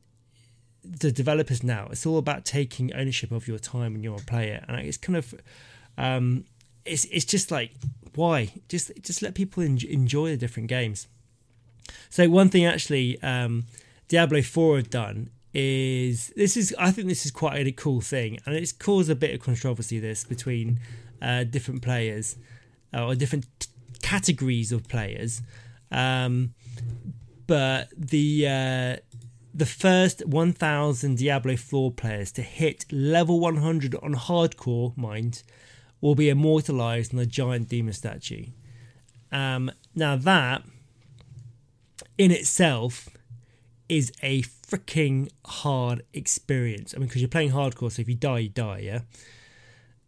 the 0.82 1.12
developers 1.12 1.62
now. 1.62 1.88
It's 1.90 2.06
all 2.06 2.18
about 2.18 2.46
taking 2.46 2.92
ownership 2.94 3.30
of 3.30 3.46
your 3.46 3.58
time 3.58 3.92
when 3.92 4.02
you're 4.02 4.16
a 4.16 4.24
player, 4.24 4.64
and 4.66 4.78
it's 4.80 4.96
kind 4.96 5.16
of 5.16 5.34
um, 5.98 6.44
it's 6.84 7.04
it's 7.06 7.24
just 7.24 7.50
like 7.50 7.72
why 8.14 8.52
just 8.68 8.90
just 9.02 9.22
let 9.22 9.34
people 9.34 9.62
en- 9.62 9.78
enjoy 9.88 10.30
the 10.30 10.36
different 10.36 10.68
games. 10.68 11.08
So 12.10 12.28
one 12.28 12.48
thing 12.48 12.64
actually 12.64 13.20
um, 13.22 13.64
Diablo 14.08 14.42
Four 14.42 14.76
have 14.76 14.90
done 14.90 15.30
is 15.54 16.32
this 16.36 16.56
is 16.56 16.74
I 16.78 16.90
think 16.90 17.08
this 17.08 17.24
is 17.24 17.30
quite 17.30 17.66
a 17.66 17.72
cool 17.72 18.00
thing, 18.00 18.38
and 18.46 18.54
it's 18.54 18.72
caused 18.72 19.10
a 19.10 19.14
bit 19.14 19.34
of 19.34 19.40
controversy 19.40 19.98
this 19.98 20.24
between 20.24 20.80
uh, 21.20 21.44
different 21.44 21.82
players 21.82 22.36
uh, 22.94 23.06
or 23.06 23.14
different 23.14 23.46
t- 23.58 23.68
categories 24.02 24.72
of 24.72 24.88
players. 24.88 25.42
Um, 25.90 26.54
but 27.46 27.88
the 27.96 28.46
uh, 28.48 28.96
the 29.54 29.66
first 29.66 30.26
1000 30.26 31.18
Diablo 31.18 31.56
4 31.56 31.92
players 31.92 32.32
to 32.32 32.42
hit 32.42 32.86
level 32.90 33.38
100 33.40 33.94
on 33.96 34.14
hardcore, 34.14 34.96
mind, 34.96 35.42
will 36.02 36.14
be 36.14 36.28
immortalized 36.28 37.14
on 37.14 37.20
a 37.20 37.24
giant 37.24 37.70
demon 37.70 37.94
statue. 37.94 38.44
Um, 39.30 39.70
now, 39.94 40.16
that 40.16 40.62
in 42.18 42.30
itself 42.30 43.08
is 43.88 44.12
a 44.22 44.42
freaking 44.42 45.30
hard 45.46 46.02
experience. 46.12 46.92
I 46.94 46.98
mean, 46.98 47.08
because 47.08 47.22
you're 47.22 47.28
playing 47.28 47.52
hardcore, 47.52 47.90
so 47.90 48.02
if 48.02 48.08
you 48.08 48.14
die, 48.14 48.40
you 48.40 48.48
die, 48.50 48.78
yeah? 48.80 49.00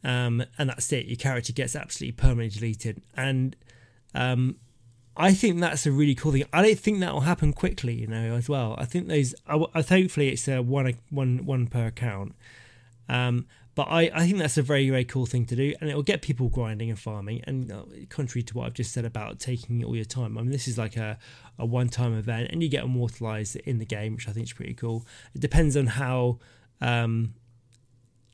Um, 0.03 0.45
and 0.59 0.69
that's 0.69 0.93
it. 0.93 1.07
Your 1.07 1.17
character 1.17 1.53
gets 1.53 1.75
absolutely 1.75 2.13
permanently 2.13 2.61
deleted. 2.61 3.03
And 3.17 3.57
um, 4.15 4.57
I 5.17 5.33
think 5.33 5.61
that's 5.61 5.87
a 5.87 5.93
really 5.93 6.15
cool 6.15 6.33
thing. 6.33 6.45
I 6.53 6.63
don't 6.63 6.79
think 6.79 7.01
that 7.01 7.13
will 7.15 7.23
happen 7.23 7.53
quickly, 7.53 7.95
you 7.95 8.07
know, 8.07 8.35
as 8.35 8.49
well. 8.49 8.75
I 8.79 8.85
think 8.85 9.09
those. 9.09 9.35
I, 9.47 9.65
I 9.75 9.83
hopefully 9.83 10.29
it's 10.29 10.49
a 10.49 10.61
one 10.61 10.95
one 11.11 11.47
one 11.47 11.67
per 11.69 11.87
account. 11.87 12.35
Um, 13.09 13.47
but 13.75 13.89
I, 13.91 14.11
I 14.15 14.27
think 14.27 14.39
that's 14.39 14.57
a 14.57 14.63
very 14.63 14.89
very 14.91 15.05
cool 15.05 15.27
thing 15.27 15.47
to 15.47 15.57
do, 15.57 15.75
and 15.81 15.91
it 15.91 15.95
will 15.95 16.03
get 16.03 16.23
people 16.23 16.49
grinding 16.49 16.91
and 16.91 16.99
farming. 16.99 17.43
And 17.47 17.73
uh, 17.73 17.85
contrary 18.09 18.43
to 18.45 18.55
what 18.55 18.67
I've 18.67 18.75
just 18.75 18.93
said 18.93 19.05
about 19.05 19.41
taking 19.41 19.85
all 19.85 19.97
your 19.97 20.05
time, 20.05 20.39
I 20.39 20.43
mean 20.43 20.51
this 20.51 20.69
is 20.69 20.79
like 20.79 20.97
a, 20.97 21.19
a 21.59 21.67
one 21.67 21.89
time 21.89 22.17
event, 22.17 22.51
and 22.51 22.63
you 22.63 22.69
get 22.69 22.85
immortalized 22.85 23.57
in 23.57 23.79
the 23.79 23.87
game, 23.87 24.15
which 24.15 24.29
I 24.29 24.33
think 24.33 24.47
is 24.47 24.53
pretty 24.53 24.75
cool. 24.75 25.07
It 25.35 25.41
depends 25.41 25.77
on 25.77 25.87
how, 25.87 26.39
um, 26.81 27.35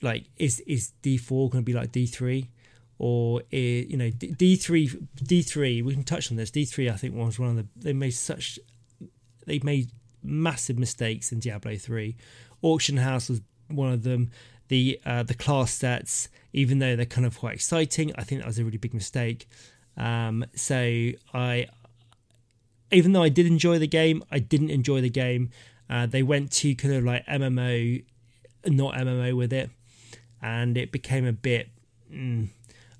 like 0.02 0.24
is 0.36 0.60
is 0.60 0.92
D 1.02 1.16
four 1.16 1.48
going 1.48 1.64
to 1.64 1.66
be 1.66 1.74
like 1.74 1.92
D 1.92 2.06
three? 2.06 2.50
or 3.00 3.40
you 3.50 3.96
know 3.96 4.10
D 4.10 4.56
three 4.56 4.90
D 5.16 5.40
three. 5.40 5.80
We 5.80 5.94
can 5.94 6.04
touch 6.04 6.30
on 6.30 6.36
this. 6.36 6.50
D 6.50 6.66
three, 6.66 6.90
I 6.90 6.96
think, 6.96 7.14
was 7.14 7.38
one 7.38 7.48
of 7.48 7.56
the 7.56 7.66
they 7.74 7.94
made 7.94 8.10
such 8.10 8.58
they 9.46 9.58
made 9.60 9.90
massive 10.22 10.78
mistakes 10.78 11.32
in 11.32 11.40
Diablo 11.40 11.76
three. 11.76 12.16
Auction 12.60 12.98
House 12.98 13.30
was 13.30 13.40
one 13.68 13.90
of 13.90 14.02
them. 14.02 14.30
The 14.70 15.00
uh, 15.04 15.24
the 15.24 15.34
class 15.34 15.72
sets, 15.74 16.28
even 16.52 16.78
though 16.78 16.94
they're 16.94 17.04
kind 17.04 17.26
of 17.26 17.36
quite 17.36 17.54
exciting, 17.54 18.12
I 18.14 18.22
think 18.22 18.40
that 18.40 18.46
was 18.46 18.60
a 18.60 18.64
really 18.64 18.78
big 18.78 18.94
mistake. 18.94 19.48
Um, 19.96 20.44
so 20.54 20.76
I, 21.34 21.66
even 22.92 23.12
though 23.12 23.24
I 23.24 23.30
did 23.30 23.46
enjoy 23.46 23.80
the 23.80 23.88
game, 23.88 24.22
I 24.30 24.38
didn't 24.38 24.70
enjoy 24.70 25.00
the 25.00 25.10
game. 25.10 25.50
Uh, 25.90 26.06
they 26.06 26.22
went 26.22 26.52
to 26.52 26.72
kind 26.76 26.94
of 26.94 27.02
like 27.02 27.26
MMO, 27.26 28.04
not 28.66 28.94
MMO 28.94 29.36
with 29.36 29.52
it, 29.52 29.70
and 30.40 30.78
it 30.78 30.92
became 30.92 31.26
a 31.26 31.32
bit. 31.32 31.68
Mm, 32.08 32.50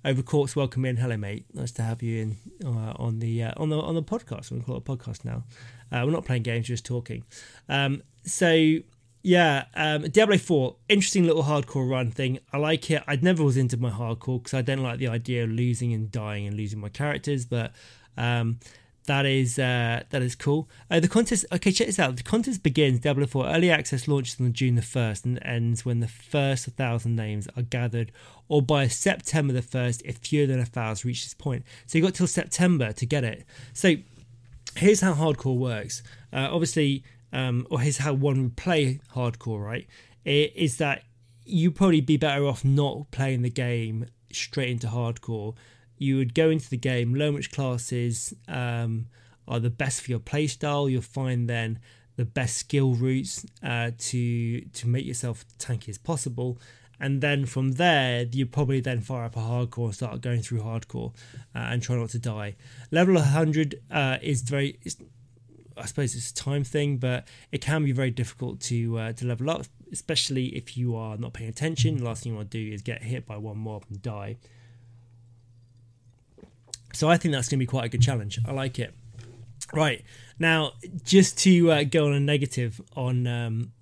Overcourts, 0.04 0.56
welcome 0.56 0.84
in. 0.84 0.96
Hello, 0.96 1.16
mate. 1.16 1.44
Nice 1.54 1.70
to 1.72 1.82
have 1.82 2.02
you 2.02 2.22
in 2.22 2.36
uh, 2.66 2.94
on 2.96 3.20
the 3.20 3.44
uh, 3.44 3.52
on 3.56 3.68
the 3.68 3.78
on 3.78 3.94
the 3.94 4.02
podcast. 4.02 4.50
We 4.50 4.58
call 4.58 4.76
it 4.76 4.78
a 4.78 4.96
podcast 4.96 5.24
now. 5.24 5.44
Uh, 5.92 6.02
we're 6.04 6.10
not 6.10 6.24
playing 6.24 6.42
games, 6.42 6.68
we're 6.68 6.74
just 6.74 6.84
talking. 6.84 7.22
Um, 7.68 8.02
so 8.24 8.78
yeah, 9.22 9.66
um, 9.74 10.02
Diablo 10.02 10.38
Four, 10.38 10.76
interesting 10.88 11.24
little 11.24 11.42
hardcore 11.42 11.88
run 11.88 12.10
thing. 12.10 12.38
I 12.52 12.58
like 12.58 12.90
it. 12.90 13.02
I 13.06 13.16
never 13.16 13.44
was 13.44 13.56
into 13.56 13.76
my 13.76 13.90
hardcore 13.90 14.42
because 14.42 14.54
I 14.54 14.62
don't 14.62 14.82
like 14.82 14.98
the 14.98 15.08
idea 15.08 15.44
of 15.44 15.50
losing 15.50 15.92
and 15.92 16.10
dying 16.10 16.46
and 16.46 16.56
losing 16.56 16.80
my 16.80 16.88
characters, 16.88 17.44
but 17.44 17.72
um, 18.16 18.60
that 19.04 19.26
is 19.26 19.58
uh, 19.58 20.04
that 20.08 20.22
is 20.22 20.34
cool. 20.34 20.70
Uh, 20.90 21.00
the 21.00 21.08
contest, 21.08 21.44
okay, 21.52 21.70
check 21.70 21.86
this 21.86 21.98
out. 21.98 22.16
The 22.16 22.22
contest 22.22 22.62
begins. 22.62 23.00
Diablo 23.00 23.26
4 23.26 23.46
early 23.46 23.70
access 23.70 24.08
launches 24.08 24.40
on 24.40 24.52
June 24.52 24.74
the 24.74 24.82
first 24.82 25.24
and 25.24 25.38
ends 25.44 25.84
when 25.84 26.00
the 26.00 26.08
first 26.08 26.66
thousand 26.66 27.16
names 27.16 27.46
are 27.56 27.62
gathered, 27.62 28.12
or 28.48 28.62
by 28.62 28.86
September 28.86 29.52
the 29.52 29.62
first 29.62 30.00
if 30.04 30.16
fewer 30.18 30.46
than 30.46 30.60
a 30.60 30.64
thousand 30.64 31.08
reach 31.08 31.24
this 31.24 31.34
point. 31.34 31.64
So 31.86 31.98
you 31.98 32.04
got 32.04 32.14
till 32.14 32.26
September 32.26 32.92
to 32.92 33.04
get 33.04 33.24
it. 33.24 33.44
So 33.74 33.96
here's 34.76 35.00
how 35.00 35.12
hardcore 35.12 35.58
works. 35.58 36.02
Uh, 36.32 36.48
obviously, 36.50 37.02
um, 37.32 37.66
or 37.70 37.80
here's 37.80 37.98
how 37.98 38.12
one 38.12 38.42
would 38.42 38.56
play 38.56 39.00
hardcore. 39.14 39.64
Right, 39.64 39.86
is 40.24 40.76
that 40.78 41.04
you'd 41.44 41.74
probably 41.74 42.00
be 42.00 42.16
better 42.16 42.46
off 42.46 42.64
not 42.64 43.10
playing 43.10 43.42
the 43.42 43.50
game 43.50 44.06
straight 44.30 44.70
into 44.70 44.86
hardcore 44.86 45.54
you 46.00 46.16
would 46.16 46.34
go 46.34 46.48
into 46.50 46.68
the 46.68 46.78
game, 46.78 47.14
learn 47.14 47.34
which 47.34 47.52
classes 47.52 48.34
um, 48.48 49.06
are 49.46 49.60
the 49.60 49.70
best 49.70 50.00
for 50.00 50.10
your 50.10 50.18
playstyle. 50.18 50.90
You'll 50.90 51.02
find 51.02 51.48
then 51.48 51.78
the 52.16 52.24
best 52.24 52.56
skill 52.56 52.94
routes 52.94 53.44
uh, 53.62 53.90
to 53.96 54.60
to 54.62 54.88
make 54.88 55.04
yourself 55.04 55.44
tanky 55.58 55.90
as 55.90 55.98
possible. 55.98 56.58
And 56.98 57.20
then 57.20 57.46
from 57.46 57.72
there, 57.72 58.26
you 58.30 58.46
probably 58.46 58.80
then 58.80 59.00
fire 59.00 59.24
up 59.24 59.36
a 59.36 59.40
hardcore 59.40 59.86
and 59.86 59.94
start 59.94 60.20
going 60.20 60.42
through 60.42 60.60
hardcore 60.60 61.14
uh, 61.54 61.68
and 61.70 61.82
try 61.82 61.96
not 61.96 62.10
to 62.10 62.18
die. 62.18 62.56
Level 62.90 63.14
100 63.14 63.80
uh, 63.90 64.18
is 64.20 64.42
very, 64.42 64.78
I 65.80 65.86
suppose 65.86 66.14
it's 66.14 66.30
a 66.30 66.34
time 66.34 66.64
thing, 66.64 66.98
but 66.98 67.26
it 67.52 67.60
can 67.60 67.84
be 67.84 67.92
very 67.92 68.10
difficult 68.10 68.60
to 68.62 68.98
uh, 68.98 69.12
to 69.14 69.26
level 69.26 69.50
up, 69.50 69.66
especially 69.92 70.46
if 70.56 70.76
you 70.76 70.96
are 70.96 71.16
not 71.16 71.32
paying 71.32 71.50
attention. 71.50 71.98
The 71.98 72.04
last 72.04 72.22
thing 72.22 72.32
you 72.32 72.36
want 72.36 72.50
to 72.50 72.58
do 72.58 72.72
is 72.72 72.82
get 72.82 73.02
hit 73.02 73.26
by 73.26 73.36
one 73.36 73.58
mob 73.58 73.84
and 73.88 74.00
die. 74.02 74.36
So 76.92 77.08
I 77.08 77.16
think 77.16 77.32
that's 77.32 77.48
going 77.48 77.58
to 77.58 77.62
be 77.62 77.66
quite 77.66 77.84
a 77.84 77.88
good 77.88 78.02
challenge. 78.02 78.38
I 78.46 78.52
like 78.52 78.78
it. 78.78 78.94
Right 79.72 80.04
now, 80.38 80.72
just 81.04 81.38
to 81.40 81.70
uh, 81.70 81.84
go 81.84 82.06
on 82.06 82.12
a 82.12 82.20
negative 82.20 82.80
on 82.96 83.26
um, 83.26 83.72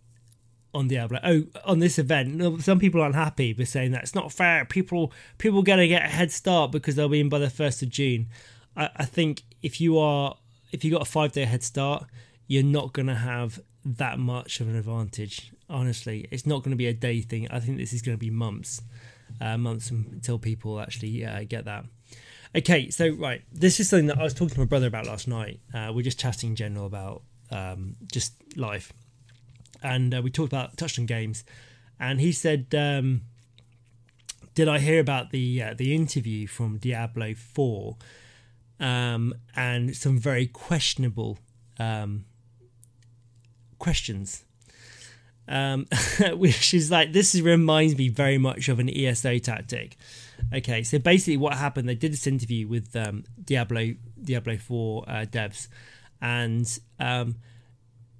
on 0.74 0.88
Diablo. 0.88 1.18
Oh, 1.24 1.44
on 1.64 1.78
this 1.78 1.98
event, 1.98 2.62
some 2.62 2.78
people 2.78 3.00
aren't 3.00 3.14
happy 3.14 3.54
with 3.54 3.68
saying 3.68 3.92
that 3.92 4.02
it's 4.02 4.14
not 4.14 4.32
fair. 4.32 4.64
People 4.64 5.12
people 5.38 5.62
going 5.62 5.78
to 5.78 5.88
get 5.88 6.04
a 6.04 6.08
head 6.08 6.30
start 6.30 6.70
because 6.70 6.96
they'll 6.96 7.08
be 7.08 7.20
in 7.20 7.28
by 7.28 7.38
the 7.38 7.50
first 7.50 7.82
of 7.82 7.88
June. 7.88 8.28
I, 8.76 8.90
I 8.96 9.04
think 9.04 9.42
if 9.62 9.80
you 9.80 9.98
are 9.98 10.36
if 10.72 10.84
you 10.84 10.90
got 10.90 11.02
a 11.02 11.10
five 11.10 11.32
day 11.32 11.44
head 11.44 11.62
start, 11.62 12.06
you're 12.46 12.62
not 12.62 12.92
going 12.92 13.06
to 13.06 13.14
have 13.14 13.60
that 13.84 14.18
much 14.18 14.60
of 14.60 14.68
an 14.68 14.76
advantage. 14.76 15.52
Honestly, 15.68 16.26
it's 16.30 16.46
not 16.46 16.62
going 16.62 16.70
to 16.70 16.76
be 16.76 16.86
a 16.86 16.94
day 16.94 17.20
thing. 17.20 17.48
I 17.50 17.60
think 17.60 17.78
this 17.78 17.92
is 17.92 18.02
going 18.02 18.16
to 18.16 18.20
be 18.20 18.30
months, 18.30 18.82
uh, 19.40 19.56
months 19.56 19.90
until 19.90 20.38
people 20.38 20.80
actually 20.80 21.24
uh, 21.24 21.44
get 21.48 21.64
that. 21.66 21.84
Okay, 22.56 22.88
so 22.88 23.10
right, 23.10 23.42
this 23.52 23.78
is 23.78 23.88
something 23.90 24.06
that 24.06 24.18
I 24.18 24.22
was 24.22 24.32
talking 24.32 24.54
to 24.54 24.60
my 24.60 24.66
brother 24.66 24.86
about 24.86 25.06
last 25.06 25.28
night. 25.28 25.60
Uh, 25.72 25.92
we're 25.94 26.02
just 26.02 26.18
chatting 26.18 26.50
in 26.50 26.56
general 26.56 26.86
about 26.86 27.22
um, 27.50 27.96
just 28.10 28.32
life, 28.56 28.92
and 29.82 30.14
uh, 30.14 30.22
we 30.22 30.30
talked 30.30 30.52
about 30.52 30.76
touched 30.78 30.98
on 30.98 31.04
games, 31.04 31.44
and 32.00 32.20
he 32.20 32.32
said, 32.32 32.74
um, 32.74 33.20
"Did 34.54 34.66
I 34.66 34.78
hear 34.78 34.98
about 34.98 35.30
the 35.30 35.62
uh, 35.62 35.74
the 35.74 35.94
interview 35.94 36.46
from 36.46 36.78
Diablo 36.78 37.34
Four, 37.34 37.96
um, 38.80 39.34
and 39.56 39.96
some 39.96 40.18
very 40.18 40.46
questionable 40.46 41.38
um, 41.78 42.24
questions?" 43.78 44.44
Um, 45.46 45.86
which 46.32 46.74
is 46.74 46.90
like 46.90 47.12
this 47.12 47.34
reminds 47.34 47.96
me 47.96 48.08
very 48.10 48.36
much 48.36 48.68
of 48.68 48.78
an 48.78 48.90
ESO 48.90 49.38
tactic 49.38 49.96
Okay, 50.52 50.82
so 50.82 50.98
basically, 50.98 51.36
what 51.36 51.54
happened? 51.54 51.88
They 51.88 51.94
did 51.94 52.12
this 52.12 52.26
interview 52.26 52.66
with 52.66 52.94
um, 52.96 53.24
Diablo 53.42 53.94
Diablo 54.22 54.56
Four 54.56 55.04
uh, 55.06 55.26
devs, 55.26 55.68
and 56.22 56.78
um, 56.98 57.36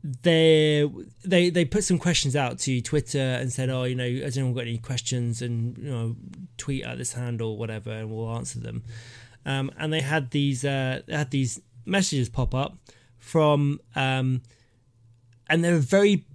they 0.02 0.88
they 1.24 1.50
they 1.50 1.64
put 1.64 1.84
some 1.84 1.98
questions 1.98 2.36
out 2.36 2.58
to 2.60 2.80
Twitter 2.82 3.18
and 3.18 3.52
said, 3.52 3.70
"Oh, 3.70 3.84
you 3.84 3.94
know, 3.94 4.08
has 4.24 4.36
anyone 4.36 4.54
got 4.54 4.62
any 4.62 4.78
questions?" 4.78 5.40
And 5.40 5.78
you 5.78 5.90
know, 5.90 6.16
tweet 6.58 6.84
at 6.84 6.98
this 6.98 7.14
handle, 7.14 7.56
whatever, 7.56 7.92
and 7.92 8.10
we'll 8.10 8.30
answer 8.30 8.60
them. 8.60 8.82
Um, 9.48 9.70
and 9.78 9.90
they 9.90 10.02
had 10.02 10.30
these 10.30 10.62
uh, 10.62 11.00
they 11.06 11.16
had 11.16 11.30
these 11.30 11.58
messages 11.86 12.28
pop 12.28 12.54
up 12.54 12.76
from, 13.18 13.80
um, 13.96 14.42
and 15.48 15.64
they 15.64 15.72
were 15.72 15.78
very, 15.78 16.26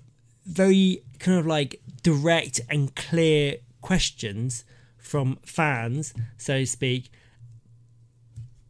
very 0.47 1.03
kind 1.19 1.37
of 1.37 1.45
like 1.45 1.79
direct 2.01 2.59
and 2.71 2.95
clear 2.95 3.57
questions 3.81 4.65
from 4.97 5.37
fans, 5.45 6.15
so 6.37 6.57
to 6.57 6.65
speak. 6.65 7.11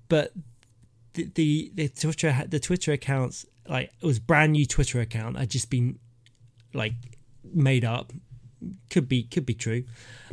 But 0.10 0.34
the, 1.14 1.30
the 1.36 1.72
the 1.74 1.88
Twitter 1.88 2.44
the 2.46 2.60
Twitter 2.60 2.92
accounts 2.92 3.46
like 3.70 3.92
it 4.02 4.06
was 4.06 4.20
brand 4.20 4.52
new 4.52 4.66
Twitter 4.66 5.00
account 5.00 5.38
had 5.38 5.50
just 5.52 5.70
been 5.70 6.00
like 6.74 6.96
made 7.46 7.86
up. 7.86 8.12
Could 8.90 9.08
be 9.08 9.24
could 9.24 9.46
be 9.46 9.54
true. 9.54 9.84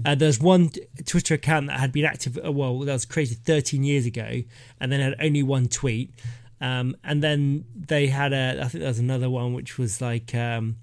Uh, 0.05 0.14
there's 0.14 0.41
one 0.41 0.70
Twitter 1.07 1.35
account 1.35 1.66
that 1.68 1.81
had 1.81 1.93
been 1.93 2.05
active. 2.05 2.39
Uh, 2.45 2.53
well, 2.53 2.78
that 2.81 2.93
was 2.93 3.05
created 3.05 3.39
13 3.45 3.83
years 3.85 4.07
ago, 4.07 4.43
and 4.81 4.93
then 4.93 5.01
had 5.01 5.16
only 5.20 5.43
one 5.43 5.68
tweet. 5.68 6.12
Um, 6.61 6.97
and 7.03 7.22
then 7.22 7.64
they 7.74 8.09
had 8.09 8.33
a. 8.33 8.61
I 8.62 8.68
think 8.68 8.81
there 8.81 8.89
was 8.89 8.99
another 8.99 9.31
one 9.31 9.55
which 9.55 9.78
was 9.78 10.01
like 10.01 10.35
um, 10.35 10.76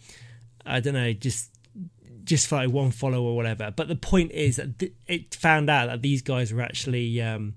I 0.66 0.80
don't 0.80 0.94
know, 0.94 1.14
just 1.14 1.52
just 2.24 2.48
for 2.48 2.56
like 2.56 2.70
one 2.70 2.92
follower 2.92 3.30
or 3.30 3.36
whatever. 3.36 3.72
But 3.76 3.88
the 3.88 3.96
point 3.96 4.32
is 4.32 4.58
that 4.58 4.78
th- 4.80 4.94
it 5.08 5.34
found 5.34 5.70
out 5.70 5.88
that 5.88 6.02
these 6.02 6.22
guys 6.22 6.54
were 6.54 6.62
actually 6.62 7.22
um, 7.22 7.56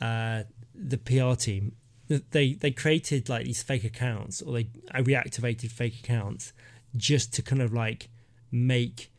uh, 0.00 0.44
the 0.74 0.98
PR 0.98 1.34
team. 1.34 1.76
They 2.08 2.54
they 2.54 2.70
created 2.70 3.28
like 3.28 3.44
these 3.44 3.62
fake 3.62 3.84
accounts, 3.84 4.40
or 4.40 4.54
they 4.54 4.64
reactivated 4.94 5.70
fake 5.72 5.98
accounts 5.98 6.52
just 6.96 7.34
to 7.34 7.42
kind 7.42 7.60
of 7.60 7.72
like 7.72 8.08
make 8.56 9.10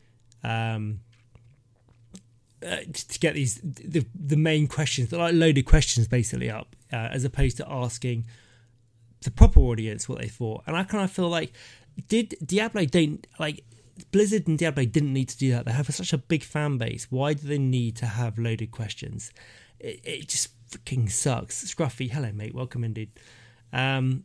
um, 0.42 1.00
uh, 2.64 2.76
to 2.92 3.18
get 3.18 3.34
these 3.34 3.60
the 3.62 4.04
the 4.14 4.36
main 4.36 4.66
questions, 4.66 5.12
like 5.12 5.34
loaded 5.34 5.64
questions, 5.64 6.08
basically 6.08 6.50
up, 6.50 6.74
uh, 6.92 7.08
as 7.12 7.24
opposed 7.24 7.56
to 7.58 7.70
asking 7.70 8.24
the 9.22 9.30
proper 9.30 9.60
audience 9.60 10.08
what 10.08 10.20
they 10.20 10.28
thought. 10.28 10.62
And 10.66 10.76
I 10.76 10.84
kind 10.84 11.04
of 11.04 11.10
feel 11.10 11.28
like 11.28 11.52
did 12.08 12.36
Diablo 12.44 12.84
don't 12.84 13.26
like 13.38 13.64
Blizzard 14.12 14.46
and 14.48 14.58
Diablo 14.58 14.84
didn't 14.84 15.12
need 15.12 15.28
to 15.28 15.38
do 15.38 15.50
that. 15.52 15.64
They 15.64 15.72
have 15.72 15.92
such 15.94 16.12
a 16.12 16.18
big 16.18 16.42
fan 16.42 16.78
base. 16.78 17.06
Why 17.10 17.34
do 17.34 17.46
they 17.46 17.58
need 17.58 17.96
to 17.96 18.06
have 18.06 18.38
loaded 18.38 18.70
questions? 18.70 19.32
It, 19.80 20.00
it 20.04 20.28
just 20.28 20.50
freaking 20.70 21.10
sucks. 21.10 21.64
Scruffy, 21.64 22.10
hello 22.10 22.32
mate, 22.32 22.54
welcome 22.54 22.84
indeed. 22.84 23.10
Um, 23.72 24.24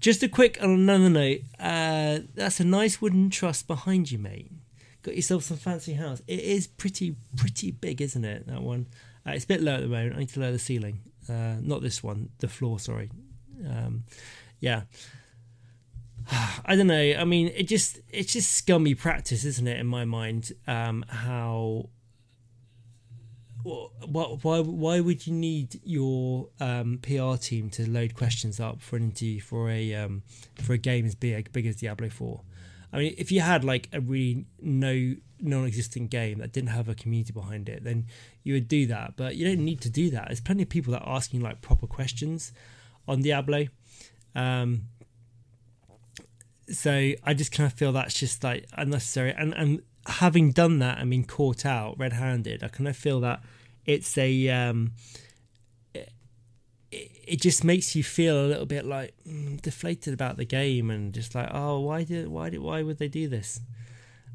just 0.00 0.22
a 0.22 0.28
quick 0.28 0.58
on 0.62 0.70
another 0.70 1.10
note. 1.10 1.40
Uh, 1.58 2.20
that's 2.34 2.60
a 2.60 2.64
nice 2.64 3.00
wooden 3.00 3.30
truss 3.30 3.62
behind 3.62 4.10
you, 4.10 4.18
mate. 4.18 4.50
Got 5.02 5.16
yourself 5.16 5.44
some 5.44 5.56
fancy 5.56 5.94
house. 5.94 6.20
It 6.26 6.40
is 6.40 6.66
pretty 6.66 7.16
pretty 7.36 7.70
big, 7.70 8.00
isn't 8.00 8.24
it? 8.24 8.46
That 8.46 8.62
one. 8.62 8.86
Uh, 9.26 9.32
it's 9.32 9.44
a 9.44 9.48
bit 9.48 9.62
low 9.62 9.74
at 9.74 9.80
the 9.80 9.88
moment. 9.88 10.16
I 10.16 10.18
need 10.20 10.28
to 10.30 10.40
lower 10.40 10.52
the 10.52 10.58
ceiling. 10.58 11.00
Uh, 11.28 11.56
not 11.60 11.82
this 11.82 12.02
one. 12.02 12.30
The 12.38 12.48
floor. 12.48 12.78
Sorry. 12.78 13.10
Um, 13.64 14.04
yeah. 14.60 14.82
I 16.64 16.76
don't 16.76 16.88
know. 16.88 17.14
I 17.18 17.24
mean, 17.24 17.52
it 17.54 17.64
just 17.64 18.00
it's 18.10 18.32
just 18.32 18.52
scummy 18.52 18.94
practice, 18.94 19.44
isn't 19.44 19.66
it? 19.66 19.78
In 19.78 19.86
my 19.86 20.04
mind, 20.04 20.52
um, 20.66 21.04
how 21.08 21.88
why 23.66 24.60
why 24.60 25.00
would 25.00 25.26
you 25.26 25.32
need 25.32 25.80
your 25.84 26.48
um, 26.60 26.98
PR 27.02 27.36
team 27.36 27.70
to 27.70 27.88
load 27.88 28.14
questions 28.14 28.60
up 28.60 28.80
for 28.80 28.96
an 28.96 29.04
interview 29.04 29.40
for 29.40 29.70
a 29.70 29.94
um, 29.94 30.22
for 30.62 30.72
a 30.72 30.78
game 30.78 31.04
as 31.04 31.14
big, 31.14 31.52
big 31.52 31.66
as 31.66 31.76
Diablo 31.76 32.08
Four? 32.08 32.42
I 32.92 32.98
mean, 32.98 33.14
if 33.18 33.32
you 33.32 33.40
had 33.40 33.64
like 33.64 33.88
a 33.92 34.00
really 34.00 34.46
no 34.60 35.16
non-existent 35.40 36.10
game 36.10 36.38
that 36.38 36.52
didn't 36.52 36.70
have 36.70 36.88
a 36.88 36.94
community 36.94 37.32
behind 37.32 37.68
it, 37.68 37.84
then 37.84 38.06
you 38.42 38.54
would 38.54 38.68
do 38.68 38.86
that. 38.86 39.14
But 39.16 39.36
you 39.36 39.46
don't 39.46 39.64
need 39.64 39.80
to 39.82 39.90
do 39.90 40.10
that. 40.10 40.28
There's 40.28 40.40
plenty 40.40 40.62
of 40.62 40.68
people 40.68 40.92
that 40.92 41.02
are 41.02 41.16
asking 41.16 41.40
like 41.40 41.60
proper 41.60 41.86
questions 41.86 42.52
on 43.08 43.22
Diablo. 43.22 43.66
Um, 44.34 44.82
so 46.68 47.12
I 47.22 47.34
just 47.34 47.52
kind 47.52 47.70
of 47.70 47.76
feel 47.76 47.92
that's 47.92 48.14
just 48.14 48.42
like 48.44 48.66
unnecessary. 48.74 49.34
And 49.36 49.52
and 49.54 49.82
having 50.06 50.52
done 50.52 50.78
that 50.78 50.98
and 50.98 51.10
been 51.10 51.24
caught 51.24 51.66
out 51.66 51.98
red-handed, 51.98 52.62
I 52.62 52.68
kind 52.68 52.88
of 52.88 52.96
feel 52.96 53.20
that 53.20 53.42
it's 53.84 54.16
a 54.18 54.48
um, 54.48 54.92
it, 55.94 56.12
it 56.90 57.40
just 57.40 57.64
makes 57.64 57.94
you 57.94 58.02
feel 58.02 58.44
a 58.44 58.46
little 58.46 58.66
bit 58.66 58.84
like 58.84 59.14
mm, 59.26 59.60
deflated 59.62 60.14
about 60.14 60.36
the 60.36 60.44
game 60.44 60.90
and 60.90 61.12
just 61.12 61.34
like 61.34 61.48
oh 61.52 61.80
why 61.80 62.04
did 62.04 62.28
why 62.28 62.50
did 62.50 62.60
why 62.60 62.82
would 62.82 62.98
they 62.98 63.08
do 63.08 63.28
this? 63.28 63.60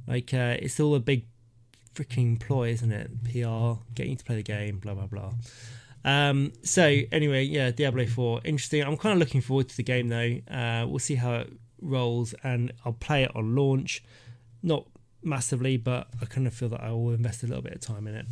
Like 0.07 0.34
uh, 0.34 0.57
it's 0.59 0.80
all 0.80 0.95
a 0.95 0.99
big 0.99 1.26
freaking 1.93 2.39
ploy, 2.39 2.69
isn't 2.69 2.91
it? 2.91 3.24
PR, 3.24 3.82
getting 3.93 4.11
you 4.11 4.17
to 4.17 4.24
play 4.24 4.36
the 4.36 4.43
game, 4.43 4.80
blah 4.80 4.93
blah 4.93 5.07
blah. 5.07 5.34
Um, 6.03 6.53
so 6.63 6.84
anyway, 7.11 7.43
yeah, 7.43 7.72
Diablo 7.72 8.05
Four, 8.07 8.41
interesting. 8.43 8.84
I'm 8.84 8.97
kind 8.97 9.13
of 9.13 9.19
looking 9.19 9.41
forward 9.41 9.69
to 9.69 9.78
the 9.78 9.84
game 9.84 10.09
though. 10.09 10.39
Uh, 10.53 10.86
we'll 10.88 10.99
see 10.99 11.15
how 11.15 11.36
it 11.36 11.53
rolls, 11.82 12.34
and 12.43 12.72
I'll 12.86 12.93
play 12.93 13.24
it 13.24 13.32
on 13.36 13.55
launch. 13.55 14.03
Not 14.63 14.86
massively, 15.24 15.78
but 15.78 16.07
I 16.22 16.26
kind 16.26 16.47
of 16.47 16.53
feel 16.53 16.69
that 16.69 16.82
I 16.82 16.91
will 16.91 17.11
invest 17.11 17.43
a 17.43 17.47
little 17.47 17.61
bit 17.61 17.74
of 17.74 17.82
time 17.82 18.07
in 18.07 18.15
it. 18.15 18.26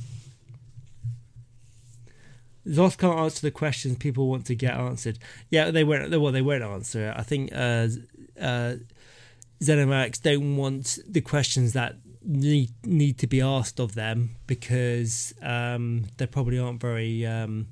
Zoth 2.68 2.98
can't 2.98 3.18
answer 3.18 3.42
the 3.42 3.52
questions 3.52 3.98
people 3.98 4.28
want 4.28 4.46
to 4.48 4.56
get 4.56 4.76
answered. 4.76 5.18
Yeah, 5.50 5.72
they 5.72 5.84
won't. 5.84 6.12
Well, 6.12 6.32
they 6.32 6.42
won't 6.42 6.64
answer 6.64 7.10
it. 7.10 7.14
I 7.18 7.24
think 7.24 7.52
uh, 7.54 7.88
uh, 8.40 8.76
ZeniMax 9.62 10.22
don't 10.22 10.58
want 10.58 11.00
the 11.08 11.22
questions 11.22 11.74
that 11.74 11.96
need 12.24 12.72
need 12.86 13.18
to 13.20 13.28
be 13.28 13.42
asked 13.42 13.80
of 13.80 13.96
them 13.96 14.36
because 14.46 15.34
um, 15.42 16.06
they 16.18 16.28
probably 16.28 16.60
aren't 16.60 16.82
very, 16.82 17.26
um, 17.26 17.68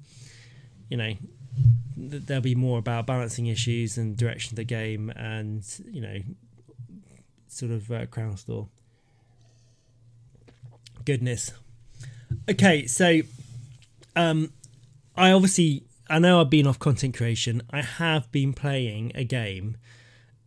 you 0.90 0.98
know, 0.98 1.14
there'll 1.96 2.42
be 2.42 2.56
more 2.56 2.80
about 2.80 3.06
balancing 3.06 3.48
issues 3.48 3.98
and 3.98 4.16
direction 4.18 4.54
of 4.54 4.58
the 4.58 4.64
game 4.64 5.10
and 5.16 5.64
you 5.92 6.02
know 6.02 6.18
sort 7.48 7.72
of 7.72 7.92
uh, 7.92 8.06
crown 8.06 8.38
store 8.38 8.68
goodness 11.08 11.54
okay 12.50 12.86
so 12.86 13.22
um 14.18 14.52
i 15.16 15.32
obviously 15.32 15.84
i 16.10 16.20
know 16.20 16.42
i've 16.42 16.50
been 16.50 16.68
off 16.68 16.78
content 16.80 17.16
creation 17.16 17.62
i 17.70 17.82
have 17.82 18.30
been 18.34 18.52
playing 18.52 19.14
a 19.16 19.24
game 19.24 19.78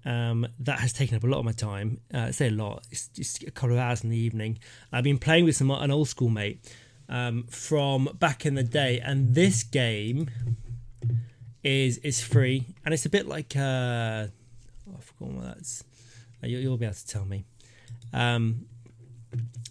um, 0.04 0.46
that 0.58 0.80
has 0.80 0.92
taken 0.92 1.16
up 1.16 1.24
a 1.24 1.26
lot 1.26 1.38
of 1.40 1.44
my 1.44 1.52
time. 1.52 2.00
Uh, 2.12 2.18
I 2.18 2.30
say 2.30 2.48
a 2.48 2.50
lot. 2.50 2.86
It's 2.90 3.08
just 3.08 3.42
a 3.42 3.50
couple 3.50 3.72
of 3.72 3.78
hours 3.78 4.02
in 4.02 4.08
the 4.10 4.16
evening. 4.16 4.58
I've 4.90 5.04
been 5.04 5.18
playing 5.18 5.44
with 5.44 5.56
some 5.56 5.70
an 5.70 5.90
old 5.90 6.08
school 6.08 6.30
mate 6.30 6.66
um, 7.08 7.44
from 7.50 8.08
back 8.18 8.46
in 8.46 8.54
the 8.54 8.62
day, 8.62 8.98
and 9.04 9.34
this 9.34 9.62
game 9.62 10.30
is 11.62 11.98
is 11.98 12.22
free, 12.22 12.66
and 12.84 12.94
it's 12.94 13.04
a 13.04 13.10
bit 13.10 13.28
like 13.28 13.54
uh, 13.56 14.28
oh, 14.28 14.96
I 14.96 15.00
forgot 15.00 15.34
what 15.34 15.44
that's. 15.44 15.84
Uh, 16.42 16.46
you'll, 16.46 16.62
you'll, 16.62 16.76
be 16.78 16.86
able 16.86 16.94
to 16.94 17.06
tell 17.06 17.26
me. 17.26 17.44
Um, 18.14 18.64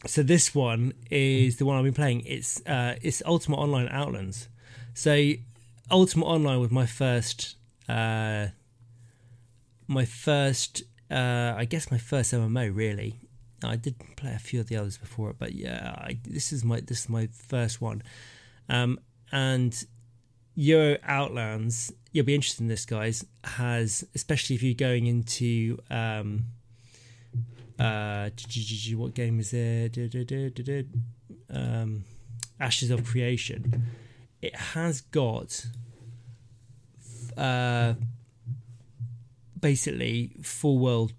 so 0.05 0.23
this 0.23 0.55
one 0.55 0.93
is 1.09 1.57
the 1.57 1.65
one 1.65 1.77
I've 1.77 1.83
been 1.83 1.93
playing. 1.93 2.23
It's 2.25 2.65
uh, 2.65 2.95
it's 3.01 3.21
Ultima 3.25 3.57
Online 3.57 3.87
Outlands. 3.89 4.47
So 4.93 5.33
Ultimate 5.91 6.25
Online 6.25 6.59
was 6.59 6.71
my 6.71 6.85
first, 6.85 7.55
uh, 7.87 8.47
my 9.87 10.05
first, 10.05 10.83
uh, 11.09 11.53
I 11.57 11.65
guess 11.65 11.91
my 11.91 11.97
first 11.97 12.33
MMO 12.33 12.75
really. 12.75 13.19
I 13.63 13.75
did 13.75 13.95
play 14.15 14.33
a 14.33 14.39
few 14.39 14.61
of 14.61 14.67
the 14.67 14.77
others 14.77 14.97
before 14.97 15.31
it, 15.31 15.35
but 15.37 15.53
yeah, 15.53 15.93
I, 15.97 16.17
this 16.25 16.53
is 16.53 16.63
my 16.63 16.79
this 16.79 17.01
is 17.01 17.09
my 17.09 17.27
first 17.27 17.81
one, 17.81 18.01
um, 18.69 18.99
and 19.33 19.85
UO 20.59 20.99
Outlands, 21.03 21.93
you'll 22.11 22.25
be 22.25 22.35
interested 22.35 22.61
in 22.61 22.67
this, 22.67 22.85
guys, 22.85 23.25
has, 23.43 24.05
especially 24.13 24.55
if 24.55 24.63
you're 24.63 24.73
going 24.73 25.07
into, 25.07 25.79
um, 25.89 26.45
uh, 27.79 28.29
what 28.95 29.13
game 29.13 29.39
is 29.39 29.51
there? 29.51 29.89
Um, 31.51 32.03
Ashes 32.59 32.91
of 32.91 33.05
Creation. 33.05 33.85
It 34.41 34.55
has 34.55 35.01
got, 35.01 35.65
uh, 37.37 37.93
basically 39.59 40.31
full 40.41 40.79
world, 40.79 41.13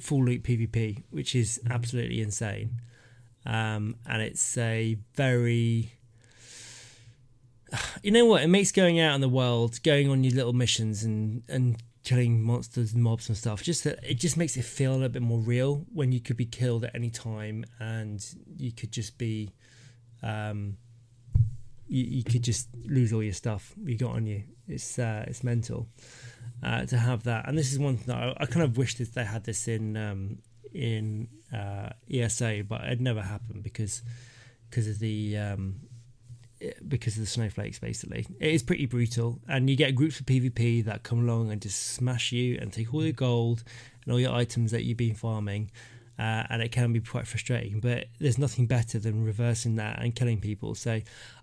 full 0.00 0.24
loot 0.24 0.42
PvP, 0.42 1.02
which 1.10 1.34
is 1.34 1.60
absolutely 1.68 2.20
insane. 2.20 2.80
Um, 3.46 3.96
and 4.06 4.20
it's 4.22 4.58
a 4.58 4.96
very 5.14 5.92
you 8.02 8.10
know 8.10 8.24
what? 8.24 8.42
It 8.42 8.48
makes 8.48 8.72
going 8.72 9.00
out 9.00 9.14
in 9.14 9.20
the 9.20 9.28
world, 9.28 9.82
going 9.82 10.08
on 10.10 10.24
your 10.24 10.34
little 10.34 10.52
missions 10.52 11.02
and 11.02 11.42
and 11.48 11.76
killing 12.02 12.42
monsters 12.42 12.94
and 12.94 13.02
mobs 13.02 13.28
and 13.28 13.36
stuff. 13.36 13.62
Just 13.62 13.84
that 13.84 13.98
it 14.02 14.14
just 14.14 14.36
makes 14.36 14.56
it 14.56 14.64
feel 14.64 14.92
a 14.92 14.94
little 14.94 15.08
bit 15.08 15.22
more 15.22 15.38
real 15.38 15.86
when 15.92 16.12
you 16.12 16.20
could 16.20 16.36
be 16.36 16.46
killed 16.46 16.84
at 16.84 16.94
any 16.94 17.10
time 17.10 17.64
and 17.78 18.24
you 18.56 18.72
could 18.72 18.92
just 18.92 19.18
be, 19.18 19.52
um, 20.22 20.76
you, 21.86 22.04
you 22.04 22.24
could 22.24 22.42
just 22.42 22.68
lose 22.84 23.12
all 23.12 23.22
your 23.22 23.32
stuff 23.32 23.74
you 23.84 23.96
got 23.96 24.12
on 24.12 24.26
you. 24.26 24.44
It's 24.68 24.98
uh, 24.98 25.24
it's 25.26 25.42
mental 25.42 25.88
uh, 26.62 26.86
to 26.86 26.96
have 26.96 27.24
that. 27.24 27.48
And 27.48 27.58
this 27.58 27.72
is 27.72 27.78
one 27.78 27.96
thing 27.96 28.14
I, 28.14 28.34
I 28.38 28.46
kind 28.46 28.62
of 28.62 28.76
wish 28.76 28.94
that 28.96 29.14
they 29.14 29.24
had 29.24 29.44
this 29.44 29.68
in 29.68 29.96
um, 29.96 30.38
in 30.72 31.28
uh, 31.52 31.90
ESO, 32.12 32.62
but 32.62 32.82
it 32.84 33.00
never 33.00 33.22
happened 33.22 33.62
because 33.62 34.02
because 34.68 34.86
of 34.86 35.00
the 35.00 35.36
um, 35.36 35.80
because 36.86 37.16
of 37.16 37.20
the 37.20 37.26
snowflakes 37.26 37.78
basically 37.78 38.26
it 38.38 38.52
is 38.52 38.62
pretty 38.62 38.86
brutal 38.86 39.40
and 39.48 39.70
you 39.70 39.76
get 39.76 39.94
groups 39.94 40.20
of 40.20 40.26
pvp 40.26 40.84
that 40.84 41.02
come 41.02 41.20
along 41.20 41.50
and 41.50 41.62
just 41.62 41.94
smash 41.94 42.32
you 42.32 42.58
and 42.60 42.72
take 42.72 42.92
all 42.92 43.02
your 43.02 43.12
gold 43.12 43.62
and 44.04 44.12
all 44.12 44.20
your 44.20 44.32
items 44.32 44.70
that 44.70 44.84
you've 44.84 44.98
been 44.98 45.14
farming 45.14 45.70
uh, 46.20 46.44
and 46.50 46.60
it 46.60 46.70
can 46.70 46.92
be 46.92 47.00
quite 47.00 47.26
frustrating. 47.26 47.80
But 47.80 48.08
there's 48.18 48.36
nothing 48.36 48.66
better 48.66 48.98
than 48.98 49.24
reversing 49.24 49.76
that 49.76 50.02
and 50.02 50.14
killing 50.14 50.38
people. 50.38 50.74
So 50.74 50.96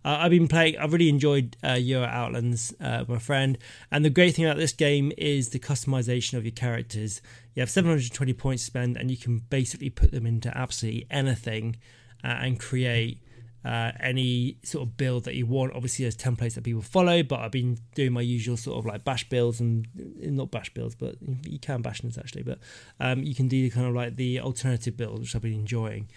uh, 0.06 0.18
I've 0.20 0.30
been 0.30 0.48
playing. 0.48 0.78
I've 0.78 0.94
really 0.94 1.10
enjoyed 1.10 1.58
uh, 1.64 1.70
Outlands, 1.70 2.76
uh, 2.80 3.04
my 3.08 3.18
friend. 3.18 3.58
And 3.92 4.06
the 4.06 4.12
great 4.12 4.36
thing 4.36 4.46
about 4.46 4.58
this 4.58 4.74
game 4.74 5.12
is 5.18 5.50
the 5.50 5.58
customization 5.58 6.36
of 6.36 6.46
your 6.46 6.52
characters. 6.52 7.24
You 7.56 7.62
have 7.62 7.72
720 7.72 8.34
points 8.34 8.64
to 8.64 8.68
spend, 8.68 8.98
and 8.98 9.10
you 9.10 9.18
can 9.18 9.40
basically 9.50 9.90
put 9.90 10.12
them 10.12 10.28
into 10.28 10.56
absolutely 10.56 11.08
anything 11.10 11.78
uh, 12.24 12.28
and 12.28 12.60
create 12.60 13.24
uh, 13.68 13.92
any 14.00 14.58
sort 14.64 14.88
of 14.88 14.96
build 14.96 15.26
that 15.26 15.36
you 15.36 15.46
want. 15.46 15.74
Obviously, 15.74 16.06
there's 16.06 16.16
templates 16.16 16.54
that 16.54 16.64
people 16.64 16.82
follow, 16.82 17.22
but 17.22 17.42
I've 17.42 17.52
been 17.52 17.78
doing 17.96 18.14
my 18.14 18.22
usual 18.22 18.56
sort 18.56 18.78
of 18.80 18.86
like 18.86 19.04
bash 19.04 19.28
builds 19.28 19.60
and 19.60 19.86
not 20.22 20.52
bash 20.52 20.74
builds, 20.74 20.96
but 20.96 21.16
you 21.46 21.60
can 21.60 21.82
bash 21.82 22.00
this 22.00 22.18
actually. 22.18 22.44
But 22.44 22.60
um, 23.02 23.24
you 23.24 23.36
can 23.36 23.50
do 23.50 23.62
the 23.62 23.70
kind 23.70 23.86
of 23.86 23.94
like 23.94 24.16
the 24.16 24.40
alternative 24.40 24.96
build, 24.96 25.20
which 25.20 25.36
I've 25.36 25.42
been 25.42 25.52
enjoying. 25.52 26.08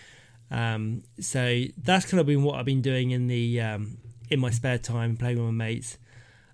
Um, 0.52 1.02
so 1.18 1.64
that's 1.76 2.06
kind 2.06 2.20
of 2.20 2.26
been 2.26 2.44
what 2.44 2.54
I've 2.54 2.66
been 2.66 2.82
doing 2.82 3.10
in 3.10 3.26
the 3.26 3.60
um, 3.60 3.98
in 4.30 4.38
my 4.38 4.50
spare 4.50 4.78
time, 4.78 5.16
playing 5.16 5.38
with 5.38 5.46
my 5.46 5.64
mates. 5.64 5.98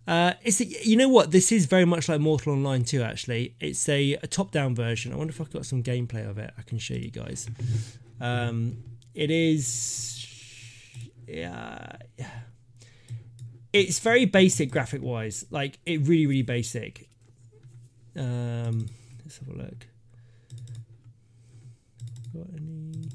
Uh, 0.09 0.33
it's 0.45 0.63
a, 0.63 0.65
you 0.65 0.97
know 0.97 1.09
what 1.11 1.31
this 1.31 1.53
is 1.53 1.67
very 1.67 1.85
much 1.85 2.09
like 2.09 2.21
Mortal 2.21 2.55
Online 2.55 2.85
2 2.85 3.03
actually. 3.03 3.55
It's 3.61 3.87
a, 3.91 4.15
a 4.23 4.27
top-down 4.27 4.75
version. 4.75 5.13
I 5.13 5.17
wonder 5.17 5.33
if 5.33 5.43
I've 5.43 5.53
got 5.53 5.67
some 5.67 5.83
gameplay 5.83 6.27
of 6.27 6.39
it. 6.39 6.55
I 6.57 6.63
can 6.63 6.79
show 6.79 6.95
you 6.95 7.11
guys. 7.11 7.51
Um, 8.21 8.79
it 9.15 9.31
is 9.31 10.16
yeah, 11.27 11.97
it's 13.73 13.99
very 13.99 14.25
basic 14.25 14.71
graphic 14.71 15.03
wise. 15.03 15.45
Like 15.51 15.79
it 15.87 16.07
really, 16.07 16.27
really 16.27 16.43
basic. 16.43 17.09
Um, 18.17 18.87
let's 19.25 19.39
have 19.39 19.49
a 19.49 19.53
look. 19.53 19.87
Got 22.33 22.47
any? 22.57 23.09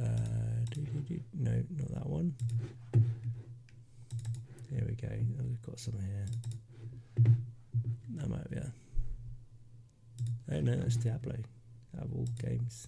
Uh. 0.00 0.28
No, 1.40 1.52
not 1.76 1.94
that 1.94 2.06
one. 2.06 2.34
There 4.70 4.84
we 4.86 4.94
go. 4.94 5.08
Oh, 5.10 5.44
we've 5.46 5.62
got 5.62 5.78
some 5.78 5.98
here. 6.00 6.26
That 8.16 8.28
might 8.28 8.50
be. 8.50 8.56
A... 8.56 8.72
Oh 10.52 10.60
no, 10.60 10.76
that's 10.76 10.96
Diablo 10.96 11.36
of 12.02 12.12
all 12.14 12.26
games. 12.40 12.86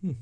Hmm. 0.00 0.12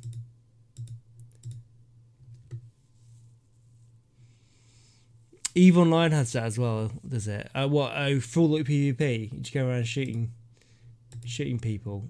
Eve 5.54 5.78
Online 5.78 6.12
has 6.12 6.32
that 6.32 6.44
as 6.44 6.58
well, 6.58 6.92
does 7.06 7.26
it? 7.26 7.50
Uh, 7.54 7.66
what? 7.66 7.92
Oh, 7.96 8.20
full 8.20 8.50
loot 8.50 8.66
PvP. 8.66 9.32
You 9.32 9.40
just 9.40 9.52
go 9.52 9.66
around 9.66 9.86
shooting, 9.86 10.32
shooting 11.24 11.58
people. 11.58 12.08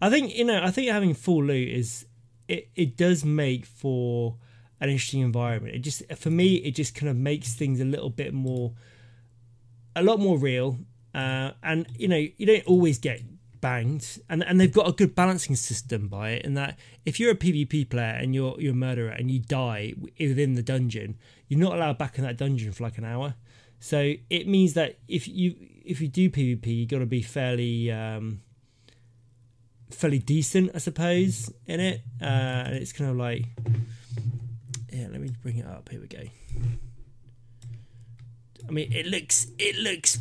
I 0.00 0.10
think 0.10 0.36
you 0.36 0.44
know. 0.44 0.60
I 0.62 0.70
think 0.70 0.90
having 0.90 1.14
full 1.14 1.44
loot 1.44 1.68
is 1.68 2.06
it. 2.48 2.68
It 2.74 2.96
does 2.96 3.24
make 3.24 3.64
for 3.64 4.36
an 4.80 4.88
interesting 4.88 5.20
environment. 5.20 5.76
It 5.76 5.80
just 5.80 6.02
for 6.16 6.30
me, 6.30 6.56
it 6.56 6.72
just 6.72 6.94
kind 6.94 7.08
of 7.08 7.16
makes 7.16 7.54
things 7.54 7.80
a 7.80 7.84
little 7.84 8.10
bit 8.10 8.34
more 8.34 8.72
a 10.00 10.02
lot 10.02 10.18
more 10.18 10.38
real. 10.38 10.78
Uh, 11.14 11.52
and 11.62 11.86
you 11.96 12.08
know, 12.08 12.16
you 12.36 12.46
don't 12.46 12.64
always 12.66 12.98
get 12.98 13.22
banged, 13.60 14.20
and 14.28 14.44
and 14.44 14.60
they've 14.60 14.72
got 14.72 14.88
a 14.88 14.92
good 14.92 15.14
balancing 15.14 15.56
system 15.56 16.08
by 16.08 16.30
it. 16.30 16.44
In 16.44 16.54
that, 16.54 16.78
if 17.04 17.18
you're 17.18 17.32
a 17.32 17.36
PvP 17.36 17.88
player 17.88 18.16
and 18.20 18.34
you're 18.34 18.60
you're 18.60 18.72
a 18.72 18.76
murderer 18.76 19.10
and 19.10 19.30
you 19.30 19.40
die 19.40 19.94
within 20.18 20.54
the 20.54 20.62
dungeon, 20.62 21.16
you're 21.48 21.60
not 21.60 21.74
allowed 21.74 21.98
back 21.98 22.18
in 22.18 22.24
that 22.24 22.36
dungeon 22.36 22.72
for 22.72 22.84
like 22.84 22.98
an 22.98 23.04
hour. 23.04 23.34
So 23.80 24.14
it 24.28 24.46
means 24.46 24.74
that 24.74 24.98
if 25.08 25.28
you 25.28 25.54
if 25.84 26.00
you 26.00 26.08
do 26.08 26.30
PvP, 26.30 26.66
you've 26.66 26.88
got 26.88 26.98
to 26.98 27.06
be 27.06 27.22
fairly 27.22 27.90
um, 27.90 28.40
fairly 29.90 30.18
decent, 30.18 30.72
I 30.74 30.78
suppose, 30.78 31.52
in 31.66 31.80
it. 31.80 32.02
Uh, 32.20 32.24
and 32.24 32.76
it's 32.76 32.92
kind 32.92 33.10
of 33.10 33.16
like, 33.16 33.44
yeah. 34.92 35.06
Let 35.10 35.20
me 35.20 35.30
bring 35.42 35.58
it 35.58 35.66
up. 35.66 35.88
Here 35.88 36.00
we 36.00 36.06
go. 36.06 36.22
I 38.68 38.72
mean, 38.72 38.92
it 38.92 39.06
looks 39.06 39.46
it 39.58 39.76
looks 39.76 40.18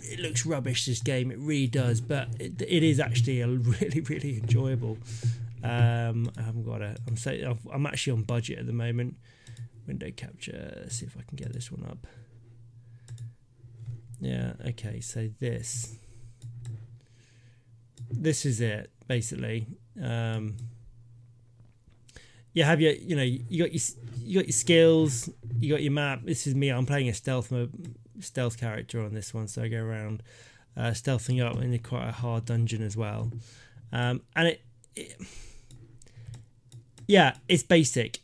it 0.00 0.20
looks 0.20 0.46
rubbish. 0.46 0.86
This 0.86 1.00
game, 1.00 1.30
it 1.30 1.38
really 1.38 1.66
does, 1.66 2.00
but 2.00 2.28
it, 2.38 2.60
it 2.62 2.82
is 2.82 3.00
actually 3.00 3.40
a 3.40 3.48
really 3.48 4.00
really 4.00 4.38
enjoyable. 4.38 4.98
Um, 5.62 6.30
I 6.38 6.42
haven't 6.42 6.64
got 6.64 6.82
it. 6.82 6.98
I'm 7.06 7.16
so 7.16 7.58
I'm 7.72 7.86
actually 7.86 8.12
on 8.14 8.22
budget 8.22 8.58
at 8.58 8.66
the 8.66 8.72
moment. 8.72 9.16
Window 9.86 10.10
capture. 10.14 10.74
Let's 10.82 10.96
see 10.96 11.06
if 11.06 11.16
I 11.16 11.22
can 11.26 11.36
get 11.36 11.52
this 11.52 11.72
one 11.72 11.88
up. 11.90 12.06
Yeah. 14.20 14.52
Okay. 14.68 15.00
So 15.00 15.28
this 15.40 15.96
this 18.10 18.44
is 18.46 18.60
it 18.60 18.90
basically. 19.06 19.66
Um, 20.00 20.56
you 22.52 22.64
have 22.64 22.80
your 22.80 22.92
you 22.92 23.16
know 23.16 23.22
you 23.22 23.64
got 23.64 23.72
your 23.72 23.82
you 24.22 24.38
got 24.38 24.46
your 24.46 24.52
skills 24.52 25.30
you 25.58 25.72
got 25.72 25.82
your 25.82 25.92
map. 25.92 26.20
This 26.24 26.46
is 26.46 26.54
me 26.54 26.70
i'm 26.70 26.86
playing 26.86 27.08
a 27.08 27.14
stealth 27.14 27.50
mode 27.50 27.94
stealth 28.20 28.58
character 28.58 29.00
on 29.00 29.14
this 29.14 29.32
one 29.32 29.46
so 29.46 29.62
i 29.62 29.68
go 29.68 29.82
around 29.82 30.22
uh, 30.76 30.90
stealthing 30.90 31.44
up 31.44 31.60
in 31.60 31.76
quite 31.80 32.08
a 32.08 32.12
hard 32.12 32.44
dungeon 32.44 32.82
as 32.82 32.96
well. 32.96 33.32
Um, 33.92 34.22
and 34.36 34.48
it, 34.48 34.62
it, 34.94 35.16
yeah 37.06 37.36
it's 37.48 37.62
basic. 37.62 38.20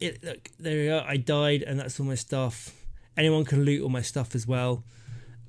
It 0.00 0.24
look 0.24 0.48
there 0.58 0.76
we 0.76 0.86
go 0.86 1.04
i 1.06 1.16
died 1.18 1.62
and 1.62 1.78
that's 1.78 2.00
all 2.00 2.06
my 2.06 2.14
stuff. 2.14 2.74
Anyone 3.16 3.44
can 3.44 3.64
loot 3.64 3.82
all 3.82 3.90
my 3.90 4.02
stuff 4.02 4.34
as 4.34 4.46
well 4.46 4.84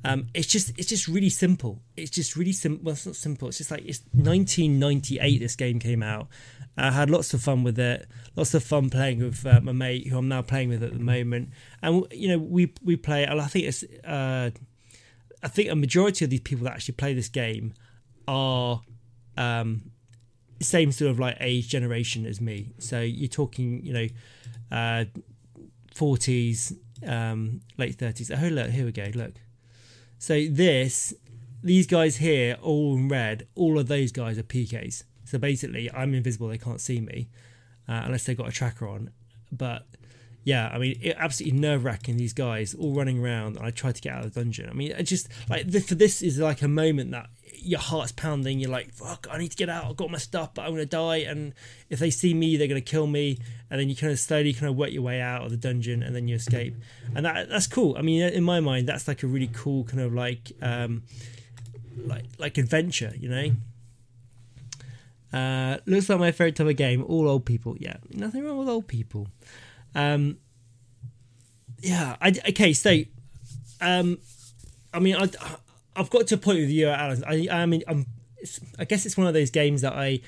um, 0.04 0.28
it's 0.34 0.47
just 0.47 0.78
it's 0.78 0.89
just 0.89 1.08
really 1.08 1.30
simple. 1.30 1.82
It's 1.95 2.12
just 2.12 2.36
really 2.36 2.54
simple. 2.54 2.86
Well, 2.86 2.93
it's 2.93 3.06
not 3.06 3.16
simple. 3.16 3.47
It's 3.47 3.60
just 3.60 3.72
like 3.72 3.86
it's 3.86 4.02
1998. 4.14 5.39
This 5.39 5.56
game 5.56 5.80
came 5.80 6.02
out, 6.02 6.28
I 6.78 6.91
had 6.91 7.10
lots 7.10 7.34
of 7.34 7.41
fun 7.41 7.64
with 7.64 7.78
it, 7.78 8.08
lots 8.36 8.54
of 8.54 8.64
fun 8.64 8.89
playing 8.89 9.20
with 9.20 9.45
uh, 9.45 9.60
my 9.62 9.72
mate 9.72 10.08
who 10.08 10.18
I'm 10.18 10.28
now 10.28 10.41
playing 10.41 10.70
with 10.70 10.84
at 10.84 10.93
the 10.93 10.99
moment. 10.99 11.49
And 11.82 12.06
you 12.12 12.30
know, 12.30 12.38
we 12.38 12.74
we 12.84 12.95
play. 12.95 13.28
I 13.28 13.47
think 13.47 13.66
it's. 13.66 13.84
Uh, 14.06 14.52
I 15.43 15.47
think 15.47 15.70
a 15.70 15.76
majority 15.76 16.24
of 16.24 16.30
these 16.30 16.41
people 16.41 16.66
that 16.66 16.74
actually 16.74 16.95
play 16.95 17.14
this 17.16 17.28
game 17.28 17.74
are 18.28 18.82
um, 19.38 19.91
same 20.62 20.91
sort 20.91 21.10
of 21.10 21.20
like 21.20 21.36
age 21.39 21.68
generation 21.68 22.28
as 22.28 22.39
me. 22.39 22.74
So 22.78 23.02
you're 23.02 23.28
talking, 23.28 23.84
you 23.84 23.91
know, 23.91 24.08
uh, 24.72 25.06
40s, 25.95 26.78
um, 27.08 27.62
late 27.78 27.97
30s. 27.97 28.32
Oh 28.32 28.47
look, 28.49 28.70
here 28.70 28.86
we 28.86 28.91
go. 28.91 29.10
Look. 29.16 29.34
So 30.22 30.45
this, 30.45 31.15
these 31.63 31.88
guys 31.88 32.17
here, 32.17 32.55
all 32.61 32.95
in 32.95 33.09
red. 33.09 33.47
All 33.55 33.80
of 33.80 33.88
those 33.88 34.11
guys 34.11 34.38
are 34.38 34.43
PKs. 34.43 35.01
So 35.26 35.39
basically, 35.39 35.91
I'm 35.91 36.13
invisible; 36.13 36.47
they 36.47 36.59
can't 36.59 36.80
see 36.80 37.01
me 37.01 37.28
uh, 37.89 38.03
unless 38.05 38.26
they've 38.26 38.38
got 38.38 38.47
a 38.47 38.51
tracker 38.51 38.88
on. 38.88 39.09
But 39.51 39.88
yeah, 40.43 40.69
I 40.72 40.78
mean, 40.78 40.99
it 41.01 41.15
absolutely 41.17 41.59
nerve 41.59 41.84
wracking. 41.84 42.17
These 42.17 42.34
guys 42.34 42.76
all 42.76 42.93
running 42.93 43.19
around, 43.19 43.57
and 43.57 43.65
I 43.65 43.72
tried 43.72 43.95
to 43.95 44.01
get 44.01 44.13
out 44.13 44.24
of 44.24 44.32
the 44.32 44.39
dungeon. 44.39 44.69
I 44.69 44.74
mean, 44.74 44.91
it 44.91 45.03
just 45.05 45.28
like 45.49 45.63
for 45.72 45.95
this 45.95 46.22
is 46.22 46.38
like 46.38 46.61
a 46.61 46.67
moment 46.67 47.09
that 47.09 47.28
your 47.62 47.80
heart's 47.80 48.12
pounding. 48.12 48.59
You're 48.59 48.72
like, 48.72 48.91
"Fuck, 48.93 49.28
I 49.32 49.38
need 49.38 49.51
to 49.51 49.57
get 49.57 49.70
out. 49.70 49.86
I've 49.86 49.97
got 49.97 50.09
my 50.09 50.18
stuff, 50.18 50.53
but 50.53 50.64
I'm 50.64 50.72
gonna 50.72 50.86
die." 50.86 51.18
And 51.18 51.53
if 51.89 51.99
they 51.99 52.09
see 52.09 52.34
me, 52.34 52.57
they're 52.57 52.68
gonna 52.68 52.82
kill 52.82 53.07
me. 53.07 53.38
And 53.70 53.80
then 53.80 53.89
you 53.89 53.95
kind 53.95 54.12
of 54.12 54.20
slowly 54.20 54.53
kind 54.53 54.70
of 54.70 54.76
work 54.76 54.91
your 54.91 55.03
way 55.03 55.22
out 55.22 55.43
of 55.43 55.51
the 55.51 55.57
dungeon, 55.57 56.03
and 56.03 56.16
then 56.16 56.28
you 56.28 56.36
escape. 56.36 56.76
And 57.16 57.26
that 57.26 57.49
that's 57.49 57.68
cool. 57.68 57.95
I 57.97 58.01
mean, 58.01 58.22
in 58.22 58.43
my 58.43 58.59
mind, 58.59 58.88
that's 58.88 59.07
like 59.07 59.24
a 59.24 59.28
really 59.28 59.49
cool 59.53 59.84
kind 59.86 60.01
of 60.01 60.14
like 60.14 60.51
um, 60.62 61.03
like 61.97 62.26
like 62.38 62.57
adventure, 62.57 63.14
you 63.18 63.30
know. 63.30 63.51
Uh, 65.34 65.78
looks 65.86 66.09
like 66.09 66.20
my 66.20 66.32
favorite 66.32 66.55
type 66.55 66.68
of 66.68 66.76
game. 66.76 67.03
All 67.03 67.28
old 67.28 67.45
people. 67.45 67.78
Yeah, 67.80 67.97
nothing 68.12 68.43
wrong 68.43 68.57
with 68.57 68.68
old 68.68 68.88
people. 68.88 69.28
Um, 69.95 70.38
yeah. 71.82 72.16
I, 72.22 72.30
okay. 72.49 72.74
So, 72.74 73.01
um, 73.80 74.18
I 74.93 74.99
mean, 74.99 75.16
I, 75.16 75.30
I've 75.95 76.09
got 76.09 76.27
to 76.27 76.35
a 76.35 76.37
point 76.37 76.59
with 76.59 76.69
you, 76.69 76.87
Alan. 76.87 77.23
I, 77.25 77.47
I 77.49 77.65
mean, 77.65 77.83
I'm. 77.87 78.05
I 78.79 78.85
guess 78.85 79.05
it's 79.05 79.17
one 79.17 79.27
of 79.27 79.33
those 79.33 79.49
games 79.49 79.81
that 79.81 79.93
I. 79.93 80.21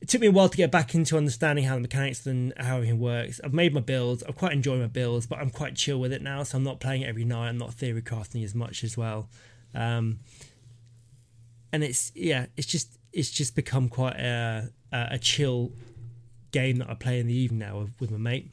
It 0.00 0.08
took 0.08 0.20
me 0.20 0.26
a 0.26 0.32
while 0.32 0.48
to 0.48 0.56
get 0.56 0.72
back 0.72 0.96
into 0.96 1.16
understanding 1.16 1.64
how 1.64 1.76
the 1.76 1.80
mechanics 1.80 2.26
and 2.26 2.52
how 2.56 2.76
everything 2.76 2.98
works. 2.98 3.40
I've 3.44 3.54
made 3.54 3.72
my 3.72 3.80
builds. 3.80 4.24
I'm 4.26 4.32
quite 4.32 4.52
enjoying 4.52 4.80
my 4.80 4.88
builds, 4.88 5.26
but 5.26 5.38
I'm 5.38 5.50
quite 5.50 5.76
chill 5.76 6.00
with 6.00 6.12
it 6.12 6.22
now. 6.22 6.42
So 6.42 6.58
I'm 6.58 6.64
not 6.64 6.80
playing 6.80 7.02
it 7.02 7.08
every 7.08 7.24
night. 7.24 7.48
I'm 7.48 7.58
not 7.58 7.72
theory 7.72 8.02
crafting 8.02 8.42
as 8.42 8.52
much 8.52 8.82
as 8.82 8.96
well. 8.96 9.28
Um, 9.74 10.18
and 11.72 11.84
it's 11.84 12.10
yeah, 12.14 12.46
it's 12.56 12.66
just 12.66 12.98
it's 13.12 13.30
just 13.30 13.54
become 13.54 13.88
quite 13.88 14.16
a, 14.16 14.70
a 14.92 15.18
chill 15.18 15.72
game 16.50 16.78
that 16.78 16.90
I 16.90 16.94
play 16.94 17.18
in 17.20 17.26
the 17.26 17.34
evening 17.34 17.60
now 17.60 17.78
with, 17.80 18.00
with 18.00 18.10
my 18.10 18.18
mate. 18.18 18.52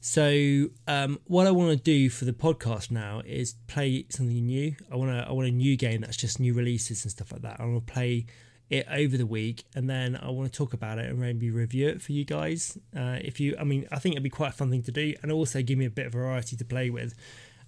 So 0.00 0.68
um, 0.86 1.18
what 1.24 1.46
I 1.46 1.50
want 1.50 1.76
to 1.76 1.82
do 1.82 2.08
for 2.08 2.24
the 2.24 2.32
podcast 2.32 2.90
now 2.90 3.20
is 3.26 3.54
play 3.66 4.06
something 4.10 4.46
new. 4.46 4.74
I 4.92 4.96
want 4.96 5.10
to 5.10 5.28
I 5.28 5.32
want 5.32 5.48
a 5.48 5.52
new 5.52 5.76
game 5.76 6.02
that's 6.02 6.16
just 6.16 6.38
new 6.38 6.54
releases 6.54 7.04
and 7.04 7.10
stuff 7.10 7.32
like 7.32 7.42
that. 7.42 7.60
I 7.60 7.64
want 7.64 7.86
to 7.86 7.92
play 7.92 8.26
it 8.70 8.86
over 8.90 9.16
the 9.16 9.26
week, 9.26 9.64
and 9.74 9.88
then 9.88 10.14
I 10.16 10.30
want 10.30 10.52
to 10.52 10.56
talk 10.56 10.72
about 10.72 10.98
it 10.98 11.06
and 11.10 11.18
maybe 11.18 11.50
review 11.50 11.88
it 11.88 12.02
for 12.02 12.12
you 12.12 12.24
guys. 12.24 12.78
Uh, 12.96 13.18
if 13.20 13.40
you, 13.40 13.56
I 13.58 13.64
mean, 13.64 13.88
I 13.90 13.98
think 13.98 14.14
it'd 14.14 14.22
be 14.22 14.30
quite 14.30 14.50
a 14.50 14.52
fun 14.52 14.70
thing 14.70 14.82
to 14.84 14.92
do, 14.92 15.14
and 15.22 15.32
also 15.32 15.62
give 15.62 15.78
me 15.78 15.86
a 15.86 15.90
bit 15.90 16.06
of 16.06 16.12
variety 16.12 16.56
to 16.56 16.64
play 16.64 16.90
with. 16.90 17.14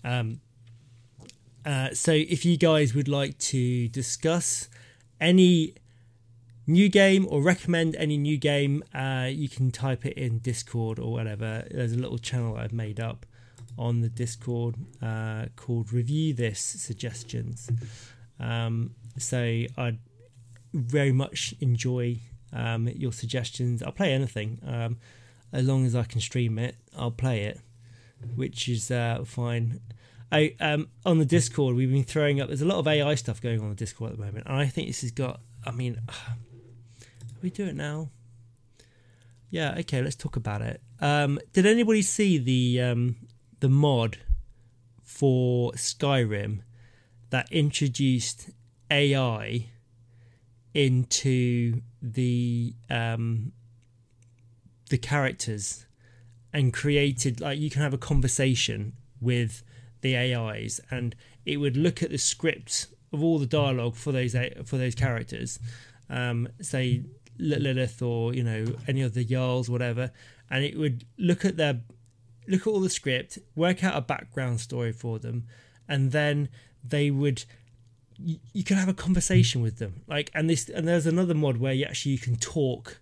Um, 0.04 0.40
uh, 1.64 1.94
so 1.94 2.12
if 2.12 2.44
you 2.44 2.56
guys 2.56 2.94
would 2.94 3.08
like 3.08 3.38
to 3.38 3.88
discuss 3.88 4.68
any 5.20 5.74
new 6.70 6.88
game 6.88 7.26
or 7.28 7.42
recommend 7.42 7.96
any 7.96 8.16
new 8.16 8.38
game, 8.38 8.82
uh, 8.94 9.28
you 9.30 9.48
can 9.48 9.70
type 9.70 10.06
it 10.06 10.14
in 10.14 10.38
Discord 10.38 10.98
or 10.98 11.12
whatever. 11.12 11.66
There's 11.70 11.92
a 11.92 11.98
little 11.98 12.18
channel 12.18 12.56
I've 12.56 12.72
made 12.72 13.00
up 13.00 13.26
on 13.78 14.00
the 14.00 14.08
Discord 14.08 14.76
uh, 15.02 15.46
called 15.56 15.92
Review 15.92 16.34
This 16.34 16.60
Suggestions. 16.60 17.70
Um, 18.38 18.94
so 19.18 19.38
I'd 19.76 19.98
very 20.72 21.12
much 21.12 21.54
enjoy 21.60 22.18
um, 22.52 22.88
your 22.88 23.12
suggestions. 23.12 23.82
I'll 23.82 23.92
play 23.92 24.12
anything 24.12 24.58
um, 24.66 24.98
as 25.52 25.66
long 25.66 25.86
as 25.86 25.94
I 25.94 26.04
can 26.04 26.20
stream 26.20 26.58
it. 26.58 26.76
I'll 26.96 27.10
play 27.10 27.44
it, 27.44 27.60
which 28.34 28.68
is 28.68 28.90
uh, 28.90 29.24
fine. 29.24 29.80
I 30.32 30.54
um, 30.60 30.88
on 31.04 31.18
the 31.18 31.24
Discord 31.24 31.74
we've 31.74 31.90
been 31.90 32.04
throwing 32.04 32.40
up. 32.40 32.48
There's 32.48 32.62
a 32.62 32.66
lot 32.66 32.78
of 32.78 32.86
AI 32.86 33.14
stuff 33.16 33.40
going 33.40 33.60
on 33.60 33.68
the 33.68 33.74
Discord 33.74 34.12
at 34.12 34.18
the 34.18 34.24
moment, 34.24 34.46
and 34.46 34.56
I 34.56 34.66
think 34.66 34.86
this 34.86 35.00
has 35.02 35.10
got. 35.10 35.40
I 35.64 35.72
mean, 35.72 36.00
we 37.42 37.50
do 37.50 37.66
it 37.66 37.74
now. 37.74 38.10
Yeah, 39.50 39.74
okay, 39.80 40.00
let's 40.00 40.16
talk 40.16 40.36
about 40.36 40.62
it. 40.62 40.80
Um, 41.00 41.40
did 41.52 41.66
anybody 41.66 42.02
see 42.02 42.38
the 42.38 42.80
um, 42.80 43.16
the 43.58 43.68
mod 43.68 44.18
for 45.02 45.72
Skyrim 45.72 46.60
that 47.30 47.50
introduced 47.50 48.50
AI 48.90 49.66
into 50.72 51.80
the 52.00 52.74
um, 52.88 53.52
the 54.88 54.98
characters 54.98 55.86
and 56.52 56.72
created 56.72 57.40
like 57.40 57.58
you 57.58 57.70
can 57.70 57.82
have 57.82 57.94
a 57.94 57.98
conversation 57.98 58.92
with 59.20 59.62
the 60.00 60.16
AIs 60.16 60.80
and 60.90 61.14
it 61.44 61.58
would 61.58 61.76
look 61.76 62.02
at 62.02 62.10
the 62.10 62.18
script 62.18 62.88
of 63.12 63.22
all 63.22 63.38
the 63.38 63.46
dialogue 63.46 63.94
for 63.94 64.12
those 64.12 64.34
for 64.64 64.76
those 64.76 64.94
characters 64.94 65.58
um, 66.08 66.48
say 66.60 67.04
Lilith 67.40 68.02
or 68.02 68.34
you 68.34 68.44
know 68.44 68.66
any 68.86 69.02
of 69.02 69.14
the 69.14 69.24
Jarls 69.24 69.68
whatever. 69.68 70.10
And 70.50 70.64
it 70.64 70.78
would 70.78 71.04
look 71.18 71.44
at 71.44 71.56
their 71.56 71.80
look 72.48 72.62
at 72.62 72.66
all 72.66 72.80
the 72.80 72.90
script 72.90 73.38
work 73.54 73.84
out 73.84 73.96
a 73.96 74.00
background 74.00 74.60
story 74.60 74.92
for 74.92 75.18
them 75.18 75.46
and 75.88 76.12
then 76.12 76.48
they 76.82 77.10
would 77.10 77.44
you, 78.16 78.38
you 78.52 78.64
can 78.64 78.76
have 78.76 78.88
a 78.88 78.94
conversation 78.94 79.62
with 79.62 79.78
them. 79.78 80.02
Like 80.06 80.30
and 80.34 80.48
this 80.48 80.68
and 80.68 80.86
there's 80.86 81.06
another 81.06 81.34
mod 81.34 81.58
where 81.58 81.72
you 81.72 81.84
actually 81.84 82.12
you 82.12 82.18
can 82.18 82.36
talk 82.36 83.00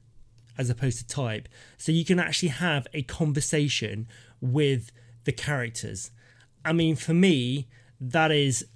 as 0.57 0.71
opposed 0.71 0.99
to 0.99 1.07
type. 1.07 1.49
So 1.77 1.93
you 1.93 2.05
can 2.05 2.19
actually 2.19 2.49
have 2.49 2.87
a 2.93 3.03
conversation 3.03 4.09
with 4.41 4.91
the 5.25 5.33
characters. 5.33 6.11
I 6.65 6.73
mean 6.73 6.97
for 6.97 7.15
me 7.15 7.69
that 8.01 8.31
is 8.31 8.67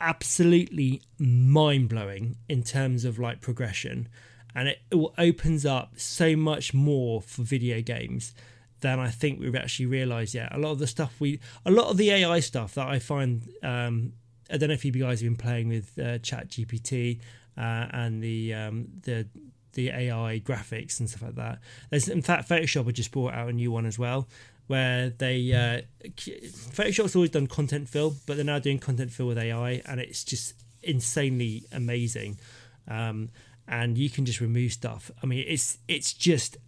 absolutely 0.00 1.00
mind-blowing 1.18 2.36
in 2.48 2.62
terms 2.62 3.04
of 3.04 3.18
like 3.18 3.40
progression 3.40 4.08
and 4.54 4.68
it, 4.68 4.82
it 4.90 5.10
opens 5.18 5.64
up 5.64 5.92
so 5.96 6.36
much 6.36 6.74
more 6.74 7.20
for 7.22 7.42
video 7.42 7.80
games 7.80 8.34
than 8.80 8.98
I 8.98 9.10
think 9.10 9.40
we've 9.40 9.54
actually 9.54 9.86
realised 9.86 10.34
yet. 10.34 10.54
A 10.54 10.58
lot 10.58 10.72
of 10.72 10.78
the 10.78 10.86
stuff 10.86 11.20
we, 11.20 11.40
a 11.64 11.70
lot 11.70 11.88
of 11.88 11.96
the 11.96 12.10
AI 12.10 12.40
stuff 12.40 12.74
that 12.74 12.88
I 12.88 12.98
find 12.98 13.48
um, 13.62 14.12
I 14.52 14.58
don't 14.58 14.68
know 14.68 14.74
if 14.74 14.84
you 14.84 14.92
guys 14.92 15.20
have 15.20 15.28
been 15.28 15.36
playing 15.36 15.68
with 15.68 15.98
uh, 15.98 16.18
Chat 16.18 16.48
GPT 16.48 17.20
uh, 17.56 17.86
and 17.90 18.22
the 18.22 18.52
um, 18.52 18.88
the 19.02 19.26
the 19.72 19.88
AI 19.88 20.42
graphics 20.44 21.00
and 21.00 21.08
stuff 21.08 21.22
like 21.22 21.36
that. 21.36 21.58
There's 21.90 22.08
in 22.08 22.20
fact 22.20 22.48
Photoshop 22.48 22.84
have 22.84 22.94
just 22.94 23.10
brought 23.10 23.32
out 23.32 23.48
a 23.48 23.52
new 23.52 23.72
one 23.72 23.86
as 23.86 23.98
well, 23.98 24.28
where 24.66 25.08
they 25.10 25.52
uh, 25.52 26.08
Photoshop's 26.16 27.16
always 27.16 27.30
done 27.30 27.46
content 27.46 27.88
fill, 27.88 28.14
but 28.26 28.36
they're 28.36 28.44
now 28.44 28.58
doing 28.58 28.78
content 28.78 29.10
fill 29.10 29.26
with 29.26 29.38
AI, 29.38 29.82
and 29.86 30.00
it's 30.00 30.22
just 30.22 30.54
insanely 30.82 31.64
amazing. 31.72 32.38
Um, 32.86 33.30
and 33.72 33.96
you 33.96 34.10
can 34.10 34.26
just 34.26 34.40
remove 34.40 34.70
stuff. 34.70 35.10
I 35.22 35.26
mean, 35.26 35.44
it's 35.48 35.78
it's 35.88 36.12
just 36.12 36.58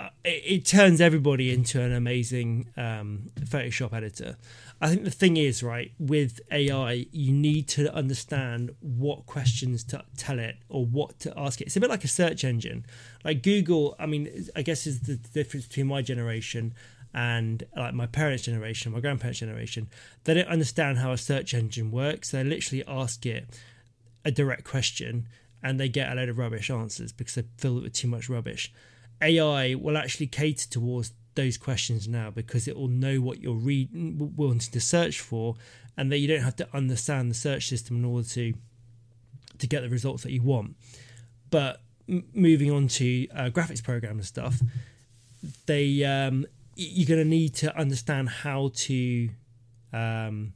uh, 0.00 0.08
it, 0.24 0.42
it, 0.44 0.66
turns 0.66 1.00
everybody 1.00 1.54
into 1.54 1.80
an 1.80 1.92
amazing 1.92 2.68
um, 2.76 3.30
Photoshop 3.38 3.92
editor. 3.92 4.36
I 4.80 4.88
think 4.88 5.04
the 5.04 5.12
thing 5.12 5.36
is, 5.36 5.62
right, 5.62 5.92
with 6.00 6.40
AI, 6.50 7.06
you 7.12 7.32
need 7.32 7.68
to 7.68 7.94
understand 7.94 8.74
what 8.80 9.26
questions 9.26 9.84
to 9.84 10.04
tell 10.16 10.40
it 10.40 10.56
or 10.68 10.84
what 10.84 11.20
to 11.20 11.32
ask 11.38 11.60
it. 11.60 11.68
It's 11.68 11.76
a 11.76 11.80
bit 11.80 11.88
like 11.88 12.02
a 12.02 12.08
search 12.08 12.42
engine. 12.42 12.84
Like 13.24 13.44
Google, 13.44 13.94
I 14.00 14.06
mean, 14.06 14.48
I 14.56 14.62
guess 14.62 14.88
is 14.88 15.02
the 15.02 15.14
difference 15.14 15.68
between 15.68 15.86
my 15.86 16.02
generation 16.02 16.74
and 17.14 17.62
like 17.76 17.94
my 17.94 18.06
parents' 18.06 18.42
generation, 18.42 18.90
my 18.90 18.98
grandparents' 18.98 19.38
generation. 19.38 19.86
They 20.24 20.34
don't 20.34 20.48
understand 20.48 20.98
how 20.98 21.12
a 21.12 21.16
search 21.16 21.54
engine 21.54 21.92
works. 21.92 22.32
They 22.32 22.42
literally 22.42 22.82
ask 22.88 23.24
it 23.24 23.46
a 24.24 24.32
direct 24.32 24.64
question 24.64 25.28
and 25.64 25.80
they 25.80 25.88
get 25.88 26.12
a 26.12 26.14
load 26.14 26.28
of 26.28 26.36
rubbish 26.36 26.70
answers 26.70 27.10
because 27.10 27.34
they 27.34 27.44
fill 27.56 27.78
it 27.78 27.84
with 27.84 27.94
too 27.94 28.06
much 28.06 28.28
rubbish. 28.28 28.70
AI 29.22 29.74
will 29.74 29.96
actually 29.96 30.26
cater 30.26 30.68
towards 30.68 31.12
those 31.34 31.56
questions 31.56 32.06
now 32.06 32.30
because 32.30 32.68
it 32.68 32.76
will 32.76 32.88
know 32.88 33.20
what 33.20 33.40
you're 33.40 33.54
wanting 33.54 34.58
to 34.70 34.80
search 34.80 35.20
for, 35.20 35.56
and 35.96 36.12
that 36.12 36.18
you 36.18 36.28
don't 36.28 36.42
have 36.42 36.56
to 36.56 36.68
understand 36.74 37.30
the 37.30 37.34
search 37.34 37.66
system 37.66 37.96
in 37.96 38.04
order 38.04 38.28
to 38.28 38.52
to 39.58 39.66
get 39.66 39.80
the 39.80 39.88
results 39.88 40.22
that 40.24 40.32
you 40.32 40.42
want. 40.42 40.76
But 41.50 41.80
m- 42.08 42.24
moving 42.34 42.70
on 42.70 42.88
to 42.88 43.28
uh, 43.28 43.50
graphics 43.50 43.82
program 43.82 44.16
and 44.16 44.26
stuff, 44.26 44.60
they 45.64 46.04
um, 46.04 46.44
you're 46.76 47.08
going 47.08 47.20
to 47.20 47.28
need 47.28 47.54
to 47.54 47.76
understand 47.76 48.28
how 48.28 48.72
to 48.74 49.30
um, 49.94 50.52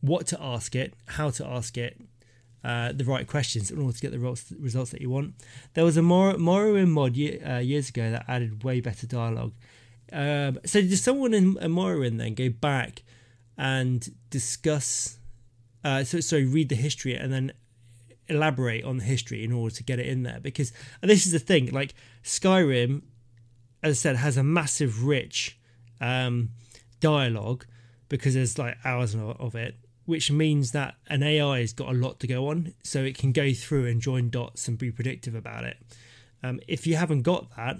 what 0.00 0.26
to 0.28 0.42
ask 0.42 0.74
it, 0.74 0.94
how 1.06 1.30
to 1.30 1.46
ask 1.46 1.78
it, 1.78 2.00
uh, 2.66 2.90
the 2.90 3.04
right 3.04 3.28
questions 3.28 3.70
in 3.70 3.78
order 3.78 3.96
to 3.96 4.00
get 4.00 4.10
the 4.10 4.18
results, 4.18 4.90
that 4.90 5.00
you 5.00 5.08
want. 5.08 5.34
There 5.74 5.84
was 5.84 5.96
a 5.96 6.02
Mor- 6.02 6.34
Morrowind 6.34 6.88
mod 6.88 7.12
uh, 7.12 7.60
years 7.60 7.90
ago 7.90 8.10
that 8.10 8.24
added 8.26 8.64
way 8.64 8.80
better 8.80 9.06
dialogue. 9.06 9.52
Um, 10.12 10.58
so 10.64 10.80
did 10.80 10.98
someone 10.98 11.32
in, 11.32 11.56
in 11.58 11.70
Morrowind 11.70 12.18
then 12.18 12.34
go 12.34 12.48
back 12.48 13.04
and 13.56 14.12
discuss? 14.30 15.18
Uh, 15.84 16.02
so 16.02 16.18
sorry, 16.18 16.44
read 16.44 16.68
the 16.68 16.74
history 16.74 17.14
and 17.14 17.32
then 17.32 17.52
elaborate 18.26 18.84
on 18.84 18.96
the 18.96 19.04
history 19.04 19.44
in 19.44 19.52
order 19.52 19.72
to 19.72 19.84
get 19.84 20.00
it 20.00 20.06
in 20.06 20.24
there 20.24 20.40
because 20.40 20.72
this 21.02 21.24
is 21.24 21.30
the 21.30 21.38
thing. 21.38 21.70
Like 21.70 21.94
Skyrim, 22.24 23.02
as 23.84 23.92
I 23.92 24.00
said, 24.00 24.16
has 24.16 24.36
a 24.36 24.42
massive, 24.42 25.04
rich 25.04 25.56
um, 26.00 26.50
dialogue 26.98 27.64
because 28.08 28.34
there's 28.34 28.58
like 28.58 28.76
hours 28.84 29.14
of 29.14 29.54
it 29.54 29.76
which 30.06 30.30
means 30.30 30.72
that 30.72 30.94
an 31.08 31.22
AI 31.22 31.60
has 31.60 31.72
got 31.72 31.88
a 31.88 31.92
lot 31.92 32.18
to 32.20 32.26
go 32.26 32.48
on, 32.48 32.72
so 32.82 33.04
it 33.04 33.18
can 33.18 33.32
go 33.32 33.52
through 33.52 33.86
and 33.86 34.00
join 34.00 34.30
dots 34.30 34.68
and 34.68 34.78
be 34.78 34.90
predictive 34.90 35.34
about 35.34 35.64
it. 35.64 35.76
Um, 36.42 36.60
if 36.66 36.86
you 36.86 36.96
haven't 36.96 37.22
got 37.22 37.54
that, 37.56 37.78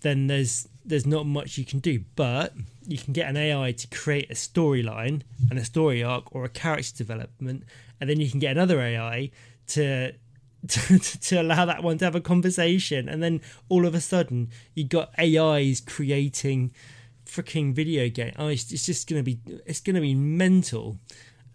then 0.00 0.26
there's 0.26 0.68
there's 0.84 1.06
not 1.06 1.26
much 1.26 1.58
you 1.58 1.64
can 1.64 1.80
do. 1.80 2.04
But 2.14 2.54
you 2.86 2.98
can 2.98 3.12
get 3.12 3.28
an 3.28 3.36
AI 3.36 3.72
to 3.72 3.88
create 3.88 4.30
a 4.30 4.34
storyline 4.34 5.22
and 5.50 5.58
a 5.58 5.64
story 5.64 6.02
arc 6.02 6.34
or 6.34 6.44
a 6.44 6.48
character 6.48 6.94
development, 6.96 7.64
and 8.00 8.08
then 8.08 8.20
you 8.20 8.30
can 8.30 8.38
get 8.38 8.52
another 8.52 8.80
AI 8.80 9.30
to 9.68 10.12
to, 10.68 10.98
to 10.98 11.40
allow 11.40 11.64
that 11.64 11.82
one 11.82 11.98
to 11.98 12.04
have 12.04 12.14
a 12.14 12.20
conversation, 12.20 13.08
and 13.08 13.22
then 13.22 13.40
all 13.68 13.86
of 13.86 13.94
a 13.94 14.00
sudden 14.00 14.50
you've 14.74 14.88
got 14.88 15.10
AIs 15.18 15.80
creating 15.80 16.72
freaking 17.24 17.74
video 17.74 18.08
game. 18.08 18.32
Oh, 18.38 18.48
it's, 18.48 18.70
it's 18.72 18.86
just 18.86 19.08
gonna 19.08 19.22
be 19.22 19.38
it's 19.64 19.80
gonna 19.80 20.00
be 20.00 20.14
mental. 20.14 20.98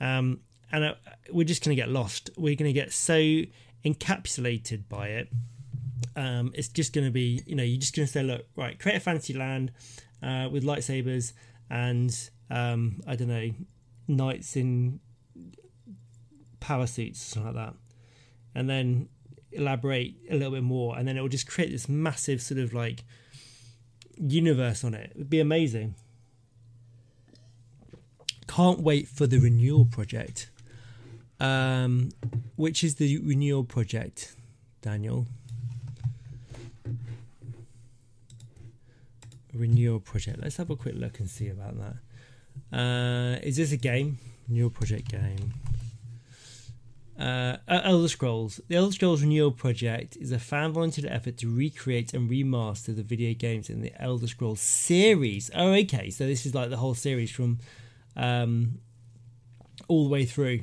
Um, 0.01 0.41
and 0.71 0.83
uh, 0.83 0.93
we're 1.31 1.45
just 1.45 1.63
going 1.63 1.75
to 1.75 1.81
get 1.81 1.89
lost. 1.89 2.31
We're 2.35 2.55
going 2.55 2.67
to 2.69 2.73
get 2.73 2.91
so 2.91 3.43
encapsulated 3.85 4.89
by 4.89 5.09
it. 5.09 5.29
Um, 6.15 6.51
it's 6.55 6.67
just 6.67 6.91
going 6.91 7.05
to 7.05 7.11
be, 7.11 7.43
you 7.45 7.55
know, 7.55 7.63
you're 7.63 7.79
just 7.79 7.95
going 7.95 8.05
to 8.05 8.11
say, 8.11 8.23
look, 8.23 8.45
right, 8.57 8.77
create 8.77 8.97
a 8.97 8.99
fantasy 8.99 9.33
land 9.33 9.71
uh, 10.21 10.49
with 10.51 10.63
lightsabers 10.63 11.33
and 11.69 12.29
um, 12.49 13.01
I 13.07 13.15
don't 13.15 13.29
know, 13.29 13.51
knights 14.07 14.57
in 14.57 14.99
power 16.59 16.87
suits, 16.87 17.21
something 17.21 17.53
like 17.53 17.65
that, 17.65 17.75
and 18.53 18.69
then 18.69 19.07
elaborate 19.51 20.17
a 20.29 20.33
little 20.33 20.51
bit 20.51 20.63
more, 20.63 20.97
and 20.97 21.07
then 21.07 21.17
it 21.17 21.21
will 21.21 21.29
just 21.29 21.47
create 21.47 21.71
this 21.71 21.87
massive 21.87 22.41
sort 22.41 22.59
of 22.59 22.73
like 22.73 23.03
universe 24.17 24.83
on 24.83 24.93
it. 24.93 25.11
It 25.11 25.17
would 25.17 25.29
be 25.29 25.39
amazing. 25.39 25.95
Can't 28.47 28.79
wait 28.79 29.07
for 29.07 29.27
the 29.27 29.39
renewal 29.39 29.85
project. 29.85 30.49
Um, 31.39 32.09
which 32.55 32.83
is 32.83 32.95
the 32.95 33.17
renewal 33.19 33.63
project, 33.63 34.35
Daniel? 34.81 35.25
Renewal 39.53 39.99
project. 39.99 40.39
Let's 40.41 40.57
have 40.57 40.69
a 40.69 40.75
quick 40.75 40.95
look 40.95 41.19
and 41.19 41.29
see 41.29 41.49
about 41.49 41.75
that. 41.79 42.77
Uh, 42.77 43.39
is 43.41 43.57
this 43.57 43.71
a 43.71 43.77
game? 43.77 44.19
Renewal 44.47 44.69
project 44.69 45.09
game. 45.09 45.53
Uh, 47.21 47.57
Elder 47.67 48.07
Scrolls. 48.07 48.59
The 48.67 48.75
Elder 48.75 48.93
Scrolls 48.93 49.21
Renewal 49.21 49.51
Project 49.51 50.17
is 50.17 50.31
a 50.31 50.39
fan 50.39 50.71
volunteer 50.71 51.11
effort 51.11 51.37
to 51.37 51.55
recreate 51.55 52.15
and 52.15 52.29
remaster 52.29 52.95
the 52.95 53.03
video 53.03 53.35
games 53.35 53.69
in 53.69 53.81
the 53.81 53.93
Elder 54.01 54.27
Scrolls 54.27 54.59
series. 54.59 55.51
Oh, 55.53 55.71
okay. 55.73 56.09
So 56.09 56.25
this 56.25 56.47
is 56.47 56.55
like 56.55 56.71
the 56.71 56.77
whole 56.77 56.95
series 56.95 57.29
from 57.29 57.59
um, 58.15 58.79
all 59.87 60.03
the 60.03 60.09
way 60.09 60.25
through. 60.25 60.61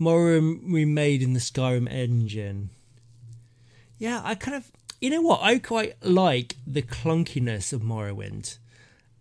Morrowind 0.00 0.60
remade 0.72 1.22
in 1.22 1.32
the 1.32 1.40
Skyrim 1.40 1.90
engine. 1.90 2.70
Yeah, 3.98 4.20
I 4.24 4.34
kind 4.34 4.56
of, 4.56 4.70
you 5.00 5.10
know 5.10 5.22
what? 5.22 5.40
I 5.42 5.58
quite 5.58 5.94
like 6.04 6.56
the 6.66 6.82
clunkiness 6.82 7.72
of 7.72 7.82
Morrowind. 7.82 8.58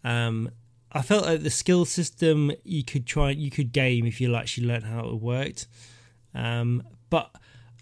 Um, 0.04 0.50
I 0.92 1.02
felt 1.02 1.26
like 1.26 1.42
the 1.42 1.50
skill 1.50 1.86
system 1.86 2.52
you 2.64 2.84
could 2.84 3.06
try 3.06 3.32
you 3.32 3.50
could 3.50 3.72
game 3.72 4.06
if 4.06 4.22
you 4.22 4.36
actually 4.36 4.68
learned 4.68 4.86
how 4.86 5.08
it 5.08 5.16
worked. 5.16 5.68
Um, 6.36 6.84
but 7.10 7.36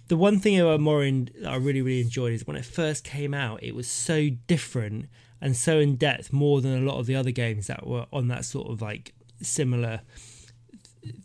the 0.08 0.18
one 0.18 0.40
thing 0.40 0.60
about 0.60 0.80
Morrowind 0.80 1.42
that 1.42 1.52
I 1.52 1.56
really 1.56 1.82
really 1.82 2.02
enjoyed 2.02 2.34
is 2.34 2.48
when 2.48 2.58
it 2.58 2.66
first 2.66 3.04
came 3.04 3.34
out, 3.34 3.64
it 3.64 3.76
was 3.76 3.90
so 3.90 4.30
different 4.48 5.10
and 5.42 5.56
so 5.56 5.80
in 5.80 5.96
depth 5.96 6.32
more 6.32 6.62
than 6.62 6.78
a 6.78 6.86
lot 6.86 7.00
of 7.00 7.08
the 7.08 7.16
other 7.16 7.32
games 7.32 7.68
that 7.68 7.88
were 7.88 8.06
on 8.14 8.28
that 8.28 8.46
sort 8.46 8.70
of 8.70 8.82
like 8.82 9.14
similar, 9.42 10.02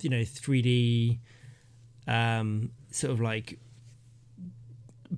you 0.00 0.08
know, 0.08 0.24
three 0.24 0.62
D, 0.62 1.20
um, 2.08 2.70
sort 2.90 3.12
of 3.12 3.20
like 3.20 3.58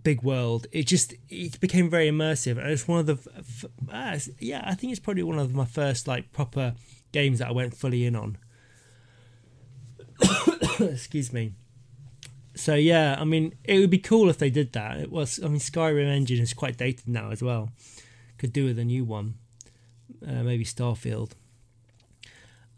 big 0.03 0.23
world. 0.23 0.67
It 0.73 0.87
just 0.87 1.15
it 1.29 1.61
became 1.61 1.89
very 1.89 2.11
immersive, 2.11 2.59
and 2.59 2.71
it's 2.71 2.89
one 2.89 3.01
of 3.01 3.07
the 3.07 3.71
uh, 3.93 4.19
yeah. 4.41 4.63
I 4.65 4.75
think 4.75 4.91
it's 4.91 5.01
probably 5.01 5.23
one 5.23 5.39
of 5.39 5.55
my 5.55 5.65
first 5.65 6.09
like 6.09 6.33
proper 6.33 6.75
games 7.13 7.39
that 7.39 7.49
I 7.49 7.53
went 7.53 7.77
fully 7.77 8.05
in 8.05 8.17
on. 8.17 8.37
Excuse 10.81 11.33
me. 11.33 11.53
So 12.57 12.75
yeah, 12.75 13.17
I 13.19 13.25
mean, 13.25 13.55
it 13.63 13.79
would 13.79 13.91
be 13.91 13.99
cool 13.99 14.29
if 14.29 14.39
they 14.39 14.51
did 14.51 14.73
that. 14.73 14.99
It 14.99 15.13
was, 15.13 15.39
I 15.43 15.47
mean, 15.47 15.61
Skyrim 15.61 16.09
engine 16.09 16.41
is 16.41 16.53
quite 16.53 16.77
dated 16.77 17.07
now 17.07 17.31
as 17.31 17.41
well. 17.41 17.71
Could 18.39 18.53
do 18.53 18.67
with 18.67 18.79
a 18.79 18.85
new 18.85 19.05
one, 19.05 19.35
uh, 20.27 20.43
maybe 20.43 20.65
Starfield. 20.65 21.33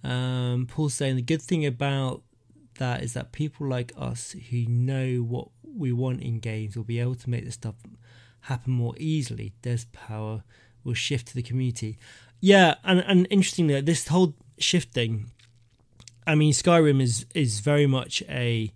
Um, 0.02 0.66
Paul's 0.66 0.94
saying 0.94 1.16
the 1.16 1.22
good 1.22 1.42
thing 1.42 1.66
about 1.66 2.22
that 2.78 3.02
is 3.02 3.12
that 3.12 3.32
people 3.32 3.68
like 3.68 3.92
us 3.96 4.34
who 4.50 4.64
know 4.66 5.18
what 5.18 5.48
we 5.62 5.92
want 5.92 6.22
in 6.22 6.40
games 6.40 6.76
will 6.76 6.84
be 6.84 6.98
able 6.98 7.14
to 7.14 7.30
make 7.30 7.44
the 7.44 7.52
stuff 7.52 7.74
happen 8.42 8.72
more 8.72 8.94
easily. 8.96 9.52
There's 9.62 9.84
power 9.86 10.42
will 10.82 10.94
shift 10.94 11.28
to 11.28 11.34
the 11.34 11.42
community. 11.42 11.98
Yeah, 12.40 12.76
and 12.84 13.00
and 13.00 13.26
interestingly, 13.30 13.80
this 13.82 14.08
whole 14.08 14.34
shifting. 14.58 15.30
I 16.26 16.34
mean, 16.34 16.52
Skyrim 16.52 17.00
is 17.00 17.26
is 17.34 17.60
very 17.60 17.86
much 17.86 18.22
a 18.28 18.72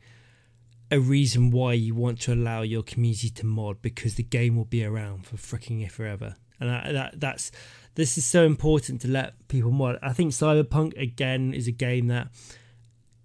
a 0.90 1.00
reason 1.00 1.50
why 1.50 1.72
you 1.72 1.94
want 1.94 2.20
to 2.20 2.34
allow 2.34 2.62
your 2.62 2.82
community 2.82 3.30
to 3.30 3.46
mod 3.46 3.80
because 3.80 4.16
the 4.16 4.22
game 4.22 4.56
will 4.56 4.66
be 4.66 4.84
around 4.84 5.26
for 5.26 5.36
freaking 5.36 5.90
forever, 5.90 6.36
and 6.60 6.70
that, 6.70 6.92
that 6.92 7.20
that's 7.20 7.52
this 7.94 8.18
is 8.18 8.24
so 8.24 8.44
important 8.44 9.00
to 9.02 9.08
let 9.08 9.48
people 9.48 9.70
mod. 9.70 9.98
I 10.02 10.12
think 10.12 10.32
Cyberpunk 10.32 11.00
again 11.00 11.54
is 11.54 11.68
a 11.68 11.72
game 11.72 12.08
that 12.08 12.28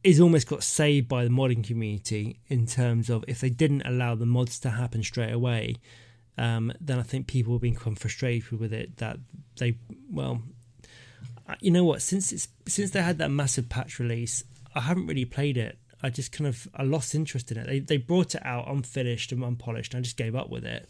is 0.04 0.20
almost 0.20 0.48
got 0.48 0.64
saved 0.64 1.08
by 1.08 1.24
the 1.24 1.30
modding 1.30 1.64
community 1.64 2.40
in 2.48 2.66
terms 2.66 3.10
of 3.10 3.26
if 3.28 3.42
they 3.42 3.50
didn't 3.50 3.82
allow 3.86 4.16
the 4.16 4.26
mods 4.26 4.60
to 4.60 4.70
happen 4.70 5.04
straight 5.04 5.34
away, 5.34 5.76
um, 6.38 6.72
then 6.80 7.00
I 7.00 7.04
think 7.04 7.28
people 7.28 7.54
have 7.56 7.62
become 7.62 7.96
frustrated 7.96 8.60
with 8.60 8.72
it 8.72 8.98
that 8.98 9.18
they 9.58 9.76
well, 10.12 10.42
you 11.60 11.72
know 11.72 11.84
what? 11.84 12.02
Since 12.02 12.32
it's 12.32 12.48
since 12.68 12.92
they 12.92 13.02
had 13.02 13.18
that 13.18 13.30
massive 13.30 13.70
patch 13.70 14.00
release, 14.00 14.44
I 14.74 14.82
haven't 14.82 15.08
really 15.08 15.26
played 15.26 15.58
it. 15.58 15.78
I 16.02 16.10
just 16.10 16.32
kind 16.32 16.48
of 16.48 16.68
I 16.74 16.84
lost 16.84 17.14
interest 17.14 17.52
in 17.52 17.58
it. 17.58 17.68
They 17.68 17.80
they 17.80 17.98
brought 17.98 18.36
it 18.36 18.46
out 18.46 18.70
unfinished 18.70 19.32
and 19.32 19.44
unpolished. 19.44 19.94
And 19.94 20.00
I 20.00 20.04
just 20.04 20.18
gave 20.18 20.36
up 20.36 20.50
with 20.50 20.64
it. 20.64 20.90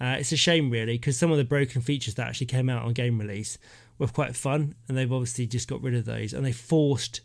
Uh, 0.00 0.16
it's 0.18 0.32
a 0.32 0.36
shame 0.36 0.70
really 0.70 0.94
because 0.94 1.18
some 1.18 1.30
of 1.30 1.36
the 1.36 1.44
broken 1.44 1.82
features 1.82 2.14
that 2.14 2.26
actually 2.26 2.46
came 2.46 2.70
out 2.70 2.84
on 2.84 2.92
game 2.92 3.18
release 3.18 3.58
were 3.98 4.06
quite 4.06 4.34
fun, 4.34 4.74
and 4.88 4.96
they've 4.96 5.12
obviously 5.12 5.46
just 5.46 5.68
got 5.68 5.82
rid 5.82 5.94
of 5.94 6.06
those 6.06 6.32
and 6.32 6.44
they 6.44 6.52
forced 6.52 7.20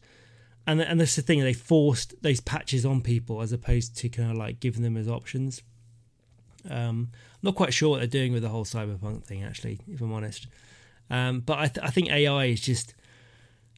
and 0.67 0.81
and 0.81 0.99
that's 0.99 1.15
the 1.15 1.21
thing 1.21 1.41
they 1.41 1.53
forced 1.53 2.21
those 2.21 2.41
patches 2.41 2.85
on 2.85 3.01
people 3.01 3.41
as 3.41 3.51
opposed 3.51 3.95
to 3.97 4.09
kind 4.09 4.31
of 4.31 4.37
like 4.37 4.59
giving 4.59 4.81
them 4.81 4.97
as 4.97 5.07
options. 5.07 5.61
Um, 6.69 7.11
not 7.43 7.55
quite 7.55 7.73
sure 7.73 7.89
what 7.89 7.97
they're 7.99 8.07
doing 8.07 8.33
with 8.33 8.41
the 8.41 8.49
whole 8.49 8.65
cyberpunk 8.65 9.23
thing, 9.23 9.43
actually, 9.43 9.79
if 9.87 10.01
I'm 10.01 10.11
honest. 10.11 10.47
Um, 11.09 11.41
but 11.41 11.59
I, 11.59 11.67
th- 11.67 11.85
I 11.85 11.91
think 11.91 12.09
AI 12.09 12.45
is 12.45 12.61
just, 12.61 12.95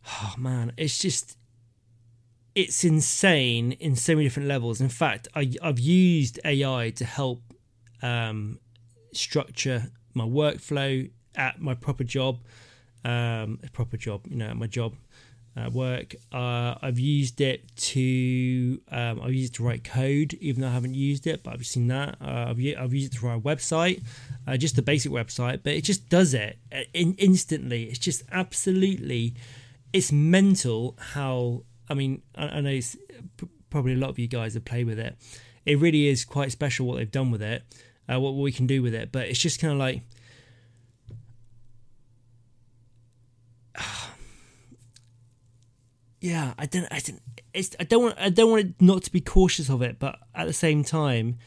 oh 0.08 0.36
man, 0.38 0.72
it's 0.78 0.98
just, 0.98 1.38
it's 2.56 2.86
insane 2.86 3.74
in 3.74 3.98
so 3.98 4.14
many 4.14 4.26
different 4.26 4.48
levels. 4.48 4.80
In 4.80 4.88
fact, 4.88 5.28
I, 5.36 5.52
I've 5.62 5.80
used 5.80 6.40
AI 6.46 6.92
to 6.92 7.04
help 7.04 7.42
um, 8.02 8.60
structure 9.14 9.92
my 10.14 10.26
workflow 10.26 11.10
at 11.36 11.62
my 11.62 11.76
proper 11.76 12.04
job, 12.04 12.40
um, 13.06 13.60
proper 13.74 13.98
job, 13.98 14.22
you 14.28 14.36
know, 14.36 14.48
at 14.48 14.58
my 14.58 14.68
job 14.68 14.96
at 15.58 15.74
work. 15.74 16.16
Uh, 16.32 16.76
I've 16.82 17.00
used 17.00 17.42
it 17.42 17.64
to 17.76 18.80
um, 18.92 19.22
I've 19.22 19.34
used 19.34 19.54
it 19.54 19.58
to 19.58 19.64
write 19.64 19.84
code, 19.84 20.34
even 20.36 20.62
though 20.62 20.68
I 20.68 20.72
haven't 20.72 20.96
used 20.96 21.28
it, 21.28 21.44
but 21.44 21.54
I've 21.54 21.66
seen 21.66 21.88
that. 21.88 22.18
Uh, 22.22 22.48
I've, 22.50 22.60
I've 22.78 22.94
used 22.94 23.14
it 23.14 23.20
to 23.20 23.26
write 23.26 23.38
a 23.38 23.42
website, 23.42 24.04
uh, 24.48 24.58
just 24.58 24.78
a 24.78 24.82
basic 24.82 25.12
website, 25.12 25.62
but 25.64 25.74
it 25.74 25.84
just 25.84 26.10
does 26.10 26.34
it 26.34 26.58
uh, 26.72 26.82
in, 26.94 27.16
instantly. 27.18 27.86
It's 27.86 28.00
just 28.00 28.24
absolutely, 28.32 29.34
it's 29.94 30.12
mental 30.12 30.96
how. 31.00 31.64
I 31.90 31.94
mean, 31.94 32.22
I, 32.36 32.48
I 32.48 32.62
know 32.62 32.80
probably 33.70 33.94
a 33.94 33.98
lot 33.98 34.10
of 34.10 34.20
you 34.20 34.28
guys 34.28 34.54
have 34.54 34.66
played 34.66 34.88
with 34.88 35.00
it. 35.00 35.16
It 35.66 35.80
really 35.80 36.08
is 36.08 36.24
quite 36.24 36.52
special 36.52 36.86
what 36.86 36.98
they've 36.98 37.12
done 37.12 37.32
with 37.32 37.42
it, 37.42 37.64
uh, 38.12 38.20
what 38.20 38.36
we 38.36 38.52
can 38.52 38.68
do 38.68 38.82
with 38.82 38.94
it. 38.94 39.12
But 39.12 39.28
it's 39.28 39.40
just 39.40 39.60
kind 39.60 39.74
of 39.74 39.80
like 39.80 40.02
yeah, 46.22 46.54
I 46.58 46.66
don't, 46.66 46.88
I 46.92 47.00
don't, 47.00 47.22
I 47.80 47.84
don't 47.84 48.04
want, 48.04 48.16
I 48.20 48.30
don't 48.30 48.50
want 48.52 48.66
it 48.66 48.74
not 48.80 49.04
to 49.04 49.12
be 49.12 49.22
cautious 49.22 49.70
of 49.70 49.82
it, 49.82 50.00
but 50.00 50.20
at 50.36 50.48
the 50.48 50.54
same 50.54 50.84
time, 50.84 51.38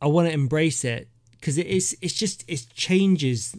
I 0.00 0.06
want 0.06 0.28
to 0.28 0.34
embrace 0.34 0.84
it 0.84 1.08
because 1.32 1.58
it 1.58 1.66
is, 1.66 1.96
it's 2.00 2.14
just, 2.14 2.44
it 2.48 2.66
changes. 2.74 3.56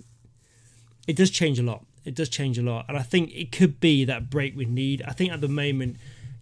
It 1.07 1.15
does 1.15 1.31
change 1.31 1.59
a 1.59 1.63
lot. 1.63 1.85
It 2.05 2.15
does 2.15 2.29
change 2.29 2.57
a 2.57 2.63
lot, 2.63 2.85
and 2.87 2.97
I 2.97 3.03
think 3.03 3.31
it 3.33 3.51
could 3.51 3.79
be 3.79 4.05
that 4.05 4.29
break 4.29 4.57
we 4.57 4.65
need. 4.65 5.03
I 5.07 5.11
think 5.11 5.31
at 5.31 5.39
the 5.39 5.47
moment, 5.47 5.97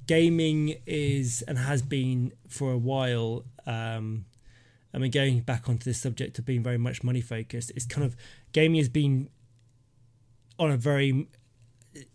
gaming 0.08 0.76
is 0.86 1.42
and 1.48 1.58
has 1.58 1.82
been 1.82 2.32
for 2.48 2.72
a 2.72 2.78
while. 2.78 3.44
Um, 3.66 4.26
I 4.94 4.98
mean, 4.98 5.12
going 5.12 5.42
back 5.42 5.70
onto 5.70 5.84
this 5.84 6.02
subject 6.02 6.40
of 6.40 6.46
being 6.46 6.64
very 6.64 6.78
much 6.78 7.04
money 7.04 7.22
focused, 7.22 7.72
it's 7.76 7.86
kind 7.86 8.06
of 8.06 8.16
gaming 8.54 8.78
has 8.78 8.90
been 8.90 9.30
on 10.58 10.72
a 10.72 10.78
very 10.78 11.28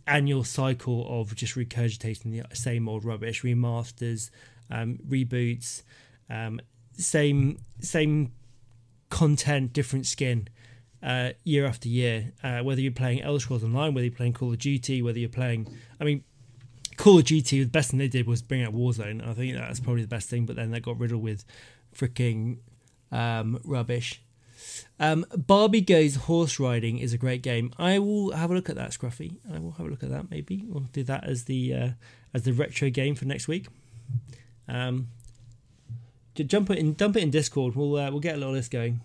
annual 0.06 0.44
cycle 0.44 1.20
of 1.20 1.34
just 1.34 1.54
regurgitating 1.54 2.32
the 2.32 2.54
same 2.54 2.88
old 2.88 3.04
rubbish, 3.04 3.42
remasters, 3.42 4.30
um, 4.70 4.98
reboots, 5.08 5.82
um, 6.30 6.60
same 6.92 7.58
same 7.80 8.32
content, 9.10 9.72
different 9.72 10.06
skin, 10.06 10.48
uh, 11.02 11.30
year 11.44 11.66
after 11.66 11.88
year. 11.88 12.32
Uh, 12.42 12.60
whether 12.60 12.80
you're 12.80 12.92
playing 12.92 13.22
Elder 13.22 13.40
Scrolls 13.40 13.64
Online, 13.64 13.94
whether 13.94 14.06
you're 14.06 14.14
playing 14.14 14.32
Call 14.32 14.52
of 14.52 14.58
Duty, 14.58 15.02
whether 15.02 15.18
you're 15.18 15.28
playing, 15.28 15.68
I 16.00 16.04
mean, 16.04 16.24
Call 16.96 17.18
of 17.18 17.24
Duty, 17.24 17.62
the 17.62 17.70
best 17.70 17.90
thing 17.90 17.98
they 17.98 18.08
did 18.08 18.26
was 18.26 18.42
bring 18.42 18.62
out 18.62 18.74
Warzone. 18.74 19.26
I 19.26 19.34
think 19.34 19.54
that's 19.56 19.80
probably 19.80 20.02
the 20.02 20.08
best 20.08 20.28
thing, 20.28 20.46
but 20.46 20.56
then 20.56 20.70
they 20.70 20.80
got 20.80 20.98
riddled 20.98 21.22
with 21.22 21.44
freaking 21.94 22.58
um, 23.12 23.60
rubbish. 23.64 24.20
Um, 24.98 25.26
Barbie 25.36 25.80
Goes 25.80 26.16
Horse 26.16 26.58
Riding 26.58 26.98
is 26.98 27.12
a 27.12 27.18
great 27.18 27.42
game. 27.42 27.72
I 27.78 27.98
will 27.98 28.32
have 28.32 28.50
a 28.50 28.54
look 28.54 28.68
at 28.70 28.76
that, 28.76 28.90
Scruffy. 28.90 29.36
I 29.52 29.58
will 29.58 29.72
have 29.72 29.86
a 29.86 29.90
look 29.90 30.02
at 30.02 30.10
that. 30.10 30.30
Maybe 30.30 30.64
we'll 30.66 30.84
do 30.92 31.02
that 31.04 31.24
as 31.24 31.44
the 31.44 31.74
uh, 31.74 31.88
as 32.32 32.44
the 32.44 32.52
retro 32.52 32.90
game 32.90 33.14
for 33.14 33.24
next 33.24 33.48
week. 33.48 33.66
Um, 34.68 35.08
jump 36.34 36.70
it 36.70 36.78
in, 36.78 36.94
dump 36.94 37.16
it 37.16 37.22
in 37.22 37.30
Discord. 37.30 37.74
We'll 37.74 37.96
uh, 37.96 38.10
we'll 38.10 38.20
get 38.20 38.34
a 38.34 38.38
little 38.38 38.54
list 38.54 38.70
going. 38.70 39.00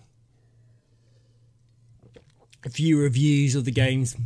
A 2.64 2.70
few 2.70 3.00
reviews 3.00 3.54
of 3.54 3.64
the 3.64 3.72
games. 3.72 4.16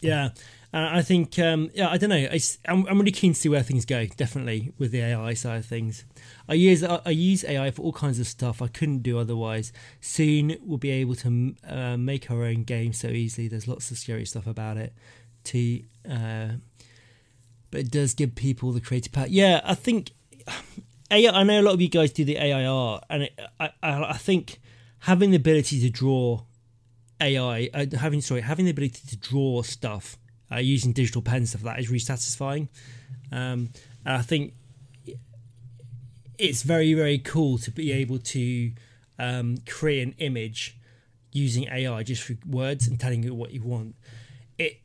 Yeah, 0.00 0.30
uh, 0.74 0.88
I 0.90 1.02
think, 1.02 1.38
um, 1.38 1.70
yeah, 1.72 1.88
I 1.88 1.98
don't 1.98 2.10
know. 2.10 2.16
I, 2.16 2.40
am 2.66 2.84
I'm 2.88 2.98
really 2.98 3.12
keen 3.12 3.32
to 3.32 3.38
see 3.38 3.48
where 3.48 3.62
things 3.62 3.84
go. 3.84 4.06
Definitely 4.06 4.72
with 4.76 4.90
the 4.90 5.02
AI 5.02 5.34
side 5.34 5.58
of 5.58 5.66
things. 5.66 6.04
I 6.48 6.54
use 6.54 6.82
I 6.84 7.10
use 7.10 7.44
AI 7.44 7.70
for 7.70 7.82
all 7.82 7.92
kinds 7.92 8.18
of 8.18 8.26
stuff 8.26 8.60
I 8.60 8.68
couldn't 8.68 9.02
do 9.02 9.18
otherwise. 9.18 9.72
Soon 10.00 10.56
we'll 10.62 10.78
be 10.78 10.90
able 10.90 11.14
to 11.16 11.54
uh, 11.66 11.96
make 11.96 12.30
our 12.30 12.44
own 12.44 12.64
game 12.64 12.92
so 12.92 13.08
easily. 13.08 13.48
There's 13.48 13.66
lots 13.66 13.90
of 13.90 13.98
scary 13.98 14.26
stuff 14.26 14.46
about 14.46 14.76
it. 14.76 14.92
too. 15.42 15.84
uh, 16.08 16.48
but 17.70 17.80
it 17.80 17.90
does 17.90 18.14
give 18.14 18.36
people 18.36 18.70
the 18.70 18.80
creative 18.80 19.10
power. 19.10 19.26
Yeah, 19.28 19.60
I 19.64 19.74
think 19.74 20.12
AI. 21.10 21.32
I 21.32 21.42
know 21.42 21.60
a 21.60 21.62
lot 21.62 21.74
of 21.74 21.80
you 21.80 21.88
guys 21.88 22.12
do 22.12 22.24
the 22.24 22.38
AIR, 22.38 23.00
and 23.10 23.24
it, 23.24 23.40
I, 23.58 23.70
I 23.82 24.10
I 24.10 24.16
think 24.16 24.60
having 25.00 25.30
the 25.30 25.36
ability 25.36 25.80
to 25.80 25.90
draw 25.90 26.42
AI, 27.20 27.68
uh, 27.74 27.86
having 27.98 28.20
sorry, 28.20 28.42
having 28.42 28.66
the 28.66 28.70
ability 28.70 29.02
to 29.08 29.16
draw 29.16 29.62
stuff 29.62 30.18
uh, 30.52 30.58
using 30.58 30.92
digital 30.92 31.20
pens 31.20 31.50
stuff. 31.50 31.62
That 31.62 31.80
is 31.80 31.88
really 31.88 31.98
satisfying. 31.98 32.68
Um, 33.32 33.70
and 34.04 34.16
I 34.18 34.22
think 34.22 34.54
it's 36.38 36.62
very 36.62 36.94
very 36.94 37.18
cool 37.18 37.58
to 37.58 37.70
be 37.70 37.92
able 37.92 38.18
to 38.18 38.72
um, 39.18 39.58
create 39.66 40.02
an 40.02 40.14
image 40.18 40.78
using 41.32 41.68
AI 41.70 42.02
just 42.02 42.22
for 42.22 42.34
words 42.48 42.86
and 42.86 42.98
telling 42.98 43.22
you 43.22 43.34
what 43.34 43.50
you 43.50 43.62
want. 43.62 43.96
It. 44.58 44.80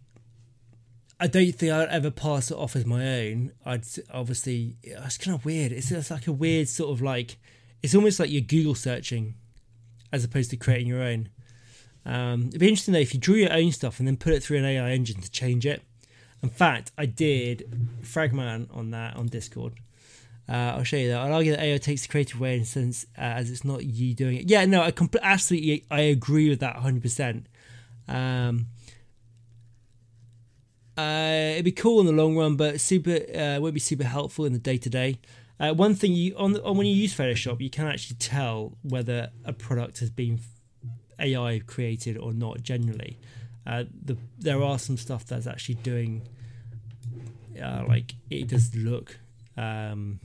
I 1.20 1.28
don't 1.28 1.52
think 1.52 1.72
I'd 1.72 1.90
ever 1.90 2.12
pass 2.12 2.52
it 2.52 2.58
off 2.58 2.76
as 2.76 2.86
my 2.86 3.06
own. 3.22 3.52
I'd 3.66 3.86
obviously 4.12 4.78
it's 4.84 5.18
kind 5.18 5.36
of 5.36 5.46
weird. 5.46 5.72
It's, 5.72 5.92
it's 5.92 6.12
like 6.12 6.28
a 6.28 6.32
weird 6.32 6.68
sort 6.68 6.92
of 6.92 7.02
like 7.02 7.38
it's 7.82 7.96
almost 7.96 8.20
like 8.20 8.32
you're 8.32 8.42
Google 8.42 8.76
searching 8.76 9.36
as 10.12 10.24
opposed 10.24 10.50
to 10.50 10.58
creating 10.58 10.88
your 10.88 11.02
own. 11.02 11.30
Um, 12.06 12.48
it'd 12.48 12.60
be 12.60 12.68
interesting 12.68 12.94
though 12.94 13.00
if 13.00 13.14
you 13.14 13.20
drew 13.20 13.36
your 13.36 13.54
own 13.54 13.72
stuff 13.72 14.00
and 14.00 14.08
then 14.08 14.18
put 14.18 14.34
it 14.34 14.44
through 14.44 14.58
an 14.58 14.66
AI 14.66 14.92
engine 14.92 15.22
to 15.22 15.30
change 15.30 15.66
it. 15.66 15.84
In 16.42 16.50
fact, 16.50 16.92
I 16.98 17.06
did 17.06 17.70
Fragman 18.02 18.76
on 18.76 18.92
that 18.92 19.16
on 19.16 19.28
Discord. 19.28 19.74
Uh, 20.50 20.78
I'll 20.78 20.84
show 20.84 20.98
you 20.98 21.10
that. 21.10 21.20
I'll 21.20 21.34
argue 21.34 21.52
that 21.52 21.62
AI 21.62 21.78
takes 21.78 22.02
the 22.02 22.08
creative 22.08 22.40
way 22.40 22.58
in 22.58 22.66
sense 22.66 23.06
uh, 23.18 23.22
as 23.22 23.52
it's 23.52 23.64
not 23.64 23.86
you 23.86 24.16
doing 24.16 24.38
it. 24.38 24.50
Yeah, 24.50 24.66
no, 24.66 24.82
I 24.82 24.92
compl- 24.92 25.22
absolutely 25.22 25.86
I 25.92 26.02
agree 26.02 26.50
with 26.50 26.60
that 26.62 26.76
100%. 26.78 27.46
Um, 28.08 28.66
uh, 30.98 31.52
it'd 31.54 31.66
be 31.66 31.72
cool 31.72 32.00
in 32.00 32.08
the 32.08 32.12
long 32.12 32.36
run, 32.36 32.56
but 32.56 32.82
super 32.82 33.20
uh, 33.36 33.60
won't 33.60 33.76
be 33.76 33.80
super 33.80 34.06
helpful 34.06 34.46
in 34.46 34.54
the 34.54 34.60
day 34.60 34.78
to 34.78 34.90
day. 34.90 35.20
One 35.60 35.94
thing 35.94 36.14
you 36.14 36.36
on, 36.38 36.58
on 36.62 36.78
when 36.78 36.88
you 36.88 36.96
use 36.96 37.14
Photoshop, 37.16 37.60
you 37.60 37.70
can 37.70 37.86
actually 37.86 38.16
tell 38.16 38.78
whether 38.82 39.30
a 39.44 39.52
product 39.52 40.00
has 40.00 40.10
been 40.10 40.40
AI 41.20 41.62
created 41.68 42.18
or 42.18 42.34
not. 42.34 42.64
Generally, 42.64 43.20
uh, 43.68 43.84
the 44.06 44.18
there 44.38 44.64
are 44.64 44.80
some 44.80 44.98
stuff 44.98 45.26
that's 45.26 45.48
actually 45.48 45.76
doing 45.76 46.28
uh, 47.62 47.84
like 47.88 48.16
it 48.30 48.48
does 48.48 48.74
look 48.76 49.20
um, 49.58 50.20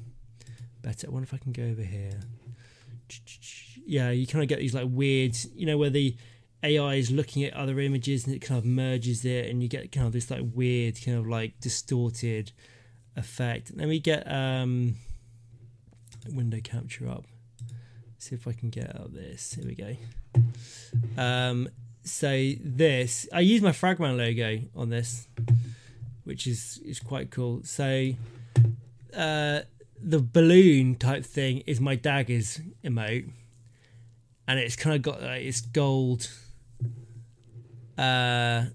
better. 0.85 1.09
I 1.09 1.11
wonder 1.11 1.25
if 1.25 1.35
I 1.35 1.39
can 1.39 1.53
go 1.53 1.63
over 1.63 1.83
here. 1.83 2.21
Yeah, 3.87 4.11
you 4.11 4.27
kind 4.27 4.43
of 4.43 4.49
get 4.49 4.59
these 4.59 4.75
like 4.75 4.87
weird, 4.89 5.37
you 5.55 5.67
know, 5.67 5.79
where 5.79 5.91
the 5.91 6.15
AI 6.63 6.95
is 6.95 7.11
looking 7.11 7.45
at 7.45 7.55
other 7.55 7.81
images 7.81 8.27
and 8.27 8.35
it 8.35 8.41
kind 8.41 8.59
of 8.59 8.65
merges 8.65 9.25
it, 9.25 9.47
and 9.51 9.63
you 9.63 9.69
get 9.69 9.91
kind 9.91 10.07
of 10.07 10.13
this 10.13 10.31
like 10.31 10.43
weird, 10.55 10.99
kind 11.05 11.19
of 11.19 11.27
like 11.27 11.59
distorted 11.61 12.53
effect. 13.17 13.71
And 13.71 13.81
then 13.81 13.89
we 13.89 13.99
get 13.99 14.31
um, 14.31 14.97
window 16.33 16.61
capture 16.63 17.09
up. 17.09 17.25
See 18.19 18.35
if 18.35 18.47
I 18.47 18.53
can 18.53 18.71
get 18.71 18.95
out 18.99 19.13
this. 19.13 19.55
Here 19.55 19.67
we 19.67 19.75
go. 19.75 19.97
Um, 21.21 21.69
so 22.05 22.53
this, 22.63 23.29
I 23.33 23.41
use 23.41 23.63
my 23.63 23.73
Fragman 23.73 24.17
logo 24.17 24.67
on 24.75 24.91
this, 24.91 25.29
which 26.25 26.47
is 26.47 26.81
is 26.85 27.01
quite 27.01 27.31
cool. 27.31 27.63
So 27.65 28.13
uh, 29.15 29.61
the 30.03 30.21
balloon 30.21 30.97
type 30.97 31.25
thing 31.25 31.63
is 31.67 31.81
my 31.81 31.97
daggers 31.97 32.61
emote, 32.85 33.31
and 34.47 34.59
it's 34.59 34.77
kind 34.77 34.97
of 34.97 35.03
got 35.03 35.23
like 35.23 35.43
it's 35.43 35.61
gold. 35.61 36.29
Uh, 37.97 38.67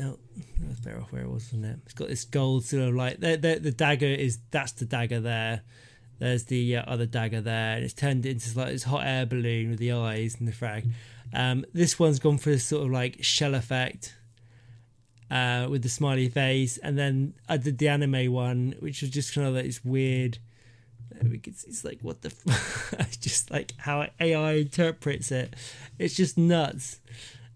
oh, 0.00 0.18
that's 0.60 0.80
better 0.80 1.00
off 1.00 1.12
where 1.12 1.22
it 1.22 1.30
was, 1.30 1.46
isn't 1.48 1.64
it? 1.64 1.78
It's 1.84 1.94
got 1.94 2.08
this 2.08 2.24
gold 2.24 2.64
sort 2.64 2.82
of 2.82 2.94
like 2.94 3.20
the 3.20 3.36
the, 3.36 3.58
the 3.60 3.70
dagger 3.70 4.06
is 4.06 4.38
that's 4.50 4.72
the 4.72 4.84
dagger 4.84 5.20
there. 5.20 5.62
There's 6.18 6.44
the 6.44 6.76
uh, 6.76 6.82
other 6.86 7.06
dagger 7.06 7.40
there, 7.40 7.76
and 7.76 7.84
it's 7.84 7.94
turned 7.94 8.24
into 8.26 8.56
like 8.58 8.68
this 8.68 8.84
hot 8.84 9.04
air 9.04 9.26
balloon 9.26 9.70
with 9.70 9.78
the 9.78 9.92
eyes 9.92 10.36
and 10.38 10.46
the 10.46 10.52
frag. 10.52 10.86
Um, 11.32 11.64
this 11.72 11.98
one's 11.98 12.18
gone 12.18 12.38
for 12.38 12.50
this 12.50 12.66
sort 12.66 12.84
of 12.84 12.92
like 12.92 13.22
shell 13.22 13.54
effect 13.54 14.14
uh, 15.30 15.66
with 15.68 15.82
the 15.82 15.88
smiley 15.88 16.28
face, 16.28 16.78
and 16.78 16.96
then 16.98 17.34
I 17.48 17.56
did 17.56 17.78
the 17.78 17.88
anime 17.88 18.32
one, 18.32 18.76
which 18.78 19.02
was 19.02 19.10
just 19.10 19.34
kind 19.34 19.46
of 19.46 19.54
like 19.54 19.64
this 19.64 19.84
weird. 19.84 20.38
It's, 21.20 21.64
it's 21.64 21.84
like 21.84 22.00
what 22.02 22.22
the, 22.22 22.28
f- 22.28 23.18
just 23.20 23.50
like 23.50 23.72
how 23.78 24.06
AI 24.20 24.52
interprets 24.52 25.30
it. 25.30 25.54
It's 25.98 26.14
just 26.14 26.36
nuts. 26.36 27.00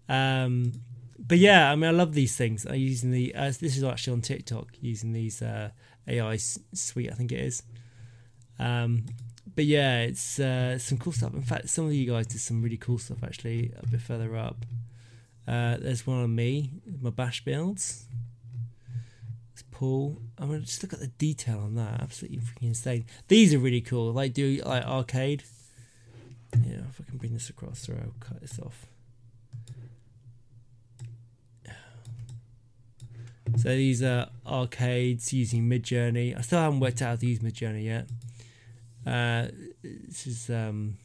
Um, 0.07 0.73
but 1.17 1.37
yeah, 1.37 1.71
I 1.71 1.75
mean, 1.75 1.85
I 1.89 1.91
love 1.91 2.13
these 2.13 2.35
things. 2.35 2.65
I'm 2.65 2.75
using 2.75 3.11
the. 3.11 3.35
Uh, 3.35 3.45
this 3.47 3.77
is 3.77 3.83
actually 3.83 4.13
on 4.13 4.21
TikTok 4.21 4.67
using 4.81 5.13
these 5.13 5.41
uh, 5.41 5.69
AI 6.07 6.37
suite. 6.37 7.11
I 7.11 7.15
think 7.15 7.31
it 7.31 7.39
is. 7.39 7.63
Um, 8.57 9.05
but 9.55 9.65
yeah, 9.65 10.01
it's 10.01 10.39
uh, 10.39 10.77
some 10.77 10.97
cool 10.97 11.13
stuff. 11.13 11.33
In 11.33 11.41
fact, 11.41 11.69
some 11.69 11.85
of 11.85 11.93
you 11.93 12.09
guys 12.09 12.27
did 12.27 12.39
some 12.39 12.61
really 12.61 12.77
cool 12.77 12.97
stuff 12.97 13.23
actually 13.23 13.73
a 13.81 13.85
bit 13.87 14.01
further 14.01 14.35
up. 14.35 14.65
Uh, 15.47 15.77
there's 15.77 16.05
one 16.05 16.17
on 16.19 16.33
me, 16.33 16.71
my 17.01 17.09
bash 17.09 17.43
builds. 17.43 18.05
It's 19.81 20.19
I'm 20.37 20.47
gonna 20.47 20.59
just 20.59 20.83
look 20.83 20.93
at 20.93 20.99
the 20.99 21.07
detail 21.07 21.59
on 21.59 21.75
that. 21.75 22.01
Absolutely 22.01 22.39
freaking 22.39 22.67
insane. 22.67 23.05
These 23.27 23.53
are 23.53 23.59
really 23.59 23.81
cool. 23.81 24.11
Like 24.11 24.33
do 24.33 24.61
like 24.65 24.83
arcade. 24.85 25.43
Yeah, 26.65 26.79
if 26.89 26.99
I 26.99 27.09
can 27.09 27.17
bring 27.17 27.33
this 27.33 27.49
across, 27.49 27.79
so 27.79 27.93
I'll 27.93 28.13
cut 28.19 28.41
this 28.41 28.59
off. 28.59 28.87
So 33.57 33.69
these 33.69 34.03
are 34.03 34.29
arcades 34.45 35.33
using 35.33 35.67
Midjourney. 35.69 36.37
I 36.37 36.41
still 36.41 36.59
haven't 36.59 36.79
worked 36.79 37.01
out 37.01 37.09
how 37.09 37.15
to 37.15 37.25
use 37.25 37.39
Midjourney 37.39 37.85
yet. 37.85 38.07
Uh, 39.05 39.47
this 39.83 40.27
is 40.27 40.49
um, 40.49 40.97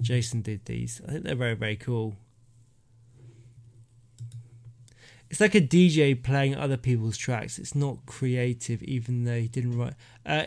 Jason 0.00 0.42
did 0.42 0.64
these. 0.64 1.00
I 1.06 1.12
think 1.12 1.24
they're 1.24 1.34
very 1.34 1.54
very 1.54 1.76
cool. 1.76 2.14
It's 5.30 5.40
like 5.40 5.54
a 5.54 5.60
DJ 5.60 6.20
playing 6.20 6.56
other 6.56 6.76
people's 6.76 7.16
tracks. 7.16 7.58
It's 7.58 7.74
not 7.74 8.04
creative, 8.04 8.82
even 8.82 9.24
though 9.24 9.38
he 9.38 9.48
didn't 9.48 9.78
write. 9.78 9.94
Uh, 10.26 10.46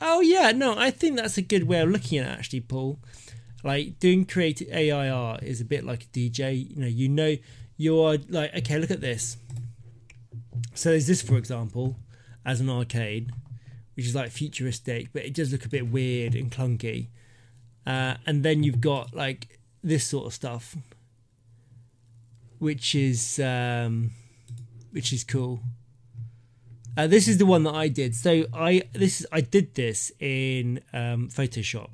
oh 0.00 0.20
yeah, 0.20 0.52
no, 0.52 0.78
I 0.78 0.90
think 0.90 1.16
that's 1.16 1.36
a 1.36 1.42
good 1.42 1.64
way 1.64 1.80
of 1.80 1.90
looking 1.90 2.18
at 2.18 2.26
it, 2.26 2.38
actually, 2.38 2.60
Paul. 2.60 2.98
Like 3.62 3.98
doing 3.98 4.24
creative 4.24 4.68
AIR 4.72 5.38
is 5.42 5.60
a 5.60 5.66
bit 5.66 5.84
like 5.84 6.04
a 6.04 6.06
DJ. 6.06 6.70
You 6.70 6.76
know, 6.76 6.86
you 6.86 7.08
know, 7.08 7.36
you 7.76 8.00
are 8.00 8.16
like, 8.28 8.54
okay, 8.56 8.78
look 8.78 8.90
at 8.90 9.02
this. 9.02 9.36
So 10.74 10.90
there's 10.90 11.06
this, 11.06 11.20
for 11.20 11.36
example, 11.36 11.96
as 12.44 12.60
an 12.60 12.70
arcade, 12.70 13.30
which 13.94 14.06
is 14.06 14.14
like 14.14 14.30
futuristic, 14.30 15.12
but 15.12 15.24
it 15.24 15.34
does 15.34 15.52
look 15.52 15.66
a 15.66 15.68
bit 15.68 15.90
weird 15.90 16.34
and 16.34 16.50
clunky. 16.50 17.08
Uh, 17.86 18.14
and 18.26 18.42
then 18.42 18.62
you've 18.62 18.80
got 18.80 19.14
like 19.14 19.58
this 19.82 20.06
sort 20.06 20.26
of 20.26 20.32
stuff, 20.32 20.76
which 22.60 22.94
is 22.94 23.40
um, 23.40 24.12
which 24.92 25.12
is 25.12 25.24
cool. 25.24 25.60
Uh, 26.96 27.06
this 27.06 27.26
is 27.26 27.38
the 27.38 27.46
one 27.46 27.64
that 27.64 27.74
I 27.74 27.88
did. 27.88 28.14
So 28.14 28.44
I 28.54 28.82
this 28.92 29.26
I 29.32 29.40
did 29.40 29.74
this 29.74 30.12
in 30.20 30.80
um, 30.92 31.28
Photoshop. 31.28 31.88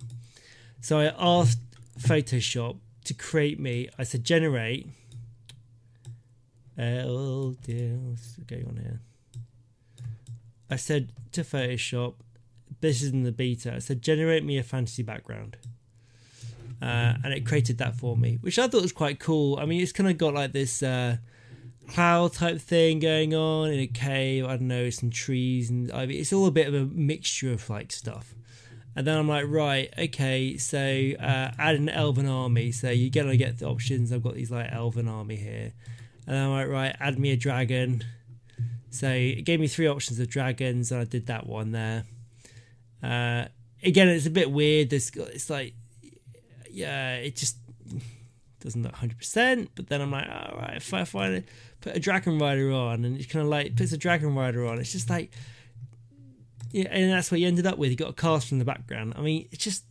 So 0.81 0.99
I 0.99 1.15
asked 1.19 1.61
Photoshop 1.99 2.79
to 3.05 3.15
create 3.15 3.59
me. 3.59 3.89
I 3.99 4.03
said 4.03 4.25
generate. 4.25 4.89
Uh, 6.79 7.05
oh 7.07 7.57
dear, 7.63 7.97
what's 7.97 8.37
going 8.37 8.67
on 8.67 8.77
here? 8.77 9.01
I 10.69 10.77
said 10.77 11.13
to 11.33 11.43
Photoshop, 11.43 12.15
this 12.81 13.03
is 13.03 13.13
in 13.13 13.23
the 13.23 13.33
beta. 13.33 13.75
I 13.75 13.79
said 13.79 14.03
generate 14.03 14.45
me 14.45 14.59
a 14.59 14.63
fantasy 14.63 15.03
background. 15.03 15.57
Uh, 16.83 17.15
and 17.25 17.33
it 17.33 17.47
created 17.47 17.79
that 17.79 17.97
for 17.97 18.17
me, 18.17 18.39
which 18.43 18.59
I 18.59 18.69
thought 18.69 18.83
was 18.83 18.93
quite 18.93 19.19
cool. 19.19 19.59
I 19.59 19.65
mean, 19.65 19.81
it's 19.81 19.93
kind 19.93 20.11
of 20.11 20.19
got 20.19 20.35
like 20.35 20.53
this 20.53 20.83
uh, 20.83 21.17
cloud 21.89 22.35
type 22.35 22.61
thing 22.61 22.99
going 22.99 23.35
on 23.35 23.71
in 23.71 23.81
a 23.81 23.87
cave. 23.87 24.45
I 24.45 24.57
don't 24.57 24.69
know, 24.69 24.91
some 24.91 25.11
trees 25.11 25.71
and 25.71 25.91
ivy. 25.91 26.19
It's 26.19 26.33
all 26.33 26.47
a 26.47 26.51
bit 26.51 26.67
of 26.69 26.75
a 26.75 26.85
mixture 26.85 27.53
of 27.53 27.69
like 27.71 27.93
stuff. 27.93 28.35
And 28.95 29.07
then 29.07 29.19
I'm 29.19 29.29
like, 29.29 29.45
right, 29.49 29.93
okay, 29.99 30.57
so 30.57 30.79
uh, 31.21 31.51
add 31.59 31.75
an 31.75 31.91
elven 31.91 32.27
army. 32.27 32.73
So 32.73 32.91
you 32.91 33.11
get 33.11 33.25
to 33.25 33.37
get 33.37 33.59
the 33.59 33.67
options. 33.67 34.13
I've 34.13 34.23
got 34.23 34.35
these 34.35 34.51
like 34.51 34.73
elven 34.73 35.07
army 35.07 35.37
here. 35.37 35.73
And 36.27 36.37
I'm 36.37 36.51
like, 36.51 36.69
right, 36.69 36.97
add 36.99 37.19
me 37.19 37.31
a 37.31 37.37
dragon. 37.37 38.05
So 38.91 39.11
it 39.11 39.43
gave 39.43 39.61
me 39.61 39.67
three 39.67 39.87
options 39.87 40.19
of 40.19 40.29
dragons, 40.29 40.91
and 40.91 41.01
I 41.01 41.05
did 41.05 41.27
that 41.27 41.47
one 41.47 41.73
there. 41.73 42.05
Uh, 43.03 43.47
again, 43.83 44.09
it's 44.09 44.27
a 44.27 44.31
bit 44.31 44.51
weird. 44.51 44.89
There's, 44.91 45.11
it's 45.11 45.51
like, 45.51 45.75
yeah, 46.77 47.17
it 47.17 47.37
just 47.37 47.57
doesn't 48.61 48.83
look 48.83 48.93
100%. 48.93 49.69
But 49.75 49.89
then 49.89 50.01
I'm 50.01 50.11
like, 50.11 50.29
all 50.29 50.59
right, 50.59 50.77
if 50.77 50.93
I 50.93 51.05
find 51.05 51.35
it, 51.35 51.49
put 51.81 51.97
a 51.97 52.01
dragon 52.01 52.39
rider 52.39 52.71
on, 52.73 53.05
and 53.05 53.19
it 53.19 53.29
kind 53.31 53.43
of 53.45 53.49
like 53.49 53.77
puts 53.77 53.93
a 53.93 53.97
dragon 53.97 54.35
rider 54.35 54.67
on, 54.67 54.79
it's 54.79 54.93
just 54.93 55.09
like, 55.09 55.33
yeah, 56.71 56.89
and 56.91 57.11
that's 57.11 57.31
what 57.31 57.41
you 57.41 57.47
ended 57.47 57.67
up 57.67 57.79
with. 57.79 57.91
You 57.91 57.97
got 57.97 58.11
a 58.11 58.13
cast 58.13 58.49
from 58.49 58.59
the 58.59 58.65
background. 58.65 59.15
I 59.17 59.23
mean, 59.23 59.49
it's 59.51 59.65
just 59.65 59.85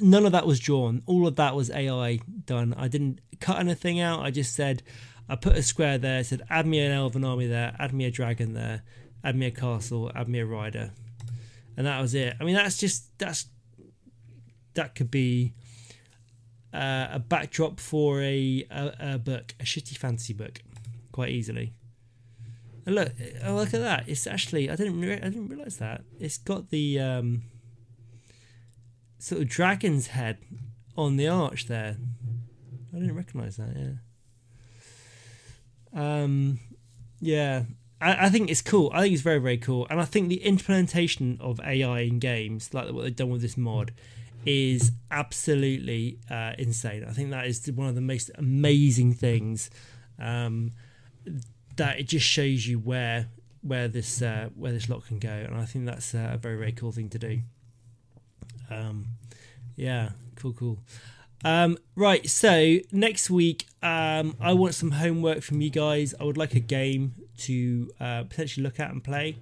none 0.00 0.26
of 0.26 0.32
that 0.32 0.46
was 0.46 0.58
drawn. 0.58 1.02
All 1.06 1.26
of 1.26 1.36
that 1.36 1.54
was 1.54 1.70
AI 1.70 2.18
done. 2.46 2.74
I 2.76 2.88
didn't 2.88 3.20
cut 3.40 3.60
anything 3.60 4.00
out. 4.00 4.20
I 4.20 4.30
just 4.30 4.54
said, 4.54 4.82
I 5.28 5.36
put 5.36 5.56
a 5.56 5.62
square 5.62 5.98
there, 5.98 6.24
said 6.24 6.42
add 6.50 6.66
me 6.66 6.80
an 6.80 6.90
elven 6.90 7.24
army 7.24 7.46
there, 7.46 7.76
add 7.78 7.92
me 7.92 8.06
a 8.06 8.10
dragon 8.10 8.54
there, 8.54 8.82
add 9.22 9.36
me 9.36 9.46
a 9.46 9.50
castle, 9.50 10.10
add 10.14 10.28
me 10.28 10.40
a 10.40 10.46
rider. 10.46 10.90
And 11.76 11.86
that 11.86 12.00
was 12.00 12.14
it. 12.14 12.34
I 12.40 12.44
mean 12.44 12.56
that's 12.56 12.78
just 12.78 13.16
that's 13.18 13.46
that 14.74 14.94
could 14.94 15.10
be 15.10 15.52
uh, 16.72 17.08
a 17.12 17.18
backdrop 17.18 17.80
for 17.80 18.20
a, 18.20 18.66
a, 18.70 19.14
a 19.14 19.18
book, 19.18 19.54
a 19.60 19.64
shitty 19.64 19.96
fantasy 19.96 20.32
book, 20.32 20.60
quite 21.12 21.30
easily. 21.30 21.72
And 22.86 22.94
look, 22.94 23.12
oh, 23.44 23.54
look 23.54 23.74
at 23.74 23.80
that! 23.80 24.08
It's 24.08 24.26
actually 24.26 24.70
I 24.70 24.76
didn't 24.76 25.00
re- 25.00 25.12
I 25.12 25.28
didn't 25.28 25.48
realize 25.48 25.76
that 25.76 26.04
it's 26.18 26.38
got 26.38 26.70
the 26.70 26.98
um, 26.98 27.42
sort 29.18 29.42
of 29.42 29.48
dragon's 29.48 30.08
head 30.08 30.38
on 30.96 31.16
the 31.16 31.28
arch 31.28 31.66
there. 31.66 31.96
I 32.94 32.98
didn't 32.98 33.14
recognize 33.14 33.56
that. 33.58 34.00
Yeah. 35.94 36.22
Um, 36.22 36.60
yeah. 37.20 37.64
I, 38.00 38.26
I 38.26 38.28
think 38.30 38.50
it's 38.50 38.62
cool. 38.62 38.90
I 38.94 39.02
think 39.02 39.12
it's 39.12 39.22
very 39.22 39.38
very 39.38 39.58
cool, 39.58 39.86
and 39.90 40.00
I 40.00 40.04
think 40.04 40.28
the 40.28 40.42
implementation 40.44 41.36
of 41.40 41.60
AI 41.60 42.00
in 42.00 42.18
games, 42.18 42.72
like 42.72 42.90
what 42.92 43.02
they've 43.02 43.14
done 43.14 43.30
with 43.30 43.42
this 43.42 43.56
mod, 43.56 43.92
is 44.46 44.92
absolutely 45.10 46.18
uh, 46.30 46.52
insane. 46.58 47.04
I 47.08 47.12
think 47.12 47.30
that 47.30 47.46
is 47.46 47.70
one 47.72 47.88
of 47.88 47.94
the 47.94 48.00
most 48.00 48.30
amazing 48.36 49.14
things. 49.14 49.70
Um, 50.18 50.72
that 51.76 52.00
it 52.00 52.08
just 52.08 52.26
shows 52.26 52.66
you 52.66 52.78
where 52.78 53.28
where 53.62 53.88
this 53.88 54.22
uh, 54.22 54.48
where 54.54 54.72
this 54.72 54.88
lot 54.88 55.06
can 55.06 55.18
go, 55.18 55.30
and 55.30 55.56
I 55.56 55.64
think 55.64 55.86
that's 55.86 56.14
uh, 56.14 56.30
a 56.34 56.38
very 56.38 56.56
very 56.56 56.72
cool 56.72 56.92
thing 56.92 57.08
to 57.10 57.18
do. 57.18 57.40
Um, 58.70 59.06
yeah, 59.76 60.10
cool, 60.36 60.52
cool. 60.52 60.78
Um, 61.44 61.78
right, 61.94 62.28
so 62.28 62.78
next 62.90 63.30
week, 63.30 63.66
um, 63.82 64.36
I 64.40 64.52
want 64.54 64.74
some 64.74 64.90
homework 64.90 65.42
from 65.42 65.60
you 65.60 65.70
guys. 65.70 66.14
I 66.20 66.24
would 66.24 66.36
like 66.36 66.54
a 66.54 66.60
game 66.60 67.14
to 67.38 67.90
uh, 68.00 68.24
potentially 68.24 68.64
look 68.64 68.80
at 68.80 68.90
and 68.90 69.02
play. 69.02 69.36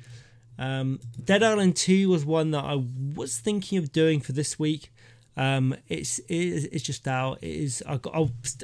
Um, 0.58 1.00
Dead 1.22 1.42
Island 1.42 1.76
2 1.76 2.08
was 2.08 2.24
one 2.24 2.50
that 2.52 2.64
I 2.64 2.82
was 3.14 3.38
thinking 3.38 3.78
of 3.78 3.92
doing 3.92 4.20
for 4.20 4.32
this 4.32 4.58
week. 4.58 4.92
Um, 5.38 5.76
it's 5.88 6.18
it's 6.28 6.82
just 6.82 7.06
out. 7.06 7.38
It 7.42 7.50
is. 7.50 7.82
I 7.86 7.98
got 7.98 8.14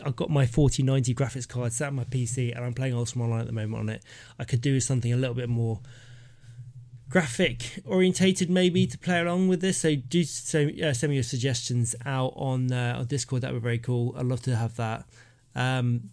I 0.05 0.11
got 0.11 0.30
my 0.30 0.47
4090 0.47 1.14
graphics 1.14 1.47
card 1.47 1.72
set 1.72 1.88
on 1.88 1.97
my 1.97 2.05
PC, 2.05 2.57
and 2.57 2.64
I'm 2.64 2.72
playing 2.72 2.95
Ultima 2.95 3.24
Online 3.24 3.40
at 3.40 3.47
the 3.47 3.53
moment 3.53 3.80
on 3.80 3.88
it. 3.90 4.03
I 4.38 4.45
could 4.45 4.62
do 4.62 4.80
something 4.80 5.12
a 5.12 5.16
little 5.16 5.34
bit 5.34 5.51
more 5.51 5.80
graphic 7.11 7.82
orientated, 7.84 8.49
maybe 8.49 8.86
to 8.86 8.97
play 8.97 9.20
along 9.20 9.49
with 9.49 9.61
this. 9.61 9.76
So 9.78 9.95
do 9.95 10.24
so 10.24 10.70
uh, 10.82 10.95
send 10.95 11.11
me 11.11 11.16
your 11.16 11.22
suggestions 11.22 11.95
out 12.07 12.32
on 12.36 12.72
uh, 12.72 12.97
on 12.99 13.05
Discord. 13.05 13.43
That 13.43 13.53
would 13.53 13.61
be 13.61 13.64
very 13.64 13.78
cool. 13.78 14.14
I'd 14.16 14.24
love 14.24 14.40
to 14.43 14.57
have 14.57 14.76
that. 14.76 15.05
Um, 15.55 16.09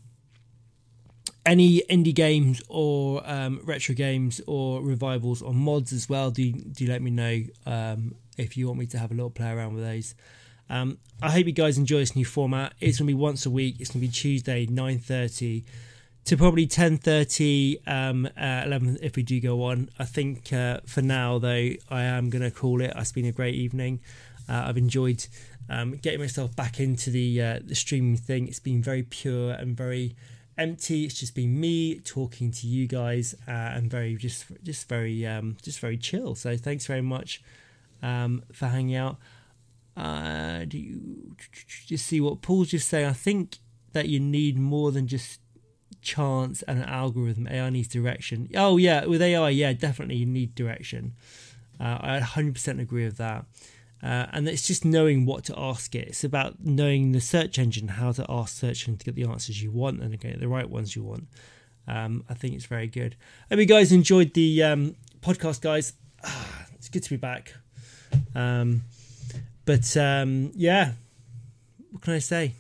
any 1.50 1.82
indie 1.90 2.14
games 2.14 2.62
or 2.70 3.24
um, 3.26 3.60
retro 3.64 3.96
games 3.96 4.40
or 4.46 4.84
revivals 4.84 5.42
or 5.42 5.52
mods 5.52 5.92
as 5.92 6.08
well. 6.08 6.30
Do 6.30 6.52
do 6.52 6.86
let 6.86 7.02
me 7.02 7.12
know 7.12 7.44
um, 7.66 8.16
if 8.38 8.56
you 8.56 8.68
want 8.68 8.80
me 8.80 8.86
to 8.88 9.00
have 9.00 9.12
a 9.12 9.16
little 9.16 9.32
play 9.32 9.50
around 9.52 9.74
with 9.74 9.84
those. 9.84 10.14
Um, 10.70 11.00
I 11.24 11.32
hope 11.32 11.48
you 11.48 11.52
guys 11.52 11.80
enjoy 11.80 12.00
this 12.00 12.16
new 12.16 12.26
format. 12.26 12.74
It's 12.80 13.00
gonna 13.00 13.08
be 13.08 13.16
once 13.16 13.48
a 13.48 13.50
week. 13.50 13.78
It's 13.80 13.90
gonna 13.90 14.02
be 14.02 14.10
Tuesday, 14.10 14.68
nine 14.68 15.00
thirty 15.00 15.66
to 16.26 16.38
probably 16.38 16.68
ten 16.68 16.98
thirty, 16.98 17.80
um, 17.88 18.28
uh, 18.38 18.62
eleven 18.66 19.00
if 19.02 19.16
we 19.16 19.24
do 19.24 19.42
go 19.42 19.64
on. 19.64 19.90
I 19.98 20.06
think 20.06 20.54
uh, 20.54 20.82
for 20.86 21.02
now 21.02 21.40
though, 21.40 21.72
I 21.90 22.04
am 22.04 22.30
gonna 22.30 22.52
call 22.52 22.82
it. 22.82 22.94
It's 22.96 23.12
been 23.12 23.26
a 23.26 23.32
great 23.32 23.56
evening. 23.56 24.02
Uh, 24.48 24.66
I've 24.68 24.78
enjoyed 24.78 25.26
um, 25.68 25.94
getting 25.94 26.20
myself 26.20 26.56
back 26.56 26.80
into 26.80 27.10
the 27.10 27.42
uh, 27.42 27.60
the 27.66 27.76
streaming 27.76 28.18
thing. 28.18 28.48
It's 28.48 28.60
been 28.60 28.84
very 28.84 29.02
pure 29.02 29.54
and 29.54 29.76
very 29.76 30.16
empty. 30.60 31.06
It's 31.06 31.20
just 31.20 31.34
been 31.34 31.60
me 31.60 32.00
talking 32.00 32.52
to 32.52 32.68
you 32.68 32.88
guys 32.88 33.34
uh, 33.48 33.52
and 33.52 33.90
very 33.90 34.16
just 34.16 34.46
just 34.64 34.88
very 34.88 35.26
um, 35.26 35.58
just 35.62 35.80
very 35.80 35.98
chill. 35.98 36.36
So 36.36 36.58
thanks 36.58 36.86
very 36.86 37.02
much 37.02 37.42
um, 38.02 38.44
for 38.52 38.68
hanging 38.68 38.96
out. 38.96 39.18
Uh, 39.98 40.66
do 40.66 40.78
you 40.78 41.36
just 41.86 42.06
see 42.06 42.22
what 42.22 42.42
Paul's 42.42 42.70
just 42.70 42.88
saying? 42.88 43.08
I 43.08 43.14
think 43.14 43.58
that 43.94 44.08
you 44.08 44.20
need 44.20 44.58
more 44.58 44.92
than 44.92 45.08
just 45.08 45.42
chance 46.02 46.62
and 46.64 46.80
an 46.80 46.86
algorithm. 46.86 47.48
AI 47.48 47.70
needs 47.70 47.88
direction. 47.88 48.50
Oh 48.56 48.78
yeah, 48.78 49.06
with 49.06 49.22
AI, 49.22 49.50
yeah, 49.50 49.74
definitely 49.74 50.16
you 50.16 50.26
need 50.26 50.56
direction. 50.56 51.14
Uh, 51.80 51.98
I 52.02 52.20
100% 52.20 52.82
agree 52.82 53.06
with 53.06 53.18
that. 53.18 53.46
Uh, 54.02 54.28
and 54.32 54.48
it's 54.48 54.66
just 54.66 54.86
knowing 54.86 55.26
what 55.26 55.44
to 55.46 55.60
ask 55.60 55.94
it. 55.94 56.08
It's 56.08 56.24
about 56.24 56.56
knowing 56.64 57.12
the 57.12 57.20
search 57.20 57.60
engine, 57.60 57.90
how 57.90 58.12
to 58.14 58.26
ask 58.30 58.56
search 58.56 58.88
engine 58.88 58.98
to 58.98 59.06
get 59.06 59.16
the 59.16 59.26
answers 59.26 59.62
you 59.62 59.72
want 59.72 60.02
and 60.02 60.18
get 60.20 60.40
the 60.40 60.48
right 60.48 60.70
ones 60.70 60.96
you 60.96 61.04
want. 61.04 61.28
Um, 61.88 62.24
I 62.30 62.34
think 62.34 62.54
it's 62.54 62.66
very 62.66 62.88
good. 62.88 63.16
Hope 63.50 63.60
you 63.60 63.66
guys 63.66 63.92
enjoyed 63.92 64.34
the 64.34 64.64
um, 64.64 64.96
podcast, 65.22 65.62
guys. 65.62 65.94
Ah, 66.24 66.66
it's 66.76 66.88
good 66.88 67.04
to 67.04 67.10
be 67.10 67.18
back. 67.18 67.54
Um, 68.36 68.84
but 69.66 69.96
um, 69.98 70.52
yeah, 70.56 70.94
what 71.92 72.02
can 72.02 72.14
I 72.14 72.20
say? 72.20 72.54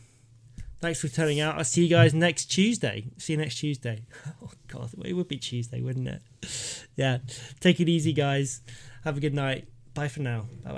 Thanks 0.81 1.01
for 1.01 1.09
turning 1.09 1.41
out. 1.41 1.57
I'll 1.57 1.63
see 1.63 1.83
you 1.83 1.89
guys 1.89 2.13
next 2.13 2.45
Tuesday. 2.45 3.05
See 3.17 3.33
you 3.33 3.37
next 3.37 3.55
Tuesday. 3.55 4.03
Oh, 4.41 4.51
God, 4.67 4.89
it 5.03 5.13
would 5.13 5.27
be 5.27 5.37
Tuesday, 5.37 5.81
wouldn't 5.81 6.07
it? 6.07 6.21
Yeah. 6.95 7.19
Take 7.61 7.79
it 7.79 7.87
easy, 7.87 8.11
guys. 8.11 8.61
Have 9.05 9.15
a 9.15 9.19
good 9.21 9.33
night. 9.33 9.67
Bye 9.93 10.09
for 10.09 10.19
now. 10.21 10.47
Bye 10.63 10.71
bye. 10.71 10.77